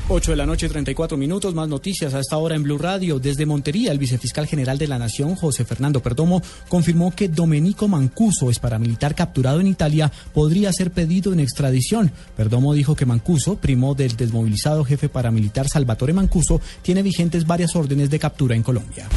8 0.07 0.33
de 0.33 0.37
la 0.37 0.45
noche, 0.45 0.69
34 0.69 1.17
minutos, 1.17 1.55
más 1.55 1.67
noticias 1.67 2.13
a 2.13 2.21
esta 2.21 2.37
hora 2.37 2.55
en 2.55 2.63
Blue 2.63 2.77
Radio. 2.77 3.19
Desde 3.19 3.47
Montería, 3.47 3.91
el 3.91 3.99
vicefiscal 3.99 4.47
general 4.47 4.77
de 4.77 4.87
la 4.87 4.99
Nación, 4.99 5.35
José 5.35 5.65
Fernando 5.65 6.03
Perdomo, 6.03 6.43
confirmó 6.69 7.11
que 7.11 7.29
Domenico 7.29 7.89
Mancuso, 7.89 8.51
es 8.51 8.59
paramilitar 8.59 9.15
capturado 9.15 9.61
en 9.61 9.67
Italia, 9.67 10.13
podría 10.35 10.71
ser 10.75 10.91
pedido 10.91 11.33
en 11.33 11.41
extradición. 11.41 12.13
Perdomo 12.37 12.75
dijo 12.75 12.95
que 12.95 13.07
Mancuso, 13.07 13.57
primo 13.57 13.95
del 13.95 14.15
desmovilizado 14.15 14.85
jefe 14.85 15.09
paramilitar 15.09 15.69
Salvatore 15.69 16.13
Mancuso, 16.13 16.61
tiene 16.83 17.03
vigentes 17.03 17.47
varias 17.47 17.75
órdenes 17.75 18.11
de 18.11 18.19
captura 18.19 18.55
en 18.55 18.63
Colombia. 18.63 19.09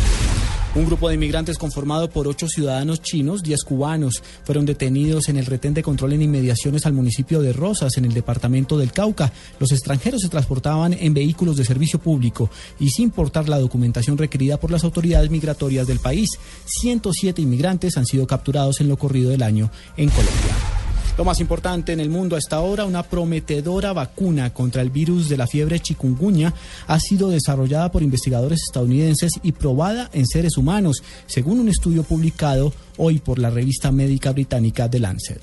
Un 0.78 0.86
grupo 0.86 1.10
de 1.10 1.16
inmigrantes 1.16 1.58
conformado 1.58 2.08
por 2.08 2.28
ocho 2.28 2.48
ciudadanos 2.48 3.02
chinos, 3.02 3.42
diez 3.42 3.64
cubanos, 3.64 4.22
fueron 4.44 4.68
detenidos 4.68 5.28
en 5.28 5.38
el 5.38 5.48
retén 5.48 5.74
de 5.74 5.82
control 5.82 6.14
en 6.14 6.22
inmediaciones 6.22 6.86
al 6.86 6.94
municipio 6.94 7.42
de 7.42 7.52
Rosas, 7.52 7.98
en 7.98 8.06
el 8.06 8.14
departamento 8.14 8.78
del 8.78 8.92
Cauca. 8.92 9.34
Los 9.60 9.72
extranjeros 9.72 10.22
se 10.22 10.30
transportaban 10.30 10.94
en 10.94 11.16
vehículos 11.16 11.58
de 11.58 11.66
servicio 11.66 11.98
público 11.98 12.52
y 12.80 12.92
sin 12.92 13.10
portar 13.10 13.50
la 13.50 13.58
documentación 13.58 14.20
requerida 14.20 14.58
por 14.58 14.70
las 14.70 14.84
autoridades 14.84 15.32
migratorias 15.32 15.88
del 15.88 15.98
país. 15.98 16.30
107 16.68 17.42
inmigrantes 17.42 17.98
han 17.98 18.06
sido 18.06 18.28
capturados 18.28 18.80
en 18.80 18.88
lo 18.88 18.98
corrido 18.98 19.32
del 19.32 19.42
año 19.42 19.72
en 19.98 20.10
Colombia. 20.10 20.77
Lo 21.18 21.26
más 21.26 21.40
importante 21.40 21.94
en 21.94 22.00
el 22.00 22.10
mundo 22.10 22.36
hasta 22.36 22.58
ahora, 22.58 22.86
una 22.86 23.02
prometedora 23.02 23.92
vacuna 23.92 24.54
contra 24.54 24.84
el 24.84 24.92
virus 24.92 25.30
de 25.30 25.38
la 25.38 25.48
fiebre 25.48 25.80
chikungunya 25.80 26.54
ha 26.86 27.00
sido 27.00 27.30
desarrollada 27.30 27.92
por 27.92 28.04
investigadores 28.04 28.62
estadounidenses 28.68 29.32
y 29.42 29.54
probada 29.54 30.12
en 30.14 30.28
seres 30.28 30.58
humanos, 30.58 31.02
según 31.26 31.60
un 31.60 31.70
estudio 31.70 32.04
publicado 32.04 32.72
hoy 32.98 33.18
por 33.18 33.40
la 33.40 33.50
revista 33.50 33.92
médica 33.92 34.32
británica 34.32 34.90
The 34.90 35.00
Lancet. 35.00 35.42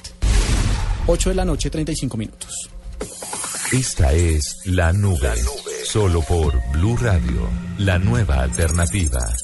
8 1.09 1.31
de 1.31 1.35
la 1.35 1.45
noche, 1.45 1.71
35 1.71 2.17
minutos. 2.17 2.71
Esta 3.73 4.13
es 4.13 4.59
La 4.67 4.93
Nube, 4.93 5.35
solo 5.85 6.23
por 6.23 6.55
Blue 6.73 6.97
Radio, 6.97 7.49
la 7.79 7.99
nueva 7.99 8.43
alternativa. 8.43 9.35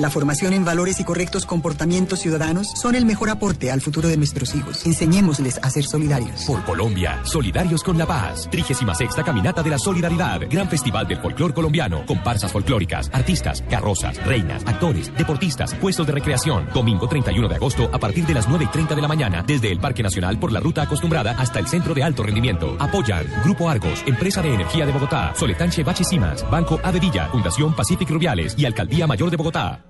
La 0.00 0.08
formación 0.08 0.54
en 0.54 0.64
valores 0.64 0.98
y 0.98 1.04
correctos 1.04 1.44
comportamientos 1.44 2.20
ciudadanos 2.20 2.68
son 2.74 2.94
el 2.94 3.04
mejor 3.04 3.28
aporte 3.28 3.70
al 3.70 3.82
futuro 3.82 4.08
de 4.08 4.16
nuestros 4.16 4.54
hijos. 4.54 4.86
Enseñémosles 4.86 5.60
a 5.62 5.68
ser 5.68 5.84
solidarios. 5.84 6.46
Por 6.46 6.64
Colombia, 6.64 7.20
solidarios 7.22 7.84
con 7.84 7.98
la 7.98 8.06
paz. 8.06 8.48
36 8.50 9.10
Caminata 9.22 9.62
de 9.62 9.68
la 9.68 9.78
Solidaridad. 9.78 10.40
Gran 10.48 10.70
Festival 10.70 11.06
del 11.06 11.20
Folclor 11.20 11.52
Colombiano. 11.52 12.06
Comparsas 12.06 12.50
folclóricas, 12.50 13.10
artistas, 13.12 13.62
carrozas, 13.68 14.16
reinas, 14.24 14.62
actores, 14.64 15.14
deportistas, 15.18 15.74
puestos 15.74 16.06
de 16.06 16.12
recreación. 16.12 16.66
Domingo 16.72 17.06
31 17.06 17.48
de 17.48 17.56
agosto 17.56 17.90
a 17.92 17.98
partir 17.98 18.24
de 18.24 18.32
las 18.32 18.48
9 18.48 18.64
y 18.64 18.68
30 18.68 18.94
de 18.94 19.02
la 19.02 19.08
mañana. 19.08 19.44
Desde 19.46 19.70
el 19.70 19.80
Parque 19.80 20.02
Nacional 20.02 20.38
por 20.38 20.50
la 20.50 20.60
ruta 20.60 20.80
acostumbrada 20.80 21.32
hasta 21.32 21.58
el 21.58 21.66
Centro 21.66 21.92
de 21.92 22.04
Alto 22.04 22.22
Rendimiento. 22.22 22.74
Apoyan 22.78 23.26
Grupo 23.44 23.68
Argos, 23.68 24.02
Empresa 24.06 24.40
de 24.40 24.54
Energía 24.54 24.86
de 24.86 24.92
Bogotá, 24.92 25.34
Soletanche 25.36 25.84
Bachisimas, 25.84 26.50
Banco 26.50 26.80
Avedilla, 26.82 27.28
Fundación 27.28 27.76
Pacific 27.76 28.08
Rubiales 28.08 28.54
y 28.56 28.64
Alcaldía 28.64 29.06
Mayor 29.06 29.30
de 29.30 29.36
Bogotá. 29.36 29.89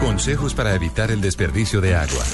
Consejos 0.00 0.54
para 0.54 0.74
evitar 0.74 1.10
el 1.10 1.20
desperdicio 1.20 1.80
de 1.80 1.94
agua. 1.94 2.24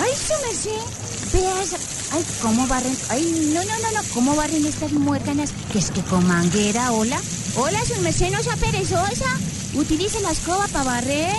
Ay, 0.00 0.12
se 0.14 0.34
me 0.46 0.54
sé. 0.54 1.36
Veas. 1.36 2.10
Ay, 2.12 2.24
cómo 2.40 2.66
barren. 2.66 2.96
Ay, 3.10 3.52
no, 3.54 3.62
no, 3.62 3.70
no, 3.70 3.92
no. 3.92 4.08
¿Cómo 4.12 4.36
barren 4.36 4.64
estas 4.64 4.92
muérganas? 4.92 5.52
Que 5.72 5.78
es 5.78 5.90
que 5.90 6.00
con 6.02 6.26
manguera, 6.26 6.92
hola. 6.92 7.20
Hola, 7.56 7.78
su 7.84 8.00
merced 8.00 8.30
no 8.30 8.42
sea 8.42 8.56
perezosa. 8.56 9.26
Utilice 9.74 10.20
la 10.22 10.30
escoba 10.30 10.66
para 10.68 10.84
barrer. 10.84 11.36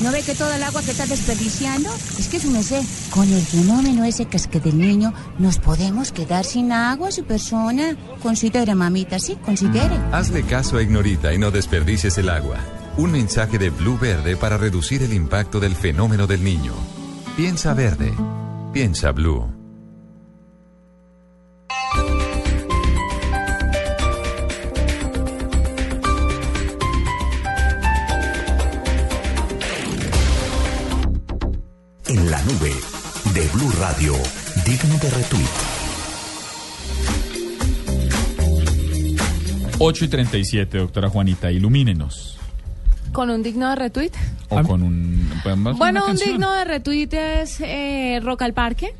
¿No 0.00 0.12
ve 0.12 0.22
que 0.22 0.34
toda 0.34 0.56
el 0.56 0.62
agua 0.62 0.80
que 0.82 0.92
está 0.92 1.06
desperdiciando? 1.06 1.90
Es 2.18 2.28
que 2.28 2.38
su 2.38 2.50
merced, 2.50 2.82
con 3.10 3.28
el 3.28 3.42
fenómeno 3.42 4.04
ese 4.04 4.26
que 4.26 4.36
es 4.36 4.46
que 4.46 4.60
del 4.60 4.78
niño, 4.78 5.12
nos 5.38 5.58
podemos 5.58 6.12
quedar 6.12 6.44
sin 6.44 6.70
agua, 6.70 7.10
su 7.10 7.24
persona. 7.24 7.96
Considere, 8.22 8.76
mamita, 8.76 9.18
sí, 9.18 9.36
considere. 9.44 9.96
Hazle 10.12 10.44
caso 10.44 10.76
a 10.76 10.82
Ignorita 10.82 11.34
y 11.34 11.38
no 11.38 11.50
desperdicies 11.50 12.16
el 12.18 12.28
agua. 12.28 12.58
Un 12.98 13.12
mensaje 13.12 13.58
de 13.58 13.70
Blue 13.70 13.96
Verde 13.96 14.36
para 14.36 14.58
reducir 14.58 15.04
el 15.04 15.12
impacto 15.12 15.60
del 15.60 15.76
fenómeno 15.76 16.26
del 16.26 16.42
niño. 16.42 16.72
Piensa 17.36 17.72
verde. 17.72 18.12
Piensa 18.72 19.12
Blue. 19.12 19.46
En 32.08 32.30
la 32.32 32.42
nube 32.42 32.72
de 33.32 33.48
Blue 33.54 33.72
Radio, 33.78 34.14
digno 34.66 34.98
de 34.98 35.10
retweet. 35.10 35.46
8 39.78 40.04
y 40.04 40.08
37, 40.08 40.78
doctora 40.78 41.08
Juanita, 41.08 41.52
ilumínenos. 41.52 42.37
¿Con 43.12 43.30
un 43.30 43.42
digno 43.42 43.70
de 43.70 43.76
retweet? 43.76 44.12
O 44.48 44.62
con 44.62 44.82
un... 44.82 45.30
hacer 45.40 45.56
Bueno, 45.76 46.04
un 46.08 46.16
digno 46.16 46.52
de 46.52 46.64
retweet 46.64 47.08
es 47.12 47.60
eh, 47.60 48.20
Rock 48.22 48.42
al 48.42 48.52
Parque 48.52 48.94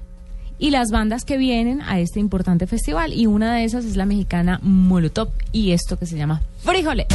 y 0.58 0.70
las 0.70 0.90
bandas 0.90 1.24
que 1.24 1.38
vienen 1.38 1.80
a 1.82 2.00
este 2.00 2.20
importante 2.20 2.66
festival. 2.66 3.12
Y 3.12 3.26
una 3.26 3.54
de 3.54 3.64
esas 3.64 3.84
es 3.84 3.96
la 3.96 4.06
mexicana 4.06 4.60
Molotov 4.62 5.28
y 5.52 5.72
esto 5.72 5.98
que 5.98 6.06
se 6.06 6.16
llama 6.16 6.42
Frijole. 6.62 7.06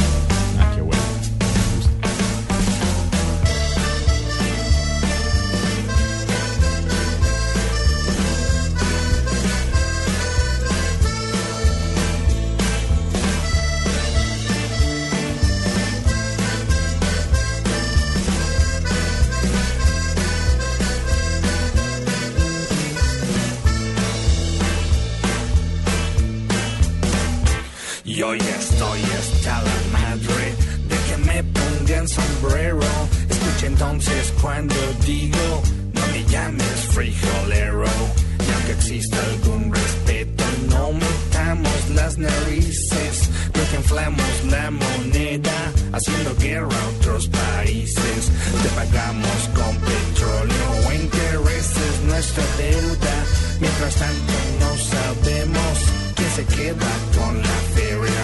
Se 56.35 56.45
queda 56.45 56.91
con 57.15 57.37
la 57.37 57.57
feria. 57.75 58.23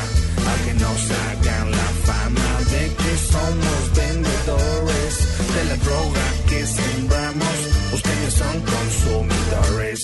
Aunque 0.50 0.74
nos 0.84 1.02
hagan 1.20 1.72
la 1.72 1.90
fama 2.08 2.50
de 2.74 2.84
que 3.02 3.14
somos 3.34 3.80
vendedores 4.02 5.14
de 5.56 5.64
la 5.70 5.78
droga 5.86 6.26
que 6.50 6.66
sembramos, 6.66 7.58
ustedes 7.94 8.34
son 8.34 8.56
consumidores. 8.76 10.00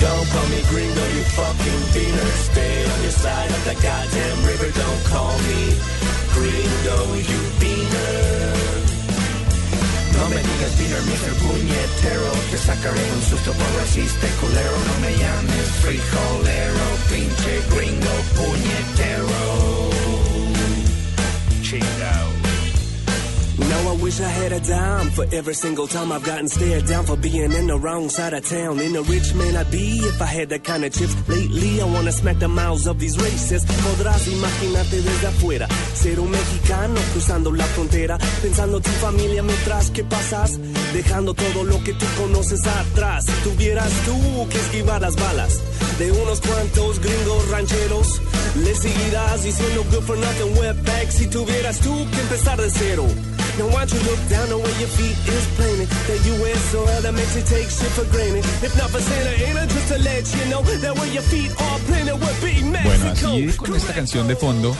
Don't 0.00 0.26
call 0.32 0.48
me 0.54 0.60
gringo, 0.70 1.04
you 1.14 1.24
fucking 1.38 1.82
beaner. 1.94 2.32
Stay 2.50 2.76
on 2.92 3.02
your 3.02 3.16
side 3.24 3.50
of 3.56 3.62
the 3.68 3.76
goddamn 3.86 4.38
river. 4.50 4.70
Don't 4.82 5.02
call 5.12 5.36
me 5.48 5.62
gringo, 6.34 6.98
you 7.30 7.40
beaner. 7.60 8.41
No 10.22 10.28
me 10.28 10.36
digas 10.36 10.78
beaner, 10.78 11.02
Mr. 11.02 11.34
Puñetero. 11.42 12.30
Te 12.52 12.56
sacaré 12.56 13.12
un 13.12 13.22
susto 13.22 13.52
por 13.52 13.66
racista 13.76 14.24
y 14.24 14.30
culero. 14.40 14.70
No 14.86 15.00
me 15.00 15.10
llames 15.16 15.68
frijolero, 15.82 16.84
pinche 17.10 17.60
gringo 17.74 18.14
puñetero. 18.36 19.26
Chingao. 21.60 22.41
Now 23.68 23.90
I 23.90 23.96
wish 24.02 24.20
I 24.20 24.28
had 24.28 24.52
a 24.52 24.60
dime 24.60 25.10
for 25.10 25.24
every 25.32 25.54
single 25.54 25.86
time 25.86 26.12
I've 26.12 26.24
gotten 26.24 26.48
stared 26.48 26.86
down 26.86 27.04
for 27.04 27.16
being 27.16 27.52
in 27.52 27.66
the 27.66 27.78
wrong 27.78 28.08
side 28.08 28.34
of 28.34 28.44
town. 28.48 28.80
In 28.80 28.96
a 28.96 29.02
rich 29.02 29.34
man 29.34 29.56
I'd 29.56 29.70
be 29.70 29.98
if 29.98 30.20
I 30.20 30.26
had 30.26 30.48
that 30.50 30.64
kind 30.64 30.84
of 30.84 30.92
chips. 30.92 31.14
Lately 31.28 31.80
I 31.80 31.84
wanna 31.84 32.12
smack 32.12 32.38
the 32.38 32.48
mouths 32.48 32.86
of 32.86 32.98
these 32.98 33.16
racists. 33.16 33.66
Podrás 33.82 34.26
imaginarte 34.28 35.02
desde 35.02 35.26
afuera 35.26 35.68
ser 35.94 36.20
un 36.20 36.30
mexicano 36.30 37.00
cruzando 37.12 37.52
la 37.52 37.64
frontera, 37.64 38.18
pensando 38.42 38.80
tu 38.80 38.90
familia 38.90 39.42
mientras 39.42 39.90
que 39.90 40.04
pasas, 40.04 40.58
dejando 40.92 41.34
todo 41.34 41.64
lo 41.64 41.82
que 41.84 41.92
tú 41.92 42.06
conoces 42.18 42.66
atrás. 42.66 43.24
Si 43.26 43.32
tuvieras 43.48 43.92
tú 44.04 44.48
que 44.48 44.58
esquivar 44.58 45.00
las 45.00 45.16
balas 45.16 45.60
de 45.98 46.12
unos 46.12 46.40
cuantos 46.40 47.00
gringos 47.00 47.48
rancheros, 47.50 48.20
le 48.64 48.74
seguirás 48.74 49.44
diciendo 49.44 49.84
good 49.90 50.02
for 50.02 50.18
nothing 50.18 50.58
wetback 50.58 51.10
si 51.10 51.26
tuvieras 51.26 51.78
tú 51.80 52.06
que 52.10 52.20
empezar 52.20 52.60
de 52.60 52.70
cero. 52.70 53.06
Now 53.58 53.66
why 53.66 53.84
don't 53.84 53.92
you 53.92 54.00
look 54.10 54.20
down 54.30 54.48
the 54.48 54.56
way 54.56 54.72
your 54.80 54.88
feet 54.88 55.12
is 55.28 55.46
planted 55.56 55.88
That 56.08 56.24
U.S. 56.24 56.58
soil 56.72 57.02
that 57.02 57.12
makes 57.12 57.36
you 57.36 57.42
take 57.42 57.68
shit 57.68 57.92
for 57.92 58.04
granted 58.10 58.46
If 58.64 58.74
not 58.78 58.88
for 58.88 58.98
Santa 58.98 59.28
Ana, 59.44 59.66
just 59.66 59.88
to 59.88 59.98
let 59.98 60.24
you 60.32 60.44
know 60.48 60.62
That 60.62 60.96
where 60.96 61.12
your 61.12 61.22
feet 61.22 61.50
are 61.60 61.78
planted 61.80 62.16
would 62.16 62.40
be 62.40 62.52
Bueno, 62.82 63.10
así 63.10 63.52
con 63.56 63.76
esta 63.76 63.92
canción 63.92 64.26
de 64.26 64.36
fondo, 64.36 64.74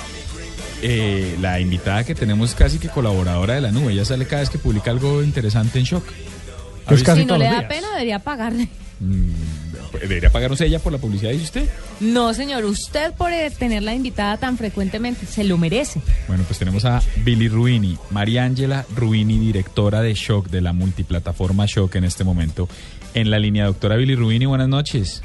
eh, 0.81 1.37
la 1.41 1.61
invitada 1.61 2.05
que 2.05 2.15
tenemos 2.15 2.55
casi 2.55 2.79
que 2.79 2.89
colaboradora 2.89 3.55
de 3.55 3.61
la 3.61 3.71
nube, 3.71 3.93
ella 3.93 4.05
sale 4.05 4.27
cada 4.27 4.41
vez 4.41 4.51
que 4.51 4.59
publica 4.59 4.91
algo 4.91 5.23
interesante 5.23 5.79
en 5.79 5.85
Shock. 5.85 6.05
¿Ha 6.87 6.93
visto? 6.95 7.15
si 7.15 7.25
no 7.25 7.37
le 7.37 7.45
da 7.45 7.69
pena, 7.69 7.91
debería 7.93 8.19
pagarle. 8.19 8.69
¿Debería 10.01 10.31
pagarnos 10.31 10.61
ella 10.61 10.79
por 10.79 10.93
la 10.93 10.99
publicidad, 10.99 11.31
dice 11.33 11.45
usted? 11.45 11.69
No, 12.01 12.35
señor, 12.35 12.65
usted 12.65 13.13
por 13.15 13.33
eh, 13.33 13.51
tenerla 13.51 13.95
invitada 13.95 14.37
tan 14.37 14.57
frecuentemente, 14.57 15.27
se 15.27 15.45
lo 15.45 15.59
merece. 15.59 16.01
Bueno, 16.29 16.45
pues 16.47 16.59
tenemos 16.59 16.85
a 16.85 17.03
Billy 17.25 17.49
Ruini, 17.49 17.99
María 18.11 18.45
Ángela 18.45 18.85
Ruini, 18.95 19.39
directora 19.39 20.03
de 20.03 20.15
Shock, 20.15 20.49
de 20.49 20.61
la 20.61 20.73
multiplataforma 20.73 21.67
Shock 21.67 21.97
en 21.97 22.05
este 22.05 22.25
momento. 22.25 22.69
En 23.15 23.31
la 23.31 23.39
línea, 23.39 23.67
doctora 23.67 23.97
Billy 23.97 24.15
Ruini, 24.15 24.47
buenas 24.47 24.69
noches. 24.69 25.23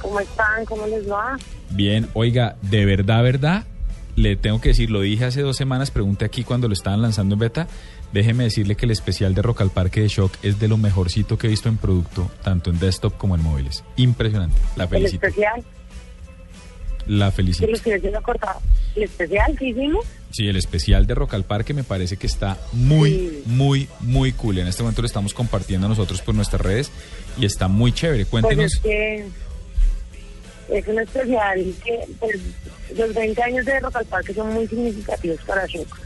¿Cómo 0.00 0.20
están? 0.20 0.64
¿Cómo 0.66 0.86
les 0.86 1.10
va? 1.10 1.36
Bien, 1.70 2.08
oiga, 2.14 2.56
de 2.62 2.84
verdad, 2.84 3.22
verdad, 3.22 3.64
le 4.16 4.34
tengo 4.36 4.60
que 4.60 4.70
decir, 4.70 4.90
lo 4.90 5.00
dije 5.02 5.24
hace 5.26 5.42
dos 5.42 5.56
semanas, 5.56 5.90
pregunté 5.90 6.24
aquí 6.24 6.42
cuando 6.42 6.66
lo 6.68 6.74
estaban 6.74 7.00
lanzando 7.02 7.34
en 7.34 7.38
beta, 7.38 7.68
déjeme 8.12 8.44
decirle 8.44 8.74
que 8.74 8.86
el 8.86 8.90
especial 8.90 9.34
de 9.34 9.42
Rock 9.42 9.60
al 9.60 9.70
Parque 9.70 10.00
de 10.00 10.08
Shock 10.08 10.32
es 10.42 10.58
de 10.58 10.68
lo 10.68 10.76
mejorcito 10.78 11.36
que 11.38 11.46
he 11.46 11.50
visto 11.50 11.68
en 11.68 11.76
producto, 11.76 12.30
tanto 12.42 12.70
en 12.70 12.78
desktop 12.78 13.16
como 13.16 13.34
en 13.36 13.42
móviles. 13.42 13.84
Impresionante, 13.96 14.56
la 14.76 14.84
¿El 14.84 14.90
felicito. 14.90 15.26
especial? 15.26 15.62
La 17.06 17.26
¿Qué 17.30 17.36
felicito. 17.36 17.66
¿El 18.96 19.02
especial 19.04 19.56
que 19.58 19.68
hicimos? 19.68 20.04
Sí, 20.30 20.48
el 20.48 20.56
especial 20.56 21.06
de 21.06 21.14
Rock 21.14 21.34
al 21.34 21.44
Parque 21.44 21.72
me 21.74 21.84
parece 21.84 22.16
que 22.16 22.26
está 22.26 22.58
muy, 22.72 23.10
Sí. 23.10 23.42
muy, 23.46 23.88
muy 24.00 24.32
cool. 24.32 24.58
En 24.58 24.66
este 24.66 24.82
momento 24.82 25.02
lo 25.02 25.06
estamos 25.06 25.32
compartiendo 25.34 25.88
nosotros 25.88 26.20
por 26.22 26.34
nuestras 26.34 26.60
redes 26.62 26.90
y 27.38 27.44
está 27.44 27.68
muy 27.68 27.92
chévere. 27.92 28.24
Pues 28.26 28.42
Cuéntenos. 28.42 28.72
es 28.74 28.80
que 28.80 29.26
es 30.70 30.86
un 30.88 30.98
especial 30.98 31.64
que 31.84 32.00
pues, 32.18 32.36
los 32.96 33.14
20 33.14 33.42
años 33.42 33.64
de 33.64 33.80
Rock 33.80 33.96
al 33.96 34.06
Parque 34.06 34.34
son 34.34 34.52
muy 34.52 34.66
significativos 34.66 35.38
para 35.46 35.66
Shock, 35.66 35.98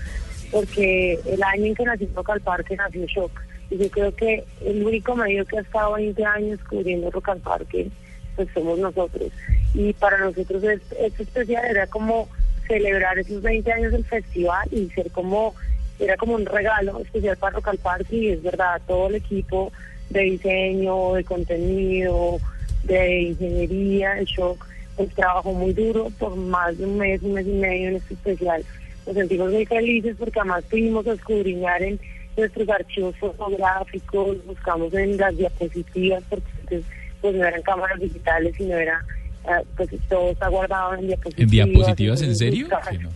porque 0.50 1.18
el 1.26 1.42
año 1.42 1.66
en 1.66 1.74
que 1.74 1.84
nació 1.84 2.08
Rock 2.14 2.30
al 2.30 2.40
Parque 2.40 2.76
nació 2.76 3.06
Shock. 3.06 3.32
Y 3.70 3.78
yo 3.78 3.90
creo 3.90 4.14
que 4.16 4.44
el 4.64 4.84
único 4.84 5.14
medio 5.14 5.44
que 5.46 5.58
ha 5.58 5.60
estado 5.60 5.92
20 5.94 6.24
años 6.24 6.58
cubriendo 6.68 7.10
Rock 7.10 7.28
al 7.30 7.38
Parque, 7.38 7.88
pues 8.36 8.48
somos 8.52 8.78
nosotros. 8.78 9.30
Y 9.74 9.92
para 9.92 10.18
nosotros 10.18 10.62
es- 10.64 10.80
este 10.98 11.22
especial 11.22 11.64
era 11.64 11.86
como 11.86 12.28
celebrar 12.66 13.18
esos 13.18 13.42
20 13.42 13.72
años 13.72 13.92
del 13.92 14.04
festival 14.04 14.68
y 14.72 14.88
ser 14.90 15.10
como, 15.12 15.54
era 15.98 16.16
como 16.16 16.34
un 16.34 16.46
regalo 16.46 16.98
especial 17.00 17.36
para 17.36 17.56
Rock 17.56 17.68
al 17.68 17.78
Parque 17.78 18.16
y 18.16 18.28
es 18.30 18.42
verdad, 18.42 18.80
todo 18.86 19.08
el 19.08 19.16
equipo 19.16 19.72
de 20.10 20.22
diseño, 20.22 21.14
de 21.14 21.22
contenido, 21.24 22.38
de 22.84 23.20
ingeniería, 23.22 24.16
shock, 24.24 24.66
pues 24.96 25.10
trabajó 25.14 25.52
muy 25.52 25.72
duro 25.72 26.08
por 26.18 26.36
más 26.36 26.76
de 26.78 26.84
un 26.86 26.98
mes, 26.98 27.22
un 27.22 27.34
mes 27.34 27.46
y 27.46 27.50
medio 27.52 27.88
en 27.90 27.96
este 27.96 28.14
especial. 28.14 28.64
Nos 29.06 29.16
sentimos 29.16 29.50
muy 29.52 29.64
felices 29.66 30.16
porque 30.18 30.40
además 30.40 30.64
pudimos 30.70 31.06
escudriñar 31.06 31.82
en 31.82 31.98
nuestros 32.36 32.68
archivos 32.68 33.16
fotográficos, 33.16 34.44
buscamos 34.46 34.92
en 34.94 35.16
las 35.16 35.36
diapositivas, 35.36 36.22
porque 36.28 36.46
antes, 36.60 36.84
pues 37.20 37.34
no 37.34 37.44
eran 37.44 37.62
cámaras 37.62 37.98
digitales, 38.00 38.54
sino 38.56 38.76
era, 38.76 39.04
ah, 39.46 39.62
pues 39.76 39.90
todo 40.08 40.30
está 40.30 40.48
guardado 40.48 40.94
en 40.94 41.06
diapositivas. 41.08 41.42
¿En 41.42 41.50
diapositivas, 41.50 42.22
en 42.22 42.36
serio? 42.36 42.66
buscar- 42.68 42.90
Sí, 42.90 42.98
no. 42.98 43.10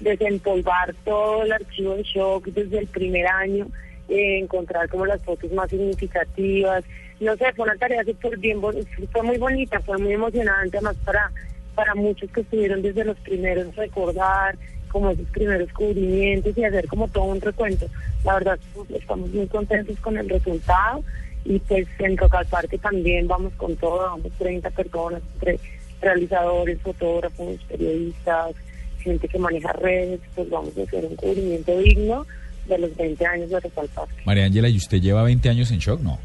desempolvar 0.00 0.94
todo 1.04 1.44
el 1.44 1.52
archivo 1.52 1.94
de 1.94 2.02
shock 2.02 2.46
desde 2.48 2.78
el 2.78 2.86
primer 2.88 3.26
año, 3.26 3.66
eh, 4.08 4.38
encontrar 4.40 4.88
como 4.88 5.06
las 5.06 5.22
fotos 5.22 5.50
más 5.52 5.70
significativas. 5.70 6.84
No 7.24 7.36
sé, 7.36 7.52
fue 7.54 7.64
una 7.64 7.76
tarea 7.76 8.04
súper 8.04 8.38
bien, 8.38 8.60
fue 8.60 9.22
muy 9.22 9.38
bonita, 9.38 9.80
fue 9.80 9.96
muy 9.96 10.12
emocionante, 10.12 10.76
además 10.76 10.96
para, 11.04 11.30
para 11.74 11.94
muchos 11.94 12.30
que 12.30 12.42
estuvieron 12.42 12.82
desde 12.82 13.04
los 13.04 13.16
primeros 13.18 13.74
recordar 13.76 14.56
como 14.88 15.10
esos 15.10 15.26
primeros 15.28 15.72
cubrimientos 15.72 16.56
y 16.56 16.64
hacer 16.64 16.86
como 16.86 17.08
todo 17.08 17.24
un 17.24 17.40
recuento. 17.40 17.86
La 18.24 18.34
verdad, 18.34 18.58
estamos 18.90 19.30
muy 19.30 19.46
contentos 19.48 19.98
con 20.00 20.18
el 20.18 20.28
resultado 20.28 21.02
y 21.44 21.58
pues 21.60 21.86
en 21.98 22.16
Rock 22.16 22.34
al 22.34 22.46
Parque 22.46 22.78
también 22.78 23.26
vamos 23.26 23.52
con 23.54 23.74
todo, 23.76 23.98
vamos 23.98 24.30
30 24.38 24.70
personas, 24.70 25.22
entre 25.34 25.58
realizadores, 26.00 26.80
fotógrafos, 26.82 27.58
periodistas, 27.68 28.54
gente 29.00 29.26
que 29.28 29.38
maneja 29.38 29.72
redes, 29.72 30.20
pues 30.34 30.48
vamos 30.50 30.76
a 30.78 30.82
hacer 30.82 31.04
un 31.06 31.16
cubrimiento 31.16 31.76
digno 31.78 32.26
de 32.68 32.78
los 32.78 32.96
20 32.96 33.26
años 33.26 33.50
de 33.50 33.60
Rock 33.60 33.78
al 33.78 33.88
Parque. 33.88 34.14
María 34.24 34.44
Ángela, 34.44 34.68
¿y 34.68 34.76
usted 34.76 35.00
lleva 35.00 35.22
20 35.22 35.48
años 35.48 35.70
en 35.70 35.78
Shock? 35.78 36.00
No. 36.00 36.18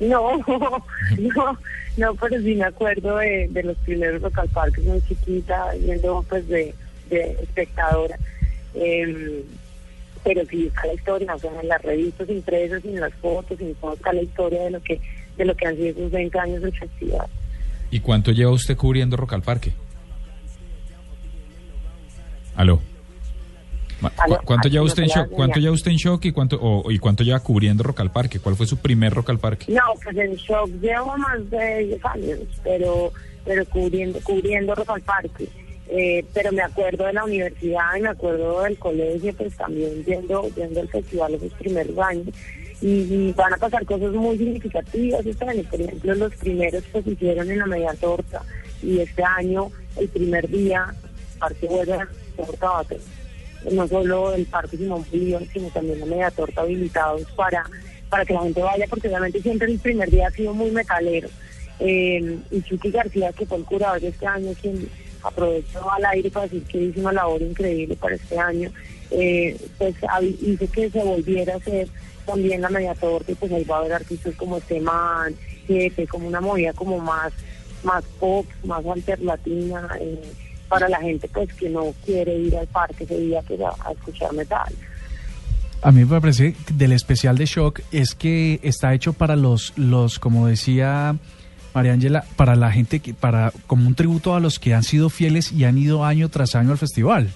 No, 0.00 0.38
no, 1.18 1.58
no, 1.96 2.14
pero 2.14 2.40
sí 2.40 2.54
me 2.54 2.64
acuerdo 2.64 3.16
de, 3.16 3.62
los 3.64 3.76
primeros 3.78 4.22
Rock 4.22 4.38
al 4.38 4.48
Parque, 4.48 4.80
muy 4.82 5.02
chiquita, 5.02 5.72
viendo 5.80 6.24
pues 6.28 6.46
de, 6.48 6.74
de 7.10 7.36
espectadora. 7.42 8.16
Em, 8.74 9.42
pero 10.22 10.44
sí 10.46 10.66
está 10.66 10.86
la 10.86 10.94
historia, 10.94 11.34
o 11.34 11.38
sea, 11.38 11.60
en 11.60 11.68
las 11.68 11.82
revistas 11.82 12.28
impresas, 12.28 12.84
en 12.84 13.00
las 13.00 13.14
fotos, 13.14 13.60
en 13.60 13.74
todo 13.76 13.94
está 13.94 14.12
la 14.12 14.22
historia 14.22 14.62
de 14.64 14.70
lo 14.70 14.80
que 14.82 15.00
de 15.36 15.44
lo 15.44 15.54
que 15.54 15.66
han 15.66 15.76
sido 15.76 15.90
esos 15.90 16.10
20 16.10 16.38
años 16.38 16.62
del 16.62 16.76
festival. 16.76 17.26
¿Y 17.90 18.00
cuánto 18.00 18.32
lleva 18.32 18.50
usted 18.50 18.76
cubriendo 18.76 19.16
Rock 19.16 19.34
al 19.34 19.42
Parque? 19.42 19.72
Aló. 22.56 22.80
Cu- 24.00 24.36
¿Cuánto 24.44 24.68
lleva 24.68 24.84
usted 24.84 25.02
en 25.04 25.08
shock? 25.08 25.16
hago 25.26 25.36
¿Cuánto 25.36 25.56
ya. 25.56 25.62
lleva 25.62 25.74
usted 25.74 25.90
en 25.90 25.96
shock 25.96 26.24
y 26.26 26.32
cuánto 26.32 26.58
o, 26.60 26.90
y 26.90 26.98
cuánto 26.98 27.24
lleva 27.24 27.40
cubriendo 27.40 27.82
Rock 27.82 28.00
al 28.00 28.10
Parque? 28.12 28.38
¿Cuál 28.38 28.56
fue 28.56 28.66
su 28.66 28.76
primer 28.76 29.12
Rock 29.12 29.30
al 29.30 29.38
Parque? 29.38 29.72
No, 29.72 29.80
pues 30.02 30.16
en 30.16 30.34
shock 30.36 30.70
llevo 30.80 31.16
más 31.18 31.50
de 31.50 31.84
10 31.86 32.04
años, 32.04 32.38
pero 32.62 33.12
pero 33.44 33.64
cubriendo 33.66 34.20
cubriendo 34.22 34.74
Rock 34.74 34.90
al 34.90 35.00
Parque. 35.02 35.48
Eh, 35.90 36.22
pero 36.34 36.52
me 36.52 36.60
acuerdo 36.62 37.06
de 37.06 37.14
la 37.14 37.24
universidad 37.24 37.96
y 37.98 38.02
me 38.02 38.08
acuerdo 38.10 38.60
del 38.62 38.78
colegio, 38.78 39.32
pues 39.34 39.56
también 39.56 40.04
viendo, 40.06 40.46
viendo 40.54 40.80
el 40.80 40.88
festival 40.88 41.34
esos 41.34 41.52
primeros 41.54 41.98
años. 41.98 42.26
Y, 42.82 42.88
y 43.12 43.32
van 43.32 43.54
a 43.54 43.56
pasar 43.56 43.84
cosas 43.86 44.12
muy 44.12 44.36
significativas 44.38 45.24
este 45.26 45.44
año. 45.48 45.62
Por 45.68 45.80
ejemplo, 45.80 46.14
los 46.14 46.34
primeros 46.36 46.84
que 46.84 47.02
se 47.02 47.10
hicieron 47.10 47.50
en 47.50 47.58
la 47.58 47.66
media 47.66 47.94
torta. 47.94 48.42
Y 48.82 49.00
este 49.00 49.24
año, 49.24 49.72
el 49.96 50.08
primer 50.08 50.46
día, 50.48 50.94
el 51.32 51.38
parque 51.40 51.66
vuelve 51.66 51.92
a 51.94 51.96
la 52.04 52.08
torta 52.36 52.68
bate. 52.70 53.00
No 53.70 53.88
solo 53.88 54.34
el 54.34 54.46
parque 54.46 54.76
Simón 54.76 55.04
Bolívar, 55.10 55.42
sino 55.52 55.68
también 55.68 56.00
la 56.00 56.06
media 56.06 56.30
torta 56.30 56.60
habilitados 56.60 57.24
para, 57.32 57.64
para 58.08 58.24
que 58.24 58.34
la 58.34 58.42
gente 58.42 58.62
vaya, 58.62 58.86
porque 58.88 59.08
obviamente 59.08 59.42
siempre 59.42 59.70
el 59.70 59.78
primer 59.78 60.10
día 60.10 60.28
ha 60.28 60.30
sido 60.30 60.54
muy 60.54 60.70
metalero. 60.70 61.28
Eh, 61.80 62.38
y 62.50 62.62
Chucky 62.62 62.90
García, 62.90 63.32
que 63.32 63.46
fue 63.46 63.58
el 63.58 63.64
curador 63.64 64.00
de 64.00 64.08
este 64.08 64.26
año, 64.26 64.52
quien 64.60 64.88
aprovecho 65.22 65.90
al 65.90 66.04
aire 66.06 66.30
para 66.30 66.46
decir 66.46 66.62
que 66.64 66.78
hizo 66.78 67.00
una 67.00 67.12
labor 67.12 67.42
increíble 67.42 67.96
para 67.96 68.14
este 68.14 68.38
año, 68.38 68.70
eh, 69.10 69.56
pues 69.78 69.94
hizo 70.40 70.70
que 70.70 70.90
se 70.90 71.02
volviera 71.02 71.54
a 71.54 71.56
hacer 71.56 71.88
también 72.26 72.60
la 72.60 72.68
media 72.68 72.94
torta 72.94 73.32
pues 73.40 73.50
ahí 73.50 73.64
va 73.64 73.76
a 73.76 73.78
haber 73.80 73.94
artistas 73.94 74.34
como 74.36 74.58
este 74.58 74.80
man, 74.80 75.34
como 76.10 76.28
una 76.28 76.40
movida 76.40 76.72
como 76.72 76.98
más, 76.98 77.32
más 77.82 78.04
pop, 78.18 78.46
más 78.64 78.84
alternativa, 78.84 79.88
eh, 80.00 80.20
para 80.68 80.88
la 80.88 81.00
gente 81.00 81.28
pues 81.32 81.52
que 81.54 81.68
no 81.68 81.94
quiere 82.04 82.36
ir 82.36 82.56
al 82.56 82.66
parque 82.66 83.04
ese 83.04 83.18
día 83.18 83.42
pues, 83.46 83.60
a, 83.60 83.74
a 83.88 83.92
escuchar 83.92 84.32
metal. 84.32 84.72
A 85.80 85.92
mí 85.92 86.04
me 86.04 86.20
parece 86.20 86.56
del 86.72 86.92
especial 86.92 87.38
de 87.38 87.46
Shock 87.46 87.80
es 87.92 88.14
que 88.14 88.58
está 88.62 88.94
hecho 88.94 89.12
para 89.12 89.36
los, 89.36 89.72
los 89.76 90.18
como 90.18 90.48
decía 90.48 91.16
María 91.74 91.92
Ángela, 91.92 92.24
para 92.34 92.56
la 92.56 92.72
gente 92.72 92.98
que, 92.98 93.14
para, 93.14 93.52
como 93.66 93.86
un 93.86 93.94
tributo 93.94 94.34
a 94.34 94.40
los 94.40 94.58
que 94.58 94.74
han 94.74 94.82
sido 94.82 95.10
fieles 95.10 95.52
y 95.52 95.64
han 95.64 95.78
ido 95.78 96.04
año 96.04 96.28
tras 96.28 96.56
año 96.56 96.72
al 96.72 96.78
festival, 96.78 97.30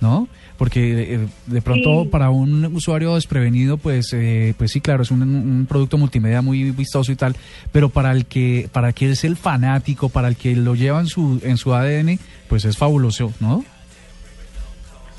¿no? 0.00 0.28
Porque 0.56 1.14
eh, 1.14 1.26
de 1.46 1.62
pronto 1.62 2.02
Sí. 2.04 2.08
para 2.08 2.30
un 2.30 2.64
usuario 2.74 3.14
desprevenido, 3.14 3.76
pues, 3.78 4.12
eh, 4.12 4.54
pues 4.58 4.72
sí, 4.72 4.80
claro, 4.80 5.02
es 5.02 5.10
un, 5.10 5.22
un 5.22 5.66
producto 5.68 5.98
multimedia 5.98 6.42
muy 6.42 6.70
vistoso 6.72 7.10
y 7.12 7.16
tal, 7.16 7.36
pero 7.72 7.88
para 7.88 8.12
el 8.12 8.26
que, 8.26 8.68
para 8.72 8.88
el 8.88 8.94
que 8.94 9.10
es 9.10 9.24
el 9.24 9.36
fanático, 9.36 10.08
para 10.08 10.28
el 10.28 10.36
que 10.36 10.54
lo 10.56 10.74
lleva 10.74 11.00
en 11.00 11.06
su, 11.06 11.40
en 11.44 11.56
su 11.56 11.74
ADN, 11.74 12.18
pues 12.48 12.64
es 12.64 12.76
fabuloso, 12.76 13.32
¿no? 13.40 13.64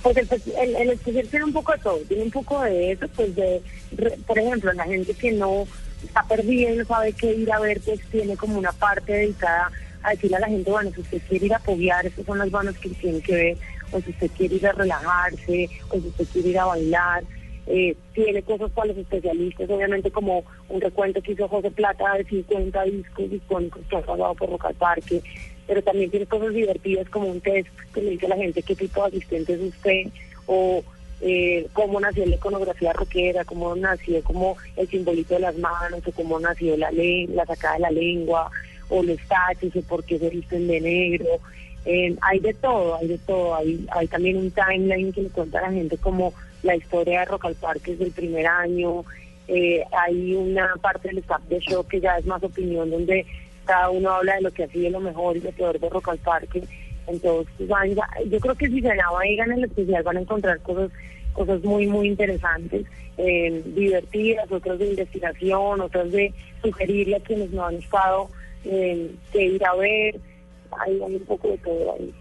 Pues 0.01 0.15
el, 0.15 0.30
festi- 0.30 0.53
el, 0.61 0.75
el 0.77 0.89
especial 0.91 1.27
tiene 1.27 1.45
un 1.45 1.53
poco 1.53 1.73
de 1.73 1.77
todo, 1.80 1.97
tiene 2.07 2.23
un 2.23 2.32
poco 2.32 2.61
de 2.61 2.93
eso, 2.93 3.05
pues 3.15 3.36
de, 3.36 3.61
re- 3.97 4.17
por 4.25 4.39
ejemplo, 4.39 4.71
la 4.71 4.86
gente 4.86 5.13
que 5.13 5.32
no 5.34 5.65
está 6.03 6.23
perdida 6.23 6.71
y 6.71 6.77
no 6.77 6.86
sabe 6.86 7.11
qué 7.11 7.34
ir 7.36 7.51
a 7.51 7.59
ver, 7.59 7.82
pues 7.82 7.99
tiene 8.09 8.38
como 8.38 8.57
una 8.57 8.71
parte 8.71 9.11
dedicada 9.11 9.69
a 10.01 10.11
decirle 10.11 10.38
a 10.38 10.39
la 10.39 10.47
gente, 10.47 10.71
bueno, 10.71 10.89
si 10.95 11.01
usted 11.01 11.21
quiere 11.27 11.47
ir 11.47 11.53
a 11.53 11.57
apoyar, 11.57 12.05
estas 12.05 12.25
son 12.25 12.38
las 12.38 12.49
bandas 12.49 12.77
que 12.77 12.88
tienen 12.89 13.21
que 13.21 13.36
ver, 13.36 13.57
o 13.91 14.01
si 14.01 14.11
usted 14.11 14.31
quiere 14.37 14.55
ir 14.55 14.67
a 14.67 14.73
relajarse, 14.73 15.69
o 15.89 15.99
si 15.99 16.07
usted 16.07 16.25
quiere 16.33 16.49
ir 16.49 16.59
a 16.59 16.65
bailar, 16.65 17.23
eh, 17.67 17.95
tiene 18.13 18.41
cosas 18.41 18.71
para 18.71 18.87
los 18.87 18.97
especialistas, 18.97 19.69
obviamente 19.69 20.09
como 20.09 20.43
un 20.69 20.81
recuento 20.81 21.21
que 21.21 21.33
hizo 21.33 21.47
José 21.47 21.69
Plata 21.69 22.15
de 22.15 22.23
50 22.23 22.83
discos 22.83 23.31
icónicos 23.31 23.81
que 23.87 23.95
han 23.95 24.03
pasado 24.03 24.33
por 24.33 24.49
Rock 24.49 24.65
al 24.65 24.75
Parque, 24.75 25.21
pero 25.67 25.83
también 25.83 26.09
tiene 26.09 26.25
cosas 26.25 26.51
divertidas 26.51 27.07
como 27.09 27.27
un 27.27 27.41
test 27.41 27.67
que 27.93 28.01
le 28.01 28.11
dice 28.11 28.25
a 28.25 28.29
la 28.29 28.37
gente 28.37 28.63
qué 28.63 28.75
tipo 28.75 29.01
de 29.01 29.09
asistente 29.09 29.53
es 29.53 29.61
usted, 29.61 30.07
o 30.47 30.83
eh, 31.21 31.67
cómo 31.73 31.99
nació 31.99 32.25
la 32.25 32.37
iconografía 32.37 32.93
rockera, 32.93 33.45
cómo 33.45 33.75
nació 33.75 34.23
como 34.23 34.57
el 34.75 34.87
simbolito 34.87 35.35
de 35.35 35.41
las 35.41 35.57
manos, 35.57 36.01
o 36.07 36.11
cómo 36.11 36.39
nació 36.39 36.75
la, 36.75 36.89
la 36.91 37.45
sacada 37.45 37.75
de 37.75 37.81
la 37.81 37.91
lengua, 37.91 38.49
o 38.89 39.03
los 39.03 39.19
tachos, 39.27 39.75
o 39.75 39.81
por 39.83 40.03
qué 40.05 40.17
se 40.17 40.29
visten 40.29 40.67
de 40.67 40.81
negro. 40.81 41.27
Eh, 41.86 42.15
hay 42.21 42.39
de 42.39 42.53
todo, 42.53 42.95
hay 42.97 43.07
de 43.07 43.17
todo. 43.19 43.55
Hay, 43.55 43.86
hay 43.91 44.07
también 44.07 44.38
un 44.38 44.51
timeline 44.51 45.11
que 45.13 45.21
le 45.23 45.30
cuenta 45.30 45.59
a 45.59 45.63
la 45.63 45.71
gente 45.71 45.97
como 45.97 46.34
la 46.63 46.75
historia 46.75 47.19
de 47.21 47.25
Rock 47.25 47.45
al 47.45 47.55
Parque 47.55 47.91
desde 47.91 48.05
el 48.05 48.11
primer 48.11 48.45
año. 48.47 49.03
Eh, 49.47 49.84
hay 49.91 50.34
una 50.36 50.73
parte 50.82 51.07
del 51.07 51.19
staff 51.19 51.41
de 51.49 51.59
show 51.59 51.84
que 51.88 51.99
ya 51.99 52.17
es 52.17 52.25
más 52.25 52.43
opinión, 52.43 52.89
donde 52.91 53.25
cada 53.65 53.89
uno 53.89 54.11
habla 54.11 54.36
de 54.36 54.41
lo 54.41 54.51
que 54.51 54.63
ha 54.63 54.67
sido 54.67 54.89
lo 54.91 54.99
mejor 54.99 55.38
y 55.38 55.41
lo 55.41 55.51
peor 55.51 55.80
de 55.80 55.89
Rock 55.89 56.09
al 56.09 56.17
Parque. 56.19 56.63
Entonces, 57.07 57.67
ya- 57.67 58.07
yo 58.30 58.39
creo 58.39 58.55
que 58.55 58.67
si 58.67 58.82
se 58.82 58.95
navegan 58.95 59.51
en 59.51 59.57
el 59.59 59.63
especial 59.65 60.03
van 60.03 60.17
a 60.17 60.21
encontrar 60.21 60.59
cosas 60.61 60.91
cosas 61.34 61.63
muy, 61.63 61.86
muy 61.88 62.07
interesantes, 62.07 62.86
eh, 63.17 63.61
divertidas, 63.67 64.51
otras 64.51 64.77
de 64.80 64.88
investigación, 64.89 65.80
otras 65.80 66.11
de 66.11 66.34
sugerirle 66.61 67.15
a 67.15 67.19
quienes 67.19 67.51
no 67.51 67.65
han 67.65 67.75
estado 67.75 68.30
que 68.63 69.45
ir 69.45 69.63
a 69.63 69.75
ver. 69.75 70.15
Hay, 70.86 70.93
hay 71.01 71.15
un 71.15 71.26
poco 71.26 71.49
de 71.49 71.57
todo 71.59 71.95
ahí. 71.97 72.13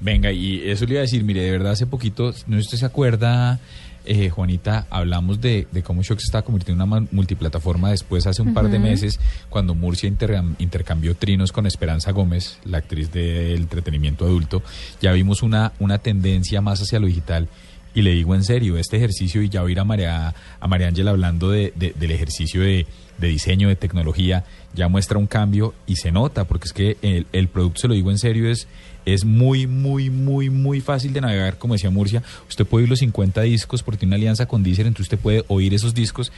Venga, 0.00 0.32
y 0.32 0.62
eso 0.68 0.84
le 0.86 0.92
iba 0.92 1.00
a 1.00 1.02
decir, 1.02 1.24
mire, 1.24 1.42
de 1.42 1.50
verdad 1.50 1.72
hace 1.72 1.86
poquito, 1.86 2.26
no 2.46 2.56
sé 2.56 2.62
si 2.62 2.66
usted 2.66 2.78
se 2.78 2.84
acuerda, 2.86 3.58
eh, 4.04 4.28
Juanita, 4.28 4.86
hablamos 4.90 5.40
de, 5.40 5.66
de 5.72 5.82
cómo 5.82 6.02
Shock 6.02 6.18
se 6.18 6.24
estaba 6.26 6.42
convirtiendo 6.44 6.84
en 6.84 6.90
una 6.90 7.00
ma- 7.00 7.06
multiplataforma 7.10 7.90
después, 7.90 8.26
hace 8.26 8.42
un 8.42 8.52
par 8.52 8.68
de 8.68 8.78
meses, 8.78 9.18
cuando 9.48 9.74
Murcia 9.74 10.10
intercam- 10.10 10.56
intercambió 10.58 11.14
trinos 11.14 11.52
con 11.52 11.66
Esperanza 11.66 12.10
Gómez, 12.12 12.58
la 12.64 12.78
actriz 12.78 13.12
del 13.12 13.56
entretenimiento 13.62 14.26
adulto, 14.26 14.62
ya 15.00 15.12
vimos 15.12 15.42
una, 15.42 15.72
una 15.78 15.98
tendencia 15.98 16.60
más 16.60 16.80
hacia 16.82 16.98
lo 17.00 17.06
digital. 17.06 17.48
Y 17.94 18.02
le 18.02 18.10
digo 18.12 18.34
en 18.34 18.42
serio, 18.42 18.76
este 18.76 18.96
ejercicio, 18.96 19.40
y 19.42 19.48
ya 19.48 19.62
oír 19.62 19.78
a 19.78 19.84
María, 19.84 20.34
a 20.60 20.66
María 20.68 20.88
Ángela 20.88 21.12
hablando 21.12 21.50
de, 21.50 21.72
de- 21.76 21.92
del 21.92 22.10
ejercicio 22.10 22.60
de, 22.62 22.86
de 23.18 23.28
diseño, 23.28 23.68
de 23.68 23.76
tecnología, 23.76 24.44
ya 24.74 24.88
muestra 24.88 25.18
un 25.18 25.28
cambio 25.28 25.74
y 25.86 25.96
se 25.96 26.10
nota, 26.10 26.44
porque 26.44 26.64
es 26.66 26.72
que 26.72 26.96
el, 27.02 27.26
el 27.32 27.46
producto, 27.48 27.80
se 27.82 27.88
lo 27.88 27.94
digo 27.94 28.10
en 28.10 28.18
serio, 28.18 28.50
es, 28.50 28.66
es 29.06 29.24
muy, 29.24 29.68
muy, 29.68 30.10
muy, 30.10 30.50
muy 30.50 30.80
fácil 30.80 31.12
de 31.12 31.20
navegar, 31.20 31.56
como 31.58 31.74
decía 31.74 31.90
Murcia. 31.90 32.24
Usted 32.48 32.66
puede 32.66 32.82
oír 32.82 32.90
los 32.90 32.98
50 32.98 33.42
discos 33.42 33.84
porque 33.84 33.98
tiene 34.00 34.10
una 34.10 34.16
alianza 34.16 34.46
con 34.46 34.64
Deezer, 34.64 34.86
entonces 34.86 35.12
usted 35.12 35.18
puede 35.22 35.44
oír 35.46 35.72
esos 35.74 35.94
discos 35.94 36.32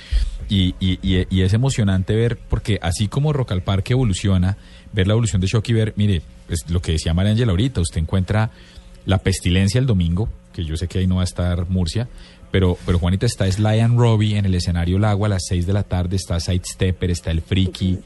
y, 0.51 0.75
y- 0.79 0.99
y- 1.03 1.27
y 1.31 1.41
es 1.41 1.55
emocionante 1.55 2.15
ver, 2.15 2.37
porque 2.51 2.79
así 2.83 3.09
como 3.09 3.33
Rock 3.33 3.53
al 3.53 3.63
Parque 3.63 3.95
evoluciona, 3.95 4.59
ver 4.93 5.07
la 5.07 5.13
evolución 5.15 5.41
de 5.41 5.47
Shock 5.47 5.67
y 5.71 5.73
ver, 5.73 5.95
mire, 5.97 6.21
pues 6.49 6.69
lo 6.69 6.83
que 6.83 6.93
decía 6.93 7.15
María 7.15 7.33
Ángela 7.33 7.53
ahorita, 7.53 7.81
usted 7.81 8.01
encuentra 8.01 8.51
la 9.07 9.19
pestilencia 9.19 9.79
el 9.79 9.87
domingo, 9.87 10.29
que 10.53 10.65
yo 10.65 10.77
sé 10.77 10.89
que 10.89 10.99
ahí 10.99 11.07
no 11.07 11.17
va 11.17 11.23
a 11.23 11.25
estar 11.25 11.69
Murcia, 11.69 12.09
pero, 12.51 12.77
pero 12.85 12.99
Juanita 12.99 13.27
está 13.27 13.51
Sly 13.51 13.81
and 13.81 13.99
Robbie 13.99 14.37
en 14.37 14.45
el 14.45 14.55
escenario 14.55 14.99
Lago 14.99 15.25
a 15.25 15.29
las 15.29 15.45
6 15.49 15.67
de 15.67 15.73
la 15.73 15.83
tarde, 15.83 16.17
está 16.17 16.39
Sidestepper, 16.41 17.11
está 17.11 17.31
el 17.31 17.41
Friki. 17.41 17.99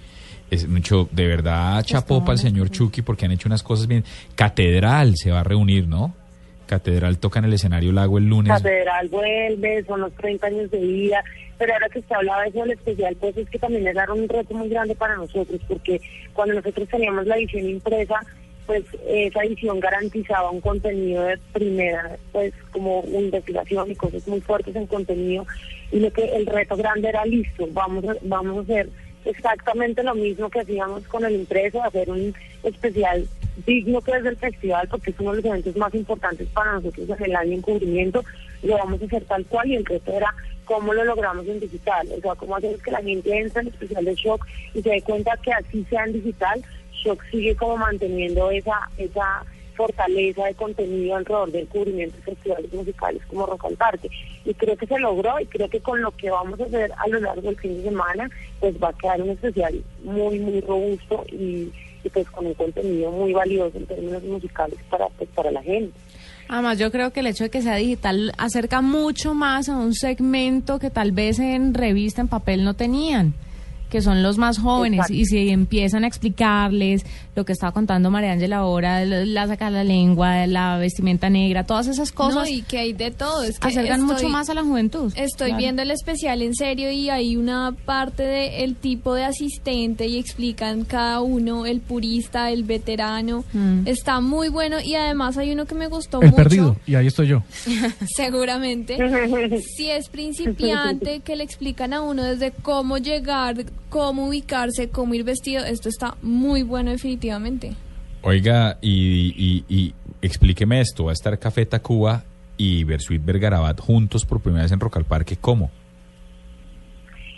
Es 0.51 0.67
mucho, 0.69 1.09
de 1.13 1.29
verdad, 1.29 1.83
chapó 1.85 2.21
para 2.21 2.33
el 2.33 2.39
señor 2.39 2.71
Chucky 2.71 3.03
porque 3.03 3.25
han 3.25 3.33
hecho 3.33 3.49
unas 3.49 3.63
cosas 3.63 3.87
bien. 3.87 4.05
Catedral 4.35 5.15
se 5.17 5.31
va 5.31 5.41
a 5.41 5.45
reunir, 5.45 5.87
¿no? 5.87 6.15
Catedral 6.67 7.19
toca 7.19 7.39
en 7.39 7.47
el 7.47 7.53
escenario 7.53 7.93
Lago 7.93 8.19
el 8.19 8.25
lunes. 8.25 8.53
Catedral 8.53 9.09
vuelve, 9.09 9.85
son 9.85 10.01
los 10.01 10.13
30 10.15 10.47
años 10.47 10.71
de 10.71 10.79
vida, 10.79 11.23
pero 11.59 11.73
ahora 11.73 11.89
que 11.89 12.01
usted 12.01 12.17
hablaba 12.17 12.43
de 12.43 12.49
eso 12.49 12.61
del 12.61 12.71
especial, 12.73 13.17
pues 13.21 13.37
es 13.37 13.49
que 13.51 13.59
también 13.59 13.87
era 13.87 14.13
un 14.13 14.29
reto 14.29 14.55
muy 14.55 14.69
grande 14.69 14.95
para 14.95 15.17
nosotros, 15.17 15.61
porque 15.69 16.01
cuando 16.33 16.55
nosotros 16.55 16.89
teníamos 16.89 17.27
la 17.27 17.37
edición 17.37 17.69
impresa, 17.69 18.21
pues 18.67 18.85
esa 19.07 19.43
edición 19.43 19.81
garantizaba 19.81 20.51
un 20.51 20.61
contenido 20.61 21.25
de 21.25 21.39
primera, 21.53 22.17
pues 22.33 22.53
como 22.73 23.05
investigación 23.07 23.91
y 23.91 23.97
cosas 23.97 24.27
muy 24.29 24.41
fuertes 24.41 24.77
en 24.77 24.87
contenido, 24.87 25.47
y 25.91 26.01
lo 26.01 26.13
que 26.13 26.25
el 26.25 26.47
reto 26.47 26.77
grande 26.77 27.09
era 27.09 27.25
listo, 27.25 27.67
vamos 27.73 28.05
a, 28.05 28.15
vamos 28.23 28.59
a 28.59 28.61
hacer 28.63 28.89
exactamente 29.25 30.03
lo 30.03 30.15
mismo 30.15 30.49
que 30.49 30.61
hacíamos 30.61 31.07
con 31.09 31.25
el 31.25 31.35
impreso, 31.35 31.83
hacer 31.83 32.11
un 32.11 32.35
especial 32.63 33.27
digno 33.67 34.01
que 34.01 34.13
es 34.13 34.25
del 34.25 34.37
festival, 34.37 34.89
porque 34.89 35.11
es 35.11 35.21
uno 35.21 35.33
de 35.33 35.37
los 35.37 35.45
eventos 35.45 35.77
más 35.77 35.95
importantes 35.95 36.49
para 36.49 36.75
nosotros 36.75 37.09
en 37.09 37.25
el 37.25 37.37
año 37.37 37.53
en 37.53 37.63
cubrimiento, 37.63 38.25
lo 38.63 38.79
vamos 38.79 39.03
a 39.03 39.05
hacer 39.05 39.25
tal 39.25 39.45
cual 39.47 39.69
y 39.69 39.77
el 39.77 39.85
reto 39.85 40.13
era 40.13 40.35
cómo 40.65 40.95
lo 40.95 41.05
logramos 41.05 41.47
en 41.49 41.61
digital, 41.61 42.09
o 42.17 42.21
sea, 42.21 42.35
cómo 42.37 42.57
hacemos 42.57 42.81
que 42.81 42.93
la 42.93 43.03
gente 43.03 43.37
entre 43.37 43.61
en 43.61 43.67
el 43.67 43.73
especial 43.73 44.05
de 44.05 44.15
Shock 44.15 44.47
y 44.75 44.83
se 44.83 44.91
dé 44.91 45.03
cuenta 45.03 45.37
que 45.43 45.53
así 45.53 45.85
sea 45.91 46.05
en 46.05 46.13
digital, 46.13 46.63
Shock 47.03 47.23
sigue 47.31 47.57
como 47.57 47.77
manteniendo 47.77 48.51
esa 48.51 48.89
esa 48.99 49.45
fortaleza 49.81 50.45
de 50.45 50.55
contenido 50.55 51.17
alrededor 51.17 51.51
del 51.53 51.67
cubrimiento 51.69 52.17
de 52.19 52.23
festivales 52.23 52.73
musicales 52.73 53.23
como 53.29 53.47
Rock 53.47 53.65
al 53.65 53.77
Parque. 53.77 54.11
Y 54.45 54.53
creo 54.53 54.77
que 54.77 54.87
se 54.87 54.99
logró 54.99 55.41
y 55.41 55.47
creo 55.47 55.71
que 55.71 55.81
con 55.81 56.03
lo 56.03 56.11
que 56.11 56.31
vamos 56.31 56.61
a 56.61 56.65
hacer 56.65 56.93
a 56.97 57.09
lo 57.09 57.21
largo 57.21 57.43
del 57.43 57.59
fin 57.59 57.77
de 57.79 57.85
semana, 57.85 58.31
pues 58.59 58.75
va 58.83 58.89
a 58.89 58.93
quedar 58.93 59.23
un 59.23 59.31
especial 59.31 59.83
muy, 60.05 60.39
muy 60.39 60.61
robusto 60.61 61.25
y, 61.29 61.73
y 62.05 62.09
pues 62.13 62.29
con 62.31 62.47
un 62.47 62.55
contenido 62.55 63.11
muy 63.11 63.33
valioso 63.33 63.79
en 63.79 63.87
términos 63.87 64.23
musicales 64.25 64.79
para, 64.91 65.07
pues, 65.17 65.31
para 65.31 65.51
la 65.51 65.63
gente. 65.63 65.95
Además, 66.49 66.79
yo 66.79 66.91
creo 66.91 67.13
que 67.13 67.21
el 67.21 67.29
hecho 67.29 67.45
de 67.45 67.51
que 67.51 67.63
sea 67.63 67.77
digital 67.77 68.33
acerca 68.37 68.81
mucho 68.81 69.35
más 69.35 69.69
a 69.69 69.77
un 69.77 69.95
segmento 69.95 70.79
que 70.79 70.91
tal 70.91 71.13
vez 71.13 71.39
en 71.39 71.75
revista, 71.75 72.21
en 72.21 72.29
papel 72.29 72.65
no 72.65 72.75
tenían, 72.75 73.35
que 73.91 74.01
son 74.01 74.23
los 74.23 74.39
más 74.39 74.59
jóvenes. 74.59 75.01
Exacto. 75.01 75.15
Y 75.15 75.25
si 75.27 75.49
empiezan 75.51 76.05
a 76.05 76.07
explicarles 76.07 77.05
lo 77.37 77.45
que 77.45 77.53
estaba 77.53 77.73
contando 77.73 78.11
María 78.11 78.33
Ángela 78.33 78.59
ahora, 78.59 79.05
la 79.05 79.25
la 79.25 79.47
saca 79.47 79.69
la 79.71 79.85
lengua, 79.85 80.47
la 80.47 80.77
vestimenta 80.79 81.29
negra, 81.29 81.65
todas 81.65 81.87
esas 81.89 82.13
cosas. 82.13 82.49
No, 82.49 82.55
y 82.55 82.63
que 82.63 82.79
hay 82.79 82.93
de 82.93 83.11
todo. 83.11 83.43
Es 83.43 83.59
que 83.59 83.69
acercan 83.69 84.01
estoy- 84.01 84.15
mucho 84.15 84.29
más 84.29 84.49
a 84.49 84.55
la 84.55 84.63
juventud. 84.63 85.13
Estoy 85.17 85.49
Claro. 85.49 85.59
viendo 85.59 85.83
el 85.83 85.91
especial 85.91 86.41
en 86.43 86.55
serio 86.55 86.91
y 86.91 87.11
hay 87.11 87.37
una 87.37 87.75
parte 87.85 88.23
del 88.23 88.77
tipo 88.77 89.15
de 89.15 89.25
asistente 89.25 90.07
y 90.07 90.19
explican 90.19 90.85
cada 90.85 91.21
uno, 91.21 91.67
el 91.67 91.81
purista, 91.81 92.51
el 92.51 92.65
veterano. 92.65 93.45
Mm. 93.53 93.87
Está 93.87 94.21
muy 94.21 94.49
bueno 94.49 94.77
y 94.85 94.95
además 94.95 95.37
hay 95.37 95.53
uno 95.53 95.67
que 95.67 95.75
me 95.75 95.89
gustó 95.89 96.21
El 96.21 96.29
mucho. 96.31 96.37
perdido, 96.37 96.77
y 96.87 96.95
ahí 96.95 97.07
estoy 97.09 97.27
yo. 97.29 97.43
Seguramente. 98.17 98.97
si 99.77 99.91
es 99.91 100.09
principiante, 100.09 101.21
que 101.21 101.37
le 101.37 101.45
explican 101.45 101.93
a 101.93 102.01
uno 102.03 102.23
desde 102.23 102.51
cómo 102.53 102.99
llegar, 102.99 103.57
cómo 103.91 104.27
ubicarse, 104.29 104.89
cómo 104.89 105.13
ir 105.15 105.25
vestido. 105.25 105.65
Esto 105.65 105.89
está 105.91 106.17
muy 106.23 106.63
bueno 106.63 106.91
definitivamente. 106.91 107.73
Oiga, 108.23 108.79
y, 108.81 109.35
y- 109.37 109.65
y 109.69 109.95
explíqueme 110.23 110.81
esto, 110.81 111.05
va 111.05 111.11
a 111.11 111.15
estar 111.15 111.39
Café 111.39 111.67
Tacuba 111.67 112.25
y 112.57 112.85
Versuit 112.85 113.23
Vergarabat 113.25 113.79
juntos 113.81 114.25
por 114.25 114.41
primera 114.41 114.63
vez 114.65 114.73
en 114.73 114.81
Rock 114.81 114.97
al 114.99 115.05
Parque, 115.05 115.37
¿cómo? 115.41 115.71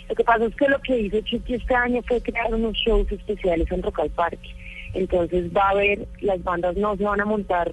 Lo 0.09 0.15
que 0.15 0.23
pasa 0.23 0.45
es 0.45 0.55
que 0.55 0.67
lo 0.67 0.79
que 0.81 0.99
hizo 0.99 1.21
Chucky 1.21 1.55
este 1.55 1.73
año 1.73 2.01
fue 2.07 2.21
crear 2.21 2.53
unos 2.53 2.75
shows 2.85 3.09
especiales 3.11 3.71
en 3.71 3.81
Rock 3.81 3.99
al 4.01 4.09
Parque. 4.09 4.49
Entonces 4.93 5.45
va 5.55 5.63
a 5.63 5.69
haber, 5.71 6.07
las 6.21 6.43
bandas 6.43 6.75
no 6.75 6.95
se 6.97 7.03
van 7.03 7.21
a 7.21 7.25
montar 7.25 7.71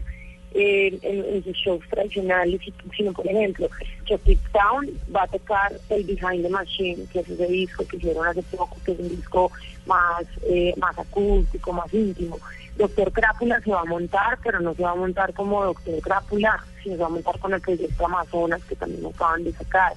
eh, 0.53 0.99
en, 1.03 1.25
en 1.25 1.45
sus 1.45 1.57
shows 1.57 1.83
tradicionales, 1.91 2.61
sino 2.97 3.13
por 3.13 3.27
ejemplo, 3.27 3.69
Chucky 4.05 4.37
Town 4.53 4.89
va 5.15 5.23
a 5.25 5.29
tocar 5.29 5.73
el 5.91 6.05
Behind 6.05 6.43
the 6.43 6.49
Machine, 6.49 7.05
que 7.13 7.21
es 7.21 7.29
ese 7.29 7.47
disco 7.47 7.87
que 7.87 7.97
hicieron 7.99 8.27
hace 8.27 8.43
poco, 8.43 8.77
que 8.85 8.93
es 8.93 8.99
un 8.99 9.09
disco 9.09 9.51
más, 9.87 10.25
eh, 10.47 10.75
más 10.79 10.99
acústico, 10.99 11.73
más 11.73 11.93
íntimo. 11.95 12.39
Doctor 12.77 13.13
Crápula 13.13 13.61
se 13.61 13.71
va 13.71 13.81
a 13.83 13.85
montar, 13.85 14.39
pero 14.43 14.59
no 14.61 14.75
se 14.75 14.83
va 14.83 14.93
a 14.93 14.95
montar 14.95 15.33
como 15.35 15.65
Doctor 15.65 16.01
Crápula, 16.01 16.65
sino 16.83 16.97
se 16.97 17.01
va 17.03 17.07
a 17.07 17.11
montar 17.11 17.39
con 17.39 17.53
el 17.55 17.61
proyecto 17.61 18.07
Amazonas, 18.07 18.63
que 18.65 18.75
también 18.77 19.05
acaban 19.07 19.45
de 19.45 19.53
sacar. 19.53 19.93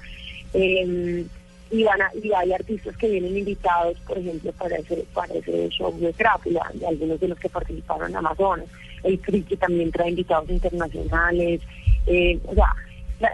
Eh, 0.52 1.24
y, 1.70 1.82
van 1.82 2.02
a- 2.02 2.10
y 2.22 2.30
hay 2.32 2.52
artistas 2.52 2.96
que 2.96 3.08
vienen 3.08 3.36
invitados, 3.36 3.98
por 4.06 4.18
ejemplo, 4.18 4.52
para 4.52 4.76
ese, 4.76 5.04
para 5.14 5.32
ese 5.34 5.68
show 5.70 5.92
de 5.98 6.12
Crápula, 6.12 6.70
y 6.78 6.84
algunos 6.84 7.18
de 7.18 7.28
los 7.28 7.38
que 7.38 7.48
participaron 7.48 8.10
en 8.10 8.16
Amazonas. 8.16 8.66
El 9.04 9.18
Friki 9.18 9.56
también 9.56 9.92
trae 9.92 10.10
invitados 10.10 10.50
internacionales. 10.50 11.60
eh, 12.06 12.38
o 12.46 12.54
sea, 12.54 12.74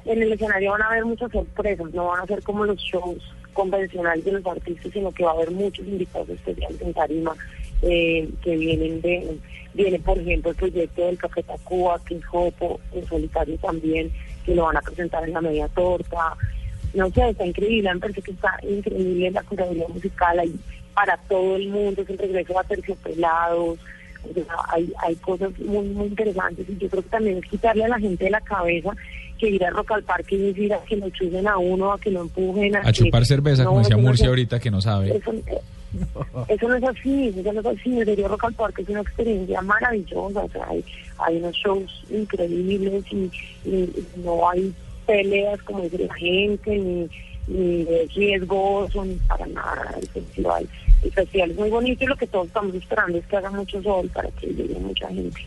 en 0.05 0.23
el 0.23 0.33
escenario 0.33 0.73
van 0.73 0.83
a 0.83 0.89
haber 0.89 1.05
muchas 1.05 1.33
sorpresas, 1.33 1.93
no 1.93 2.07
van 2.07 2.21
a 2.21 2.27
ser 2.27 2.43
como 2.43 2.65
los 2.65 2.79
shows 2.79 3.23
convencionales 3.53 4.25
de 4.25 4.33
los 4.33 4.47
artistas, 4.47 4.93
sino 4.93 5.11
que 5.11 5.25
va 5.25 5.31
a 5.31 5.35
haber 5.35 5.51
muchos 5.51 5.87
invitados 5.87 6.29
especiales 6.29 6.81
en 6.81 6.95
tarima 6.95 7.35
eh, 7.83 8.29
que 8.43 8.57
vienen 8.57 9.01
de, 9.01 9.39
viene 9.75 9.99
por 9.99 10.19
ejemplo 10.19 10.51
el 10.51 10.57
proyecto 10.57 11.07
del 11.07 11.19
Café 11.19 11.43
Tacuba, 11.43 12.01
King 12.07 12.21
Jopo, 12.21 12.81
en 12.93 13.07
solitario 13.07 13.57
también, 13.59 14.13
que 14.45 14.55
lo 14.55 14.65
van 14.65 14.77
a 14.77 14.83
presentar 14.83 15.25
en 15.25 15.35
la 15.35 15.41
media 15.41 15.69
torta, 15.69 16.37
no 16.95 17.11
sé, 17.11 17.31
está 17.31 17.47
increíble, 17.47 17.93
me 17.95 18.01
parece 18.01 18.23
que 18.23 18.33
está 18.33 18.59
increíble 18.69 19.31
la 19.31 19.43
curaduría 19.43 19.89
musical 19.89 20.39
ahí 20.39 20.55
para 20.95 21.17
todo 21.29 21.57
el 21.57 21.69
mundo, 21.69 22.03
es 22.03 22.11
el 22.11 22.19
regreso 22.19 22.59
a 22.59 22.65
terciopelados, 22.65 23.79
hay, 24.73 24.93
hay 25.03 25.15
cosas 25.17 25.51
muy, 25.61 25.87
muy 25.89 26.07
interesantes 26.09 26.67
y 26.69 26.77
yo 26.79 26.89
creo 26.89 27.03
que 27.03 27.09
también 27.09 27.39
es 27.39 27.45
quitarle 27.51 27.85
a 27.85 27.89
la 27.89 27.99
gente 27.99 28.25
de 28.25 28.31
la 28.31 28.41
cabeza 28.41 28.91
que 29.39 29.49
ir 29.49 29.65
a 29.65 29.71
Rock 29.71 29.93
al 29.93 30.03
Parque 30.03 30.35
y 30.35 30.39
decir 30.39 30.73
a 30.75 30.79
que 30.85 30.97
lo 30.97 31.09
chusen 31.11 31.49
a 31.49 31.57
uno, 31.57 31.93
a 31.93 31.99
que 31.99 32.11
lo 32.11 32.21
empujen, 32.23 32.77
a, 32.77 32.93
chupar 32.93 33.25
cerveza, 33.25 33.65
No, 33.65 33.71
como 33.71 33.81
decía 33.81 33.97
no 33.97 34.03
Murcia 34.03 34.29
ahorita, 34.29 34.61
que 34.61 34.71
no 34.71 34.81
sabe. 34.83 35.17
Eso, 35.17 35.33
eh, 35.33 35.59
eso 36.49 36.69
no 36.69 36.75
es 36.77 36.85
así, 36.85 37.29
eso 37.35 37.53
no 37.53 37.61
es 37.61 37.67
así. 37.67 37.99
El 37.99 38.05
serio 38.05 38.29
Rock 38.29 38.45
al 38.45 38.53
Parque 38.55 38.83
es 38.83 38.89
una 38.91 39.01
experiencia 39.01 39.63
maravillosa. 39.63 40.41
O 40.45 40.49
sea, 40.51 40.67
hay, 40.69 40.85
hay 41.19 41.37
unos 41.39 41.57
shows 41.57 42.05
increíbles 42.11 43.05
y, 43.11 43.31
y- 43.65 43.71
y 43.75 44.07
no 44.23 44.49
hay 44.49 44.73
peleas 45.07 45.61
como 45.63 45.81
dice 45.83 46.07
la 46.07 46.15
gente, 46.15 46.79
ni, 46.79 47.09
ni 47.49 47.85
de 47.85 48.09
riesgoso, 48.15 49.05
ni 49.07 49.15
para 49.27 49.47
nada. 49.47 49.95
El 50.01 50.07
festival, 50.09 50.69
el 51.03 51.13
festival 51.13 51.51
es 51.51 51.57
muy 51.57 51.71
bonito 51.71 52.05
y 52.05 52.07
lo 52.07 52.17
que 52.17 52.27
todos 52.27 52.47
estamos 52.49 52.75
esperando 52.75 53.19
es 53.19 53.27
que 53.27 53.37
haga 53.37 53.51
mucho 53.51 53.83
sol 53.83 54.11
para 54.13 54.31
que 54.33 54.47
llegue 54.49 54.79
mucha 54.79 55.09
gente. 55.09 55.41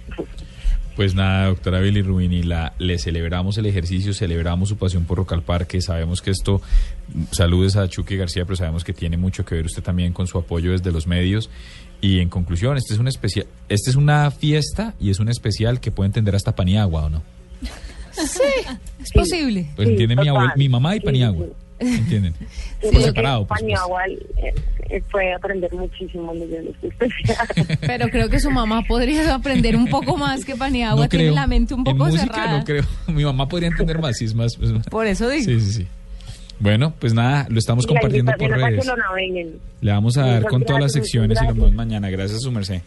Pues 0.95 1.15
nada, 1.15 1.47
doctora 1.47 1.79
Billy 1.79 2.03
Rubini, 2.03 2.43
la, 2.43 2.73
le 2.77 2.99
celebramos 2.99 3.57
el 3.57 3.65
ejercicio, 3.65 4.13
celebramos 4.13 4.69
su 4.69 4.77
pasión 4.77 5.05
por 5.05 5.17
Rock 5.17 5.33
al 5.33 5.41
Parque, 5.41 5.81
sabemos 5.81 6.21
que 6.21 6.29
esto, 6.29 6.61
saludes 7.31 7.75
a 7.77 7.87
Chucky 7.87 8.15
García, 8.15 8.45
pero 8.45 8.55
sabemos 8.57 8.83
que 8.83 8.93
tiene 8.93 9.17
mucho 9.17 9.43
que 9.43 9.55
ver 9.55 9.65
usted 9.65 9.81
también 9.81 10.13
con 10.13 10.27
su 10.27 10.37
apoyo 10.37 10.71
desde 10.71 10.91
los 10.91 11.07
medios. 11.07 11.49
Y 11.99 12.19
en 12.19 12.29
conclusión, 12.29 12.77
este 12.77 12.93
es 12.93 12.99
un 12.99 13.07
especial, 13.07 13.47
este 13.69 13.89
es 13.89 13.95
una 13.95 14.29
fiesta 14.29 14.93
y 14.99 15.09
es 15.09 15.19
un 15.19 15.29
especial 15.29 15.79
que 15.79 15.89
puede 15.89 16.07
entender 16.07 16.35
hasta 16.35 16.55
Paniagua, 16.55 17.05
¿o 17.05 17.09
no? 17.09 17.23
Sí, 18.11 18.41
es 19.01 19.11
posible. 19.11 19.71
Pues 19.75 19.87
entiende 19.87 20.15
mi 20.15 20.27
abuela, 20.27 20.53
mi 20.55 20.69
mamá 20.69 20.95
y 20.95 20.99
Paniagua, 20.99 21.47
¿entienden? 21.87 22.33
Sí, 22.83 22.89
Por 22.91 23.01
separado, 23.01 23.47
pues, 23.47 23.61
pues. 23.61 23.61
Paniagua 23.61 24.01
eh, 24.07 24.53
eh, 24.89 25.01
fue 25.09 25.31
aprender 25.33 25.71
muchísimo 25.73 26.33
leyendo. 26.33 26.71
Pero 27.79 28.09
creo 28.09 28.29
que 28.29 28.39
su 28.41 28.51
mamá 28.51 28.81
podría 28.85 29.33
aprender 29.33 29.77
un 29.77 29.87
poco 29.87 30.17
más 30.17 30.43
que 30.43 30.55
Paniagua. 30.57 31.03
No 31.03 31.09
tiene 31.09 31.25
creo. 31.25 31.35
la 31.35 31.47
mente 31.47 31.73
un 31.73 31.79
En 31.81 31.83
poco 31.85 32.05
música 32.09 32.23
cerrada. 32.25 32.57
no 32.59 32.65
creo. 32.65 32.83
Mi 33.07 33.23
mamá 33.23 33.47
podría 33.47 33.69
entender 33.69 33.99
más, 33.99 34.17
sí, 34.17 34.25
es 34.25 34.33
más. 34.35 34.51
es 34.61 34.71
más- 34.73 34.85
Por 34.87 35.07
eso 35.07 35.29
digo. 35.29 35.45
Sí, 35.45 35.61
sí, 35.61 35.71
sí. 35.71 35.87
Bueno, 36.59 36.93
pues 36.99 37.13
nada, 37.13 37.47
lo 37.49 37.57
estamos 37.59 37.87
compartiendo 37.87 38.31
por 38.37 38.49
redes. 38.51 38.85
lo. 38.85 38.95
Le 39.81 39.91
vamos 39.91 40.17
a 40.17 40.25
dar 40.25 40.43
con 40.45 40.61
todas 40.63 40.81
las 40.81 40.91
gracias, 40.93 41.05
secciones 41.05 41.39
y 41.41 41.45
nos 41.45 41.55
vemos 41.55 41.73
mañana. 41.73 42.09
Gracias, 42.09 42.41
su 42.41 42.51
merced. 42.51 42.81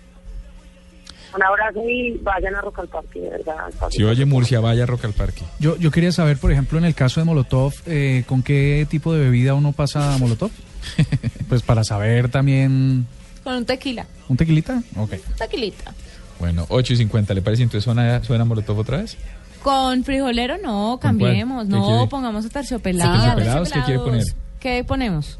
Un 1.37 1.43
abrazo 1.43 1.81
y 1.89 2.19
vayan 2.23 2.55
a 2.55 2.61
Rock 2.63 2.79
al 2.81 2.89
Parque, 2.89 3.21
de 3.21 3.29
verdad. 3.31 3.57
Si 3.91 4.03
oye 4.03 4.25
Murcia, 4.25 4.61
vaya 4.61 4.85
a 4.85 4.87
Rock 4.87 5.05
al 5.05 5.13
Parque. 5.13 5.43
Yo, 5.59 5.77
yo 5.77 5.91
quería 5.91 6.11
saber, 6.13 6.39
por 6.39 6.51
ejemplo, 6.51 6.79
en 6.79 6.85
el 6.85 6.95
caso 6.95 7.21
de 7.21 7.25
Molotov, 7.27 7.73
eh, 7.87 8.25
¿con 8.27 8.43
qué 8.43 8.87
tipo 8.89 9.13
de 9.13 9.21
bebida 9.21 9.55
uno 9.55 9.73
pasa 9.73 10.15
a 10.15 10.19
Molotov? 10.19 10.51
pues 11.49 11.63
para 11.63 11.85
saber 11.85 12.31
también... 12.31 13.07
Con 13.45 13.55
un 13.55 13.65
tequila. 13.67 14.07
¿Un 14.29 14.37
tequilita? 14.37 14.83
Ok. 14.97 15.13
Un 15.13 15.37
tequilita. 15.39 15.93
Bueno, 16.39 16.65
8 16.69 16.93
y 16.95 16.97
50, 16.97 17.35
¿le 17.35 17.43
parece? 17.43 17.63
Entonces 17.65 17.85
suena, 17.85 18.23
suena 18.25 18.45
Molotov 18.45 18.79
otra 18.79 18.99
vez. 18.99 19.17
Con 19.63 20.05
frijolero 20.05 20.57
no, 20.63 20.99
cambiemos. 21.01 21.67
¿Qué 21.67 21.71
No, 21.73 21.87
quiere? 21.87 22.07
pongamos 22.09 22.47
a 22.47 22.49
terciopelados. 22.49 23.15
¿Terciopelados? 23.23 23.73
¿Qué 23.73 23.81
quiere 23.83 24.01
poner? 24.01 24.25
¿Qué 24.61 24.85
ponemos? 24.85 25.39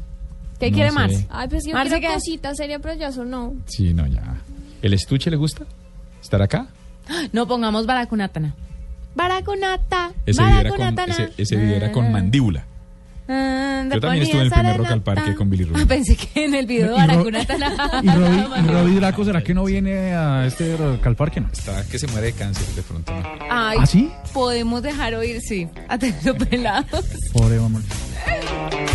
¿Qué 0.59 0.69
No 0.69 0.75
quiere 0.75 0.89
sé. 0.89 0.95
Marce? 0.95 1.27
Ay, 1.29 1.47
pues 1.47 1.65
yo 1.65 1.73
Marce, 1.73 1.97
quiero 1.99 2.09
¿qué? 2.09 2.13
cosita 2.15 2.53
seria, 2.55 2.79
pero 2.79 2.95
ya 2.95 3.11
sonó. 3.11 3.53
Sí, 3.65 3.93
no, 3.93 4.05
ya. 4.07 4.21
¿El 4.81 4.93
estuche 4.93 5.29
le 5.31 5.37
gusta? 5.37 5.65
¿Estar 6.21 6.41
acá? 6.41 6.67
No, 7.31 7.47
pongamos 7.47 7.85
baracunatana. 7.85 8.53
Baracunata. 9.15 10.11
Ese 10.25 10.43
video 10.43 10.59
era 10.59 10.69
con, 10.69 10.77
baracunatana. 10.79 11.13
ese, 11.13 11.41
ese 11.41 11.55
video 11.55 11.75
era 11.75 11.91
con 11.91 12.11
mandíbula. 12.11 12.65
Ah, 13.29 13.83
Yo 13.91 13.99
también 13.99 14.23
estuve 14.23 14.39
en 14.41 14.47
el 14.47 14.53
primer 14.53 14.77
Rock 14.77 14.91
al 14.91 15.01
Parque 15.01 15.35
con 15.35 15.49
Billy 15.49 15.65
Rubin. 15.65 15.81
Ah, 15.81 15.85
pensé 15.85 16.15
que 16.15 16.45
en 16.45 16.55
el 16.55 16.65
video 16.65 16.87
de 16.87 16.93
baracunatana. 16.93 18.01
¿Y 18.01 18.07
Robbie, 18.09 18.47
y 18.63 18.67
Robbie 18.67 18.95
Draco 18.95 19.25
será 19.25 19.41
que 19.43 19.53
no 19.53 19.65
viene 19.65 20.13
a 20.15 20.45
este 20.45 20.77
Rock 20.77 21.05
al 21.05 21.15
Parque? 21.15 21.41
No? 21.41 21.49
Está 21.51 21.85
que 21.87 21.99
se 21.99 22.07
muere 22.07 22.27
de 22.27 22.33
cáncer 22.33 22.65
de 22.67 22.81
pronto. 22.83 23.13
¿no? 23.13 23.23
Ay, 23.49 23.79
¿Ah, 23.81 23.85
sí? 23.85 24.11
Podemos 24.33 24.81
dejar 24.81 25.15
oír, 25.15 25.41
sí. 25.41 25.67
A 25.89 25.97
terciopelados. 25.97 27.05
Pobre 27.33 27.57
amor. 27.57 27.81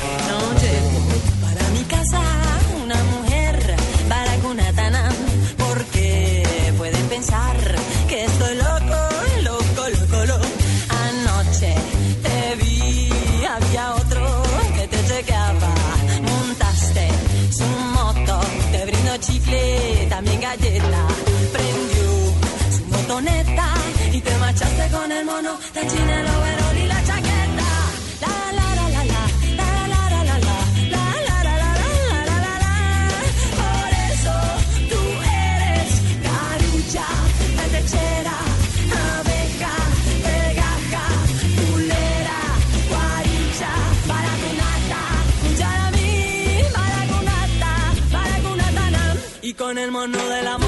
también 20.22 20.40
galleta. 20.40 21.06
Prendió 21.52 22.76
su 22.76 22.84
motoneta 22.86 23.68
y 24.12 24.20
te 24.20 24.36
marchaste 24.38 24.88
con 24.90 25.10
el 25.10 25.24
mono, 25.24 25.58
la 25.74 25.80
china, 25.86 26.41
mono 50.02 50.28
de 50.28 50.42
la 50.42 50.61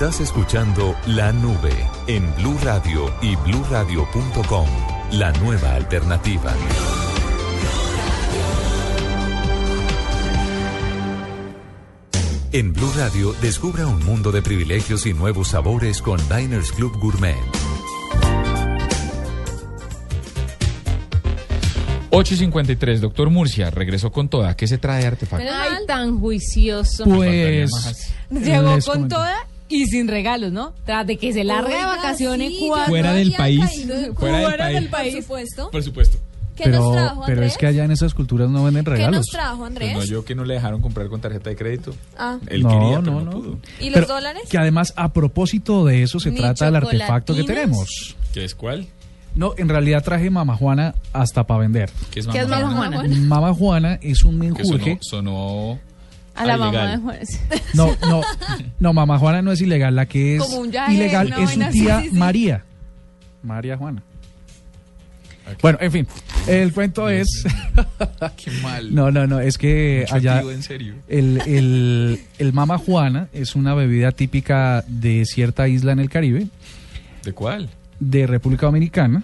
Estás 0.00 0.20
escuchando 0.20 0.94
La 1.06 1.32
Nube 1.32 1.74
en 2.06 2.32
Blue 2.36 2.56
Radio 2.62 3.12
y 3.20 3.34
bluradio.com. 3.34 4.68
La 5.10 5.32
nueva 5.32 5.74
alternativa. 5.74 6.54
En 12.52 12.72
Blue 12.72 12.92
Radio, 12.96 13.34
descubra 13.42 13.88
un 13.88 14.04
mundo 14.04 14.30
de 14.30 14.40
privilegios 14.40 15.04
y 15.04 15.14
nuevos 15.14 15.48
sabores 15.48 16.00
con 16.00 16.20
Diners 16.28 16.70
Club 16.70 16.96
Gourmet. 17.00 17.34
8.53, 22.10 22.98
doctor 22.98 23.30
Murcia, 23.30 23.70
regresó 23.70 24.12
con 24.12 24.28
toda. 24.28 24.56
¿Qué 24.56 24.68
se 24.68 24.78
trae 24.78 25.04
artefacto? 25.04 25.44
Ay, 25.52 25.86
tan 25.88 26.20
juicioso. 26.20 27.02
Pues 27.02 28.12
Llegó 28.30 28.78
con 28.84 29.08
toda 29.08 29.47
y 29.68 29.86
sin 29.86 30.08
regalos, 30.08 30.52
¿no? 30.52 30.72
Tras 30.84 31.06
de 31.06 31.16
que 31.16 31.32
se 31.32 31.44
larga 31.44 31.76
de 31.76 31.84
vacaciones 31.84 32.48
sí, 32.50 32.66
cuando 32.68 32.86
Fuera 32.88 33.12
del 33.12 33.32
país. 33.32 33.60
Fuera 34.16 34.38
del 34.38 34.46
Fuera 34.46 34.64
país. 34.64 34.74
del 34.80 34.88
país. 34.88 35.14
Por 35.14 35.22
supuesto. 35.22 35.70
Por 35.70 35.82
supuesto. 35.82 36.18
¿Qué 36.56 36.68
nos 36.70 36.78
Pero, 36.80 36.92
trajo, 36.92 37.22
pero 37.24 37.32
Andrés? 37.36 37.52
es 37.52 37.58
que 37.58 37.66
allá 37.68 37.84
en 37.84 37.92
esas 37.92 38.14
culturas 38.14 38.50
no 38.50 38.64
venden 38.64 38.84
¿Qué 38.84 38.90
regalos. 38.90 39.18
nos 39.18 39.26
trajo, 39.26 39.58
Pues 39.58 39.68
Andrés? 39.68 39.94
no, 39.96 40.04
yo 40.04 40.24
que 40.24 40.34
no 40.34 40.44
le 40.44 40.54
dejaron 40.54 40.80
comprar 40.82 41.08
con 41.08 41.20
tarjeta 41.20 41.50
de 41.50 41.56
crédito. 41.56 41.94
Ah. 42.18 42.38
Él 42.48 42.64
no, 42.64 42.68
quería, 42.70 42.98
pero 43.00 43.12
no, 43.12 43.20
no, 43.20 43.24
no. 43.26 43.30
pudo. 43.30 43.58
¿Y 43.78 43.84
los 43.90 43.94
Pero 43.94 44.06
dólares? 44.08 44.42
Que 44.50 44.58
además, 44.58 44.92
a 44.96 45.12
propósito 45.12 45.84
de 45.84 46.02
eso, 46.02 46.18
se 46.18 46.32
¿Ni 46.32 46.38
trata 46.38 46.64
del 46.64 46.74
artefacto 46.76 47.36
que 47.36 47.44
tenemos. 47.44 48.16
¿Qué 48.34 48.44
es 48.44 48.56
cuál? 48.56 48.88
No, 49.36 49.54
en 49.56 49.68
realidad 49.68 50.02
traje 50.02 50.30
Mama 50.30 50.56
Juana 50.56 50.96
hasta 51.12 51.46
para 51.46 51.60
vender. 51.60 51.90
¿Qué 52.10 52.18
es 52.20 52.26
¿Qué 52.26 52.40
es 52.40 52.48
mamá? 52.48 52.66
Mama 52.74 52.96
Juana? 52.96 53.14
Mama 53.20 53.54
Juana 53.54 53.98
es 54.02 54.24
un 54.24 54.36
menjurje. 54.36 54.98
sonó, 55.00 55.28
sonó 55.32 55.78
A 56.38 56.46
la 56.46 56.54
Ah, 56.54 56.56
mamá 56.58 56.86
de 56.90 56.96
Juárez. 56.98 57.40
No, 57.74 57.96
no, 58.02 58.22
no, 58.80 58.92
Mama 58.92 59.18
Juana 59.18 59.42
no 59.42 59.52
es 59.52 59.60
ilegal. 59.60 59.94
La 59.96 60.06
que 60.06 60.36
es 60.36 60.42
yaje, 60.70 60.94
ilegal 60.94 61.32
es 61.38 61.50
su 61.50 61.62
así, 61.62 61.80
tía 61.80 62.00
sí, 62.02 62.08
sí. 62.10 62.16
María. 62.16 62.64
María 63.42 63.76
Juana. 63.76 64.02
Bueno, 65.62 65.78
en 65.80 65.90
fin, 65.92 66.06
el 66.46 66.72
cuento 66.74 67.08
es... 67.08 67.26
Qué 68.36 68.50
mal. 68.62 68.94
No, 68.94 69.10
no, 69.10 69.26
no, 69.26 69.40
es 69.40 69.56
que 69.56 70.00
Mucho 70.02 70.14
allá 70.16 70.40
tío, 70.42 70.50
en 70.50 70.62
serio. 70.62 70.94
el, 71.08 71.40
el, 71.46 72.20
el 72.38 72.52
Mama 72.52 72.76
Juana 72.76 73.28
es 73.32 73.54
una 73.54 73.72
bebida 73.74 74.12
típica 74.12 74.84
de 74.86 75.24
cierta 75.24 75.66
isla 75.66 75.92
en 75.92 76.00
el 76.00 76.10
Caribe, 76.10 76.48
¿De 77.24 77.32
cuál? 77.32 77.70
de 77.98 78.26
República 78.26 78.66
Dominicana. 78.66 79.22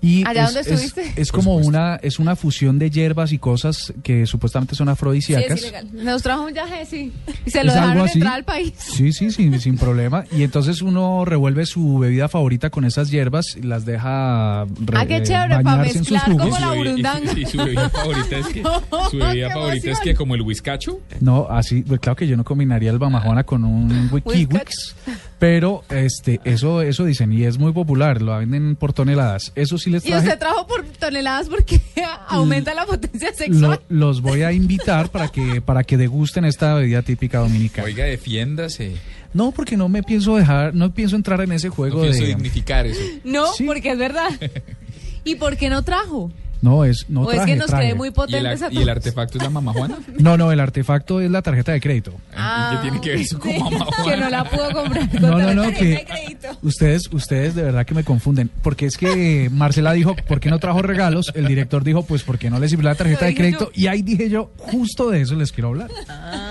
Y 0.00 0.24
¿Allá 0.26 0.44
es, 0.44 0.54
dónde 0.54 0.60
es- 0.60 0.82
estuviste? 0.82 1.20
es 1.20 1.30
Por 1.30 1.40
como 1.40 1.56
una 1.56 1.96
es 1.96 2.18
una 2.20 2.36
fusión 2.36 2.78
de 2.78 2.88
hierbas 2.88 3.32
y 3.32 3.38
cosas 3.38 3.92
que 4.04 4.26
supuestamente 4.26 4.76
son 4.76 4.86
Sí, 4.86 4.90
es 4.90 4.92
afrodisíacas. 4.92 5.58
ilegal. 5.60 5.88
Nos 5.92 6.22
trajo 6.22 6.44
un 6.44 6.54
yaje, 6.54 6.86
sí. 6.86 7.12
Y 7.44 7.50
se 7.50 7.64
lo 7.64 7.70
Es 7.72 7.74
dejaron 7.74 8.02
así. 8.04 8.18
entrar 8.18 8.34
al 8.34 8.44
país. 8.44 8.74
Sí, 8.78 9.12
sí, 9.12 9.30
sin, 9.32 9.60
sin 9.60 9.76
problema. 9.76 10.24
Y 10.30 10.44
entonces 10.44 10.82
uno 10.82 11.24
revuelve 11.24 11.66
su 11.66 11.98
bebida 11.98 12.28
favorita 12.28 12.70
con 12.70 12.84
esas 12.84 13.10
hierbas 13.10 13.56
y 13.56 13.62
las 13.62 13.84
deja 13.86 14.64
re- 14.80 14.98
Ah, 14.98 15.04
qué 15.06 15.16
eh, 15.16 15.22
chévere, 15.24 15.56
pa' 15.56 15.62
bañarse 15.62 15.98
en 15.98 16.04
sus 16.04 16.12
mezclar 16.12 16.32
jugos. 16.32 16.48
como 16.48 16.66
la 16.66 16.74
Y 16.74 16.78
burundanga. 16.78 17.32
Y, 17.32 17.34
su- 17.34 17.40
y 17.40 17.46
su 17.46 17.58
bebida 17.58 17.90
favorita 17.90 18.38
es 18.38 18.46
que, 18.46 18.62
su 19.10 19.16
bebida 19.18 19.50
favorita 19.50 19.90
es 19.90 20.00
que 20.00 20.14
como 20.14 20.34
el 20.36 20.42
whiskacho. 20.42 21.00
No, 21.20 21.48
así, 21.50 21.82
pues 21.82 21.98
claro 21.98 22.14
que 22.14 22.28
yo 22.28 22.36
no 22.36 22.44
combinaría 22.44 22.90
el 22.90 22.98
Bamajona 23.00 23.42
con 23.42 23.64
un 23.64 24.08
Wikiwix, 24.12 24.94
pero 25.38 25.84
este, 25.90 26.40
eso, 26.44 26.82
eso 26.82 27.04
dicen 27.04 27.32
y 27.32 27.44
es 27.44 27.58
muy 27.58 27.72
popular, 27.72 28.20
lo 28.22 28.36
venden 28.38 28.74
por 28.76 28.92
toneladas. 28.92 29.52
Eso 29.54 29.78
sí 29.78 29.90
les 29.90 30.04
Y 30.04 30.08
traje. 30.10 30.26
usted 30.26 30.38
trajo 30.38 30.66
por 30.66 30.84
toneladas 30.84 31.48
porque 31.48 31.80
aumenta 32.28 32.74
la 32.74 32.84
potencia 32.86 33.30
Lo- 33.30 33.36
sexual. 33.36 33.80
los 33.88 34.20
voy 34.20 34.42
a 34.42 34.52
invitar 34.52 35.10
para 35.10 35.28
que 35.28 35.60
para 35.60 35.84
que 35.84 35.96
degusten 35.96 36.44
esta 36.44 36.74
bebida 36.74 37.02
típica 37.02 37.38
dominicana. 37.38 37.86
Oiga, 37.86 38.04
defiéndase. 38.04 38.96
No, 39.34 39.52
porque 39.52 39.76
no 39.76 39.88
me 39.88 40.02
pienso 40.02 40.36
dejar, 40.36 40.74
no 40.74 40.92
pienso 40.92 41.14
entrar 41.14 41.40
en 41.42 41.52
ese 41.52 41.68
No 41.68 41.74
juego 41.74 42.00
pienso 42.02 42.22
de. 42.22 42.28
dignificar 42.28 42.86
eso. 42.86 43.00
No, 43.24 43.52
Sí. 43.52 43.64
porque 43.64 43.92
es 43.92 43.98
verdad. 43.98 44.30
¿Y 45.24 45.34
por 45.36 45.56
qué 45.56 45.68
no 45.68 45.82
trajo? 45.84 46.30
No, 46.60 46.84
es 46.84 47.06
no 47.08 47.22
o 47.22 47.32
es 47.32 47.40
que 47.44 47.54
nos 47.56 47.66
traje. 47.66 47.84
cree 47.84 47.94
muy 47.94 48.08
¿Y 48.08 48.10
el, 48.10 48.14
potentes 48.14 48.62
ar- 48.62 48.70
a 48.70 48.74
y 48.74 48.78
el 48.78 48.88
artefacto 48.88 49.38
es 49.38 49.44
la 49.44 49.50
mamá 49.50 49.72
Juana? 49.72 49.96
No, 50.18 50.36
no, 50.36 50.50
el 50.50 50.58
artefacto 50.60 51.20
es 51.20 51.30
la 51.30 51.40
tarjeta 51.42 51.72
de 51.72 51.80
crédito. 51.80 52.12
Ah, 52.36 52.70
¿Y 52.72 52.76
qué 52.76 52.82
tiene 52.82 53.00
que 53.00 53.10
ver 53.10 53.18
eso 53.20 53.38
con 53.38 53.58
mamá 53.58 53.84
Juana? 53.86 54.04
Que 54.04 54.16
no 54.20 54.30
la 54.30 54.44
pudo 54.44 54.70
comprar. 54.72 55.10
con 55.10 55.22
No, 55.22 55.38
no, 55.38 55.54
no, 55.54 55.62
tarjeta 55.62 55.78
que 55.78 55.84
de 55.90 56.04
crédito. 56.04 56.48
ustedes, 56.62 57.02
ustedes 57.12 57.54
de 57.54 57.62
verdad 57.62 57.86
que 57.86 57.94
me 57.94 58.04
confunden, 58.04 58.50
porque 58.62 58.86
es 58.86 58.96
que 58.96 59.48
Marcela 59.52 59.92
dijo, 59.92 60.16
¿por 60.16 60.40
qué 60.40 60.50
no 60.50 60.58
trajo 60.58 60.82
regalos? 60.82 61.30
El 61.34 61.46
director 61.46 61.84
dijo, 61.84 62.02
pues, 62.04 62.22
¿por 62.24 62.38
qué 62.38 62.50
no 62.50 62.58
le 62.58 62.68
sirvió 62.68 62.88
la 62.88 62.94
tarjeta 62.94 63.26
de 63.26 63.34
crédito? 63.34 63.70
Y 63.74 63.86
ahí 63.86 64.02
dije 64.02 64.28
yo, 64.28 64.50
justo 64.56 65.10
de 65.10 65.20
eso 65.20 65.34
les 65.36 65.52
quiero 65.52 65.68
hablar. 65.68 65.90
Ah, 66.08 66.44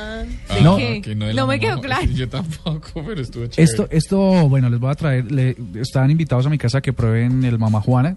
Ah, 0.49 0.55
No. 0.63 0.77
No 0.79 1.23
me 1.23 1.33
mamá 1.35 1.59
quedó 1.59 1.79
claro. 1.79 2.05
Yo 2.07 2.27
tampoco, 2.27 3.03
pero 3.05 3.21
estuvo 3.21 3.45
chévere. 3.45 3.63
Esto, 3.63 3.87
esto, 3.91 4.17
bueno, 4.49 4.69
les 4.69 4.79
voy 4.79 4.89
a 4.91 4.95
traer, 4.95 5.31
le, 5.31 5.55
están 5.79 6.09
invitados 6.09 6.45
a 6.45 6.49
mi 6.49 6.57
casa 6.57 6.81
que 6.81 6.91
prueben 6.93 7.43
el 7.45 7.59
Mama 7.59 7.81
Juana 7.81 8.15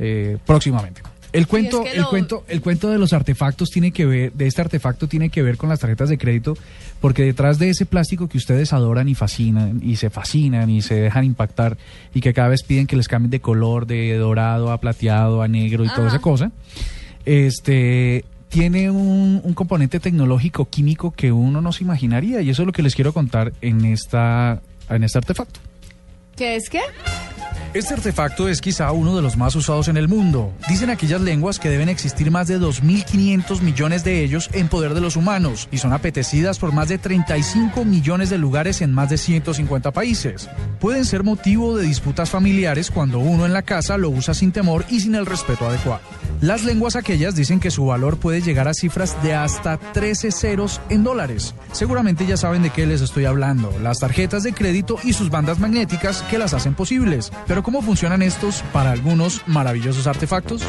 eh, 0.00 0.36
próximamente. 0.44 1.02
El 1.32 1.46
cuento, 1.46 1.84
que 1.84 1.92
el 1.92 2.00
lo- 2.00 2.10
cuento, 2.10 2.44
el 2.48 2.60
cuento 2.60 2.88
de 2.90 2.98
los 2.98 3.12
artefactos 3.12 3.70
tiene 3.70 3.92
que 3.92 4.04
ver, 4.04 4.32
de 4.32 4.48
este 4.48 4.62
artefacto 4.62 5.06
tiene 5.06 5.30
que 5.30 5.42
ver 5.42 5.56
con 5.58 5.68
las 5.68 5.78
tarjetas 5.78 6.08
de 6.08 6.18
crédito, 6.18 6.56
porque 7.00 7.22
detrás 7.22 7.60
de 7.60 7.70
ese 7.70 7.86
plástico 7.86 8.28
que 8.28 8.36
ustedes 8.36 8.72
adoran 8.72 9.08
y 9.08 9.14
fascinan, 9.14 9.80
y 9.80 9.94
se 9.94 10.10
fascinan 10.10 10.68
y 10.70 10.82
se 10.82 10.96
dejan 10.96 11.22
impactar, 11.22 11.78
y 12.12 12.20
que 12.20 12.32
cada 12.34 12.48
vez 12.48 12.64
piden 12.64 12.88
que 12.88 12.96
les 12.96 13.06
cambien 13.06 13.30
de 13.30 13.38
color, 13.40 13.86
de 13.86 14.12
dorado 14.16 14.72
a 14.72 14.80
plateado, 14.80 15.40
a 15.42 15.46
negro 15.46 15.84
y 15.84 15.88
toda 15.88 16.08
Ajá. 16.08 16.16
esa 16.16 16.18
cosa, 16.20 16.50
este 17.24 18.24
tiene 18.48 18.90
un, 18.90 19.40
un 19.44 19.54
componente 19.54 20.00
tecnológico 20.00 20.68
químico 20.68 21.12
que 21.12 21.30
uno 21.30 21.60
no 21.60 21.70
se 21.72 21.84
imaginaría, 21.84 22.40
y 22.42 22.50
eso 22.50 22.62
es 22.62 22.66
lo 22.66 22.72
que 22.72 22.82
les 22.82 22.96
quiero 22.96 23.12
contar 23.12 23.52
en 23.60 23.84
esta, 23.84 24.60
en 24.88 25.04
este 25.04 25.18
artefacto. 25.18 25.60
¿Qué 26.34 26.56
es 26.56 26.68
qué? 26.68 26.80
Este 27.72 27.94
artefacto 27.94 28.48
es 28.48 28.60
quizá 28.60 28.90
uno 28.90 29.14
de 29.14 29.22
los 29.22 29.36
más 29.36 29.54
usados 29.54 29.86
en 29.86 29.96
el 29.96 30.08
mundo. 30.08 30.52
Dicen 30.68 30.90
aquellas 30.90 31.20
lenguas 31.20 31.60
que 31.60 31.70
deben 31.70 31.88
existir 31.88 32.32
más 32.32 32.48
de 32.48 32.58
2.500 32.58 33.60
millones 33.60 34.02
de 34.02 34.24
ellos 34.24 34.50
en 34.52 34.66
poder 34.66 34.92
de 34.92 35.00
los 35.00 35.14
humanos 35.14 35.68
y 35.70 35.78
son 35.78 35.92
apetecidas 35.92 36.58
por 36.58 36.72
más 36.72 36.88
de 36.88 36.98
35 36.98 37.84
millones 37.84 38.28
de 38.28 38.38
lugares 38.38 38.80
en 38.80 38.92
más 38.92 39.08
de 39.08 39.18
150 39.18 39.92
países. 39.92 40.48
Pueden 40.80 41.04
ser 41.04 41.22
motivo 41.22 41.76
de 41.76 41.84
disputas 41.84 42.28
familiares 42.28 42.90
cuando 42.90 43.20
uno 43.20 43.46
en 43.46 43.52
la 43.52 43.62
casa 43.62 43.96
lo 43.96 44.10
usa 44.10 44.34
sin 44.34 44.50
temor 44.50 44.84
y 44.90 44.98
sin 44.98 45.14
el 45.14 45.24
respeto 45.24 45.68
adecuado. 45.68 46.02
Las 46.40 46.64
lenguas 46.64 46.96
aquellas 46.96 47.36
dicen 47.36 47.60
que 47.60 47.70
su 47.70 47.86
valor 47.86 48.16
puede 48.16 48.40
llegar 48.40 48.66
a 48.66 48.74
cifras 48.74 49.22
de 49.22 49.34
hasta 49.34 49.76
13 49.76 50.32
ceros 50.32 50.80
en 50.88 51.04
dólares. 51.04 51.54
Seguramente 51.70 52.26
ya 52.26 52.36
saben 52.36 52.62
de 52.62 52.70
qué 52.70 52.86
les 52.86 53.00
estoy 53.02 53.26
hablando, 53.26 53.72
las 53.80 54.00
tarjetas 54.00 54.42
de 54.42 54.54
crédito 54.54 54.98
y 55.04 55.12
sus 55.12 55.30
bandas 55.30 55.60
magnéticas 55.60 56.22
que 56.22 56.38
las 56.38 56.54
hacen 56.54 56.74
posibles. 56.74 57.30
Pero 57.46 57.59
¿cómo 57.62 57.82
funcionan 57.82 58.22
estos 58.22 58.62
para 58.72 58.92
algunos 58.92 59.42
maravillosos 59.46 60.06
artefactos? 60.06 60.62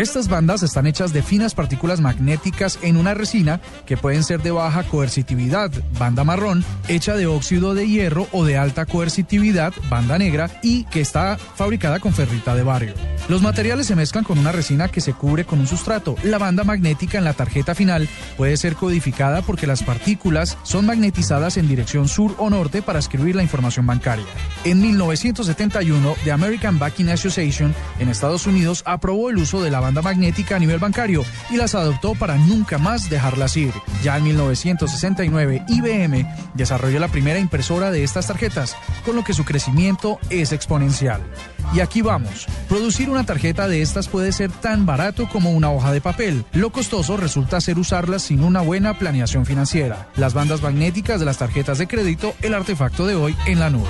Estas 0.00 0.28
bandas 0.28 0.62
están 0.62 0.86
hechas 0.86 1.12
de 1.12 1.22
finas 1.22 1.54
partículas 1.54 2.00
magnéticas 2.00 2.78
en 2.80 2.96
una 2.96 3.12
resina 3.12 3.60
que 3.84 3.98
pueden 3.98 4.24
ser 4.24 4.40
de 4.40 4.50
baja 4.50 4.82
coercitividad, 4.84 5.70
banda 5.98 6.24
marrón, 6.24 6.64
hecha 6.88 7.16
de 7.16 7.26
óxido 7.26 7.74
de 7.74 7.86
hierro 7.86 8.26
o 8.32 8.46
de 8.46 8.56
alta 8.56 8.86
coercitividad, 8.86 9.74
banda 9.90 10.16
negra, 10.16 10.50
y 10.62 10.84
que 10.84 11.02
está 11.02 11.36
fabricada 11.36 12.00
con 12.00 12.14
ferrita 12.14 12.54
de 12.54 12.62
barrio. 12.62 12.94
Los 13.28 13.42
materiales 13.42 13.88
se 13.88 13.94
mezclan 13.94 14.24
con 14.24 14.38
una 14.38 14.52
resina 14.52 14.88
que 14.88 15.02
se 15.02 15.12
cubre 15.12 15.44
con 15.44 15.60
un 15.60 15.66
sustrato. 15.66 16.16
La 16.22 16.38
banda 16.38 16.64
magnética 16.64 17.18
en 17.18 17.24
la 17.24 17.34
tarjeta 17.34 17.74
final 17.74 18.08
puede 18.38 18.56
ser 18.56 18.76
codificada 18.76 19.42
porque 19.42 19.66
las 19.66 19.82
partículas 19.82 20.56
son 20.62 20.86
magnetizadas 20.86 21.58
en 21.58 21.68
dirección 21.68 22.08
sur 22.08 22.34
o 22.38 22.48
norte 22.48 22.80
para 22.80 22.98
escribir 22.98 23.36
la 23.36 23.42
información 23.42 23.86
bancaria. 23.86 24.24
En 24.64 24.80
1971, 24.80 26.14
The 26.24 26.32
American 26.32 26.78
Banking 26.78 27.08
Association 27.08 27.74
en 27.98 28.08
Estados 28.08 28.46
Unidos 28.46 28.82
aprobó 28.86 29.28
el 29.28 29.36
uso 29.36 29.62
de 29.62 29.70
la 29.70 29.80
banda 29.80 29.89
magnética 29.90 30.56
a 30.56 30.58
nivel 30.58 30.78
bancario 30.78 31.24
y 31.50 31.56
las 31.56 31.74
adoptó 31.74 32.14
para 32.14 32.36
nunca 32.36 32.78
más 32.78 33.10
dejarlas 33.10 33.56
ir. 33.56 33.72
Ya 34.02 34.16
en 34.16 34.24
1969, 34.24 35.64
IBM 35.68 36.26
desarrolló 36.54 36.98
la 37.00 37.08
primera 37.08 37.38
impresora 37.38 37.90
de 37.90 38.04
estas 38.04 38.26
tarjetas, 38.26 38.76
con 39.04 39.16
lo 39.16 39.24
que 39.24 39.34
su 39.34 39.44
crecimiento 39.44 40.18
es 40.30 40.52
exponencial. 40.52 41.20
Y 41.72 41.80
aquí 41.80 42.02
vamos. 42.02 42.46
Producir 42.68 43.10
una 43.10 43.24
tarjeta 43.24 43.68
de 43.68 43.82
estas 43.82 44.08
puede 44.08 44.32
ser 44.32 44.50
tan 44.50 44.86
barato 44.86 45.28
como 45.28 45.50
una 45.50 45.70
hoja 45.70 45.92
de 45.92 46.00
papel. 46.00 46.44
Lo 46.52 46.70
costoso 46.70 47.16
resulta 47.16 47.60
ser 47.60 47.78
usarlas 47.78 48.22
sin 48.22 48.42
una 48.42 48.60
buena 48.60 48.98
planeación 48.98 49.46
financiera. 49.46 50.08
Las 50.16 50.34
bandas 50.34 50.62
magnéticas 50.62 51.20
de 51.20 51.26
las 51.26 51.38
tarjetas 51.38 51.78
de 51.78 51.86
crédito, 51.86 52.34
el 52.42 52.54
artefacto 52.54 53.06
de 53.06 53.14
hoy 53.14 53.36
en 53.46 53.60
la 53.60 53.70
nube. 53.70 53.88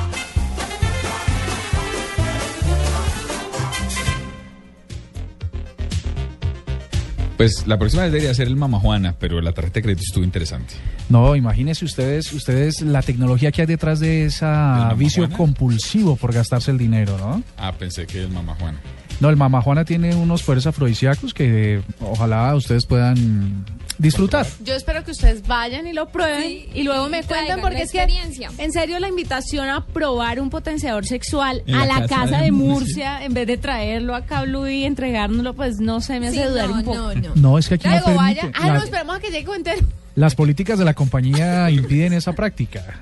Pues 7.41 7.66
la 7.66 7.78
próxima 7.78 8.03
vez 8.03 8.12
debería 8.12 8.34
ser 8.34 8.49
el 8.49 8.57
Mama 8.57 8.78
Juana, 8.78 9.14
pero 9.18 9.41
la 9.41 9.53
tarjeta 9.53 9.76
de 9.76 9.82
crédito 9.84 10.03
estuvo 10.07 10.24
interesante. 10.24 10.74
No, 11.09 11.34
imagínense 11.34 11.86
ustedes, 11.86 12.30
ustedes 12.34 12.82
la 12.82 13.01
tecnología 13.01 13.51
que 13.51 13.62
hay 13.62 13.66
detrás 13.66 13.99
de 13.99 14.26
esa 14.26 14.93
vicio 14.95 15.22
Juana? 15.22 15.38
compulsivo 15.38 16.16
por 16.16 16.34
gastarse 16.34 16.70
el 16.70 16.76
dinero, 16.76 17.16
¿no? 17.16 17.43
Ah, 17.57 17.72
pensé 17.72 18.07
que 18.07 18.24
el 18.24 18.28
Mama 18.28 18.55
Juana. 18.57 18.78
No, 19.20 19.30
el 19.30 19.38
Mama 19.38 19.62
Juana 19.62 19.86
tiene 19.86 20.14
unos 20.14 20.43
poderes 20.43 20.66
afrodisíacos 20.66 21.32
que 21.32 21.80
ojalá 22.03 22.55
ustedes 22.55 22.84
puedan 22.84 23.64
disfrutar. 24.01 24.46
Yo 24.64 24.74
espero 24.74 25.05
que 25.05 25.11
ustedes 25.11 25.46
vayan 25.46 25.86
y 25.86 25.92
lo 25.92 26.09
prueben 26.09 26.42
Sí, 26.42 26.68
y 26.74 26.82
luego 26.82 27.07
y 27.09 27.11
me 27.11 27.22
cuenten 27.22 27.61
porque 27.61 27.82
es 27.82 27.92
que 27.92 27.98
experiencia. 28.03 28.51
en 28.59 28.72
serio 28.72 28.98
la 28.98 29.09
invitación 29.09 29.68
a 29.68 29.84
probar 29.84 30.40
un 30.40 30.51
potenciador 30.51 31.07
sexual 31.07 31.62
En 31.66 31.74
a 31.74 31.86
la 31.86 32.01
la 32.01 32.07
casa 32.09 32.22
casa, 32.24 32.38
de 32.38 32.44
de 32.44 32.53
Murcia. 32.53 32.74
Murcia 32.80 33.24
en 33.24 33.34
vez 33.34 33.46
de 33.46 33.57
traerlo 33.59 34.14
acá 34.14 34.38
a 34.38 34.42
Blue 34.44 34.66
y 34.68 34.84
entregárnoslo, 34.84 35.55
pues 35.55 35.78
no 35.80 36.01
sé, 36.01 36.18
me 36.20 36.28
hace 36.28 36.42
Sí, 36.42 36.48
dudar 36.48 36.68
no, 36.68 36.74
un 36.76 36.82
poco. 36.84 36.96
no, 36.98 37.14
no. 37.14 37.34
No, 37.36 37.59
es 37.59 37.68
que 37.68 37.74
aquí 37.74 37.88
no 37.88 38.14
vaya. 38.14 38.51
Ah, 38.55 38.68
La- 38.68 38.74
no, 38.74 38.82
esperemos 38.82 39.16
a 39.16 39.20
que 39.20 39.30
llegue 39.30 39.55
entero. 39.55 39.86
las 40.14 40.34
políticas 40.34 40.78
de 40.78 40.84
la 40.84 40.94
compañía 40.94 41.70
impiden 41.70 42.12
esa 42.12 42.32
práctica. 42.32 43.01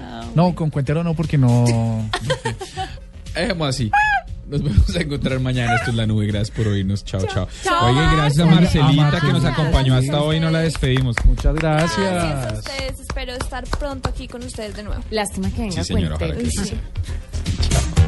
Ah, 0.00 0.24
No, 0.34 0.54
con 0.54 0.70
cuentero 0.70 1.02
no, 1.02 1.14
porque 1.14 1.38
no. 1.38 1.64
Dejemos 3.34 3.68
así. 3.68 3.90
Nos 4.48 4.62
vamos 4.62 4.94
a 4.96 5.00
encontrar 5.00 5.40
mañana. 5.40 5.74
Esto 5.76 5.90
es 5.90 5.96
La 5.96 6.06
Nube. 6.06 6.26
Gracias 6.26 6.50
por 6.56 6.68
oírnos. 6.68 7.04
Chao, 7.04 7.20
chao. 7.26 7.48
Chao, 7.62 7.86
Oye, 7.86 8.00
gracias 8.16 8.46
a 8.46 8.50
Marce. 8.50 8.78
Marcelita 8.80 9.16
A 9.16 9.20
que 9.20 9.32
nos 9.32 9.44
acompañó 9.44 9.94
hasta 9.96 10.22
hoy. 10.22 10.40
No 10.40 10.50
la 10.50 10.60
despedimos. 10.60 11.16
Muchas 11.24 11.54
Gracias 11.54 11.98
a 11.98 12.12
gracias. 12.12 12.58
ustedes. 12.58 13.00
Espero 13.00 13.32
estar 13.32 13.64
pronto 13.78 14.08
aquí 14.08 14.28
con 14.28 14.42
ustedes 14.44 14.76
de 14.76 14.82
nuevo. 14.82 15.02
Lástima 15.10 15.50
que 15.50 15.62
venga 15.62 15.82
Sí, 15.84 15.94
señora, 15.94 16.16
ojalá 16.16 16.34
Cuentero. 16.34 16.50
que 16.50 16.64
sí 16.64 16.70
Sí. 16.70 16.76
sea. 16.76 18.03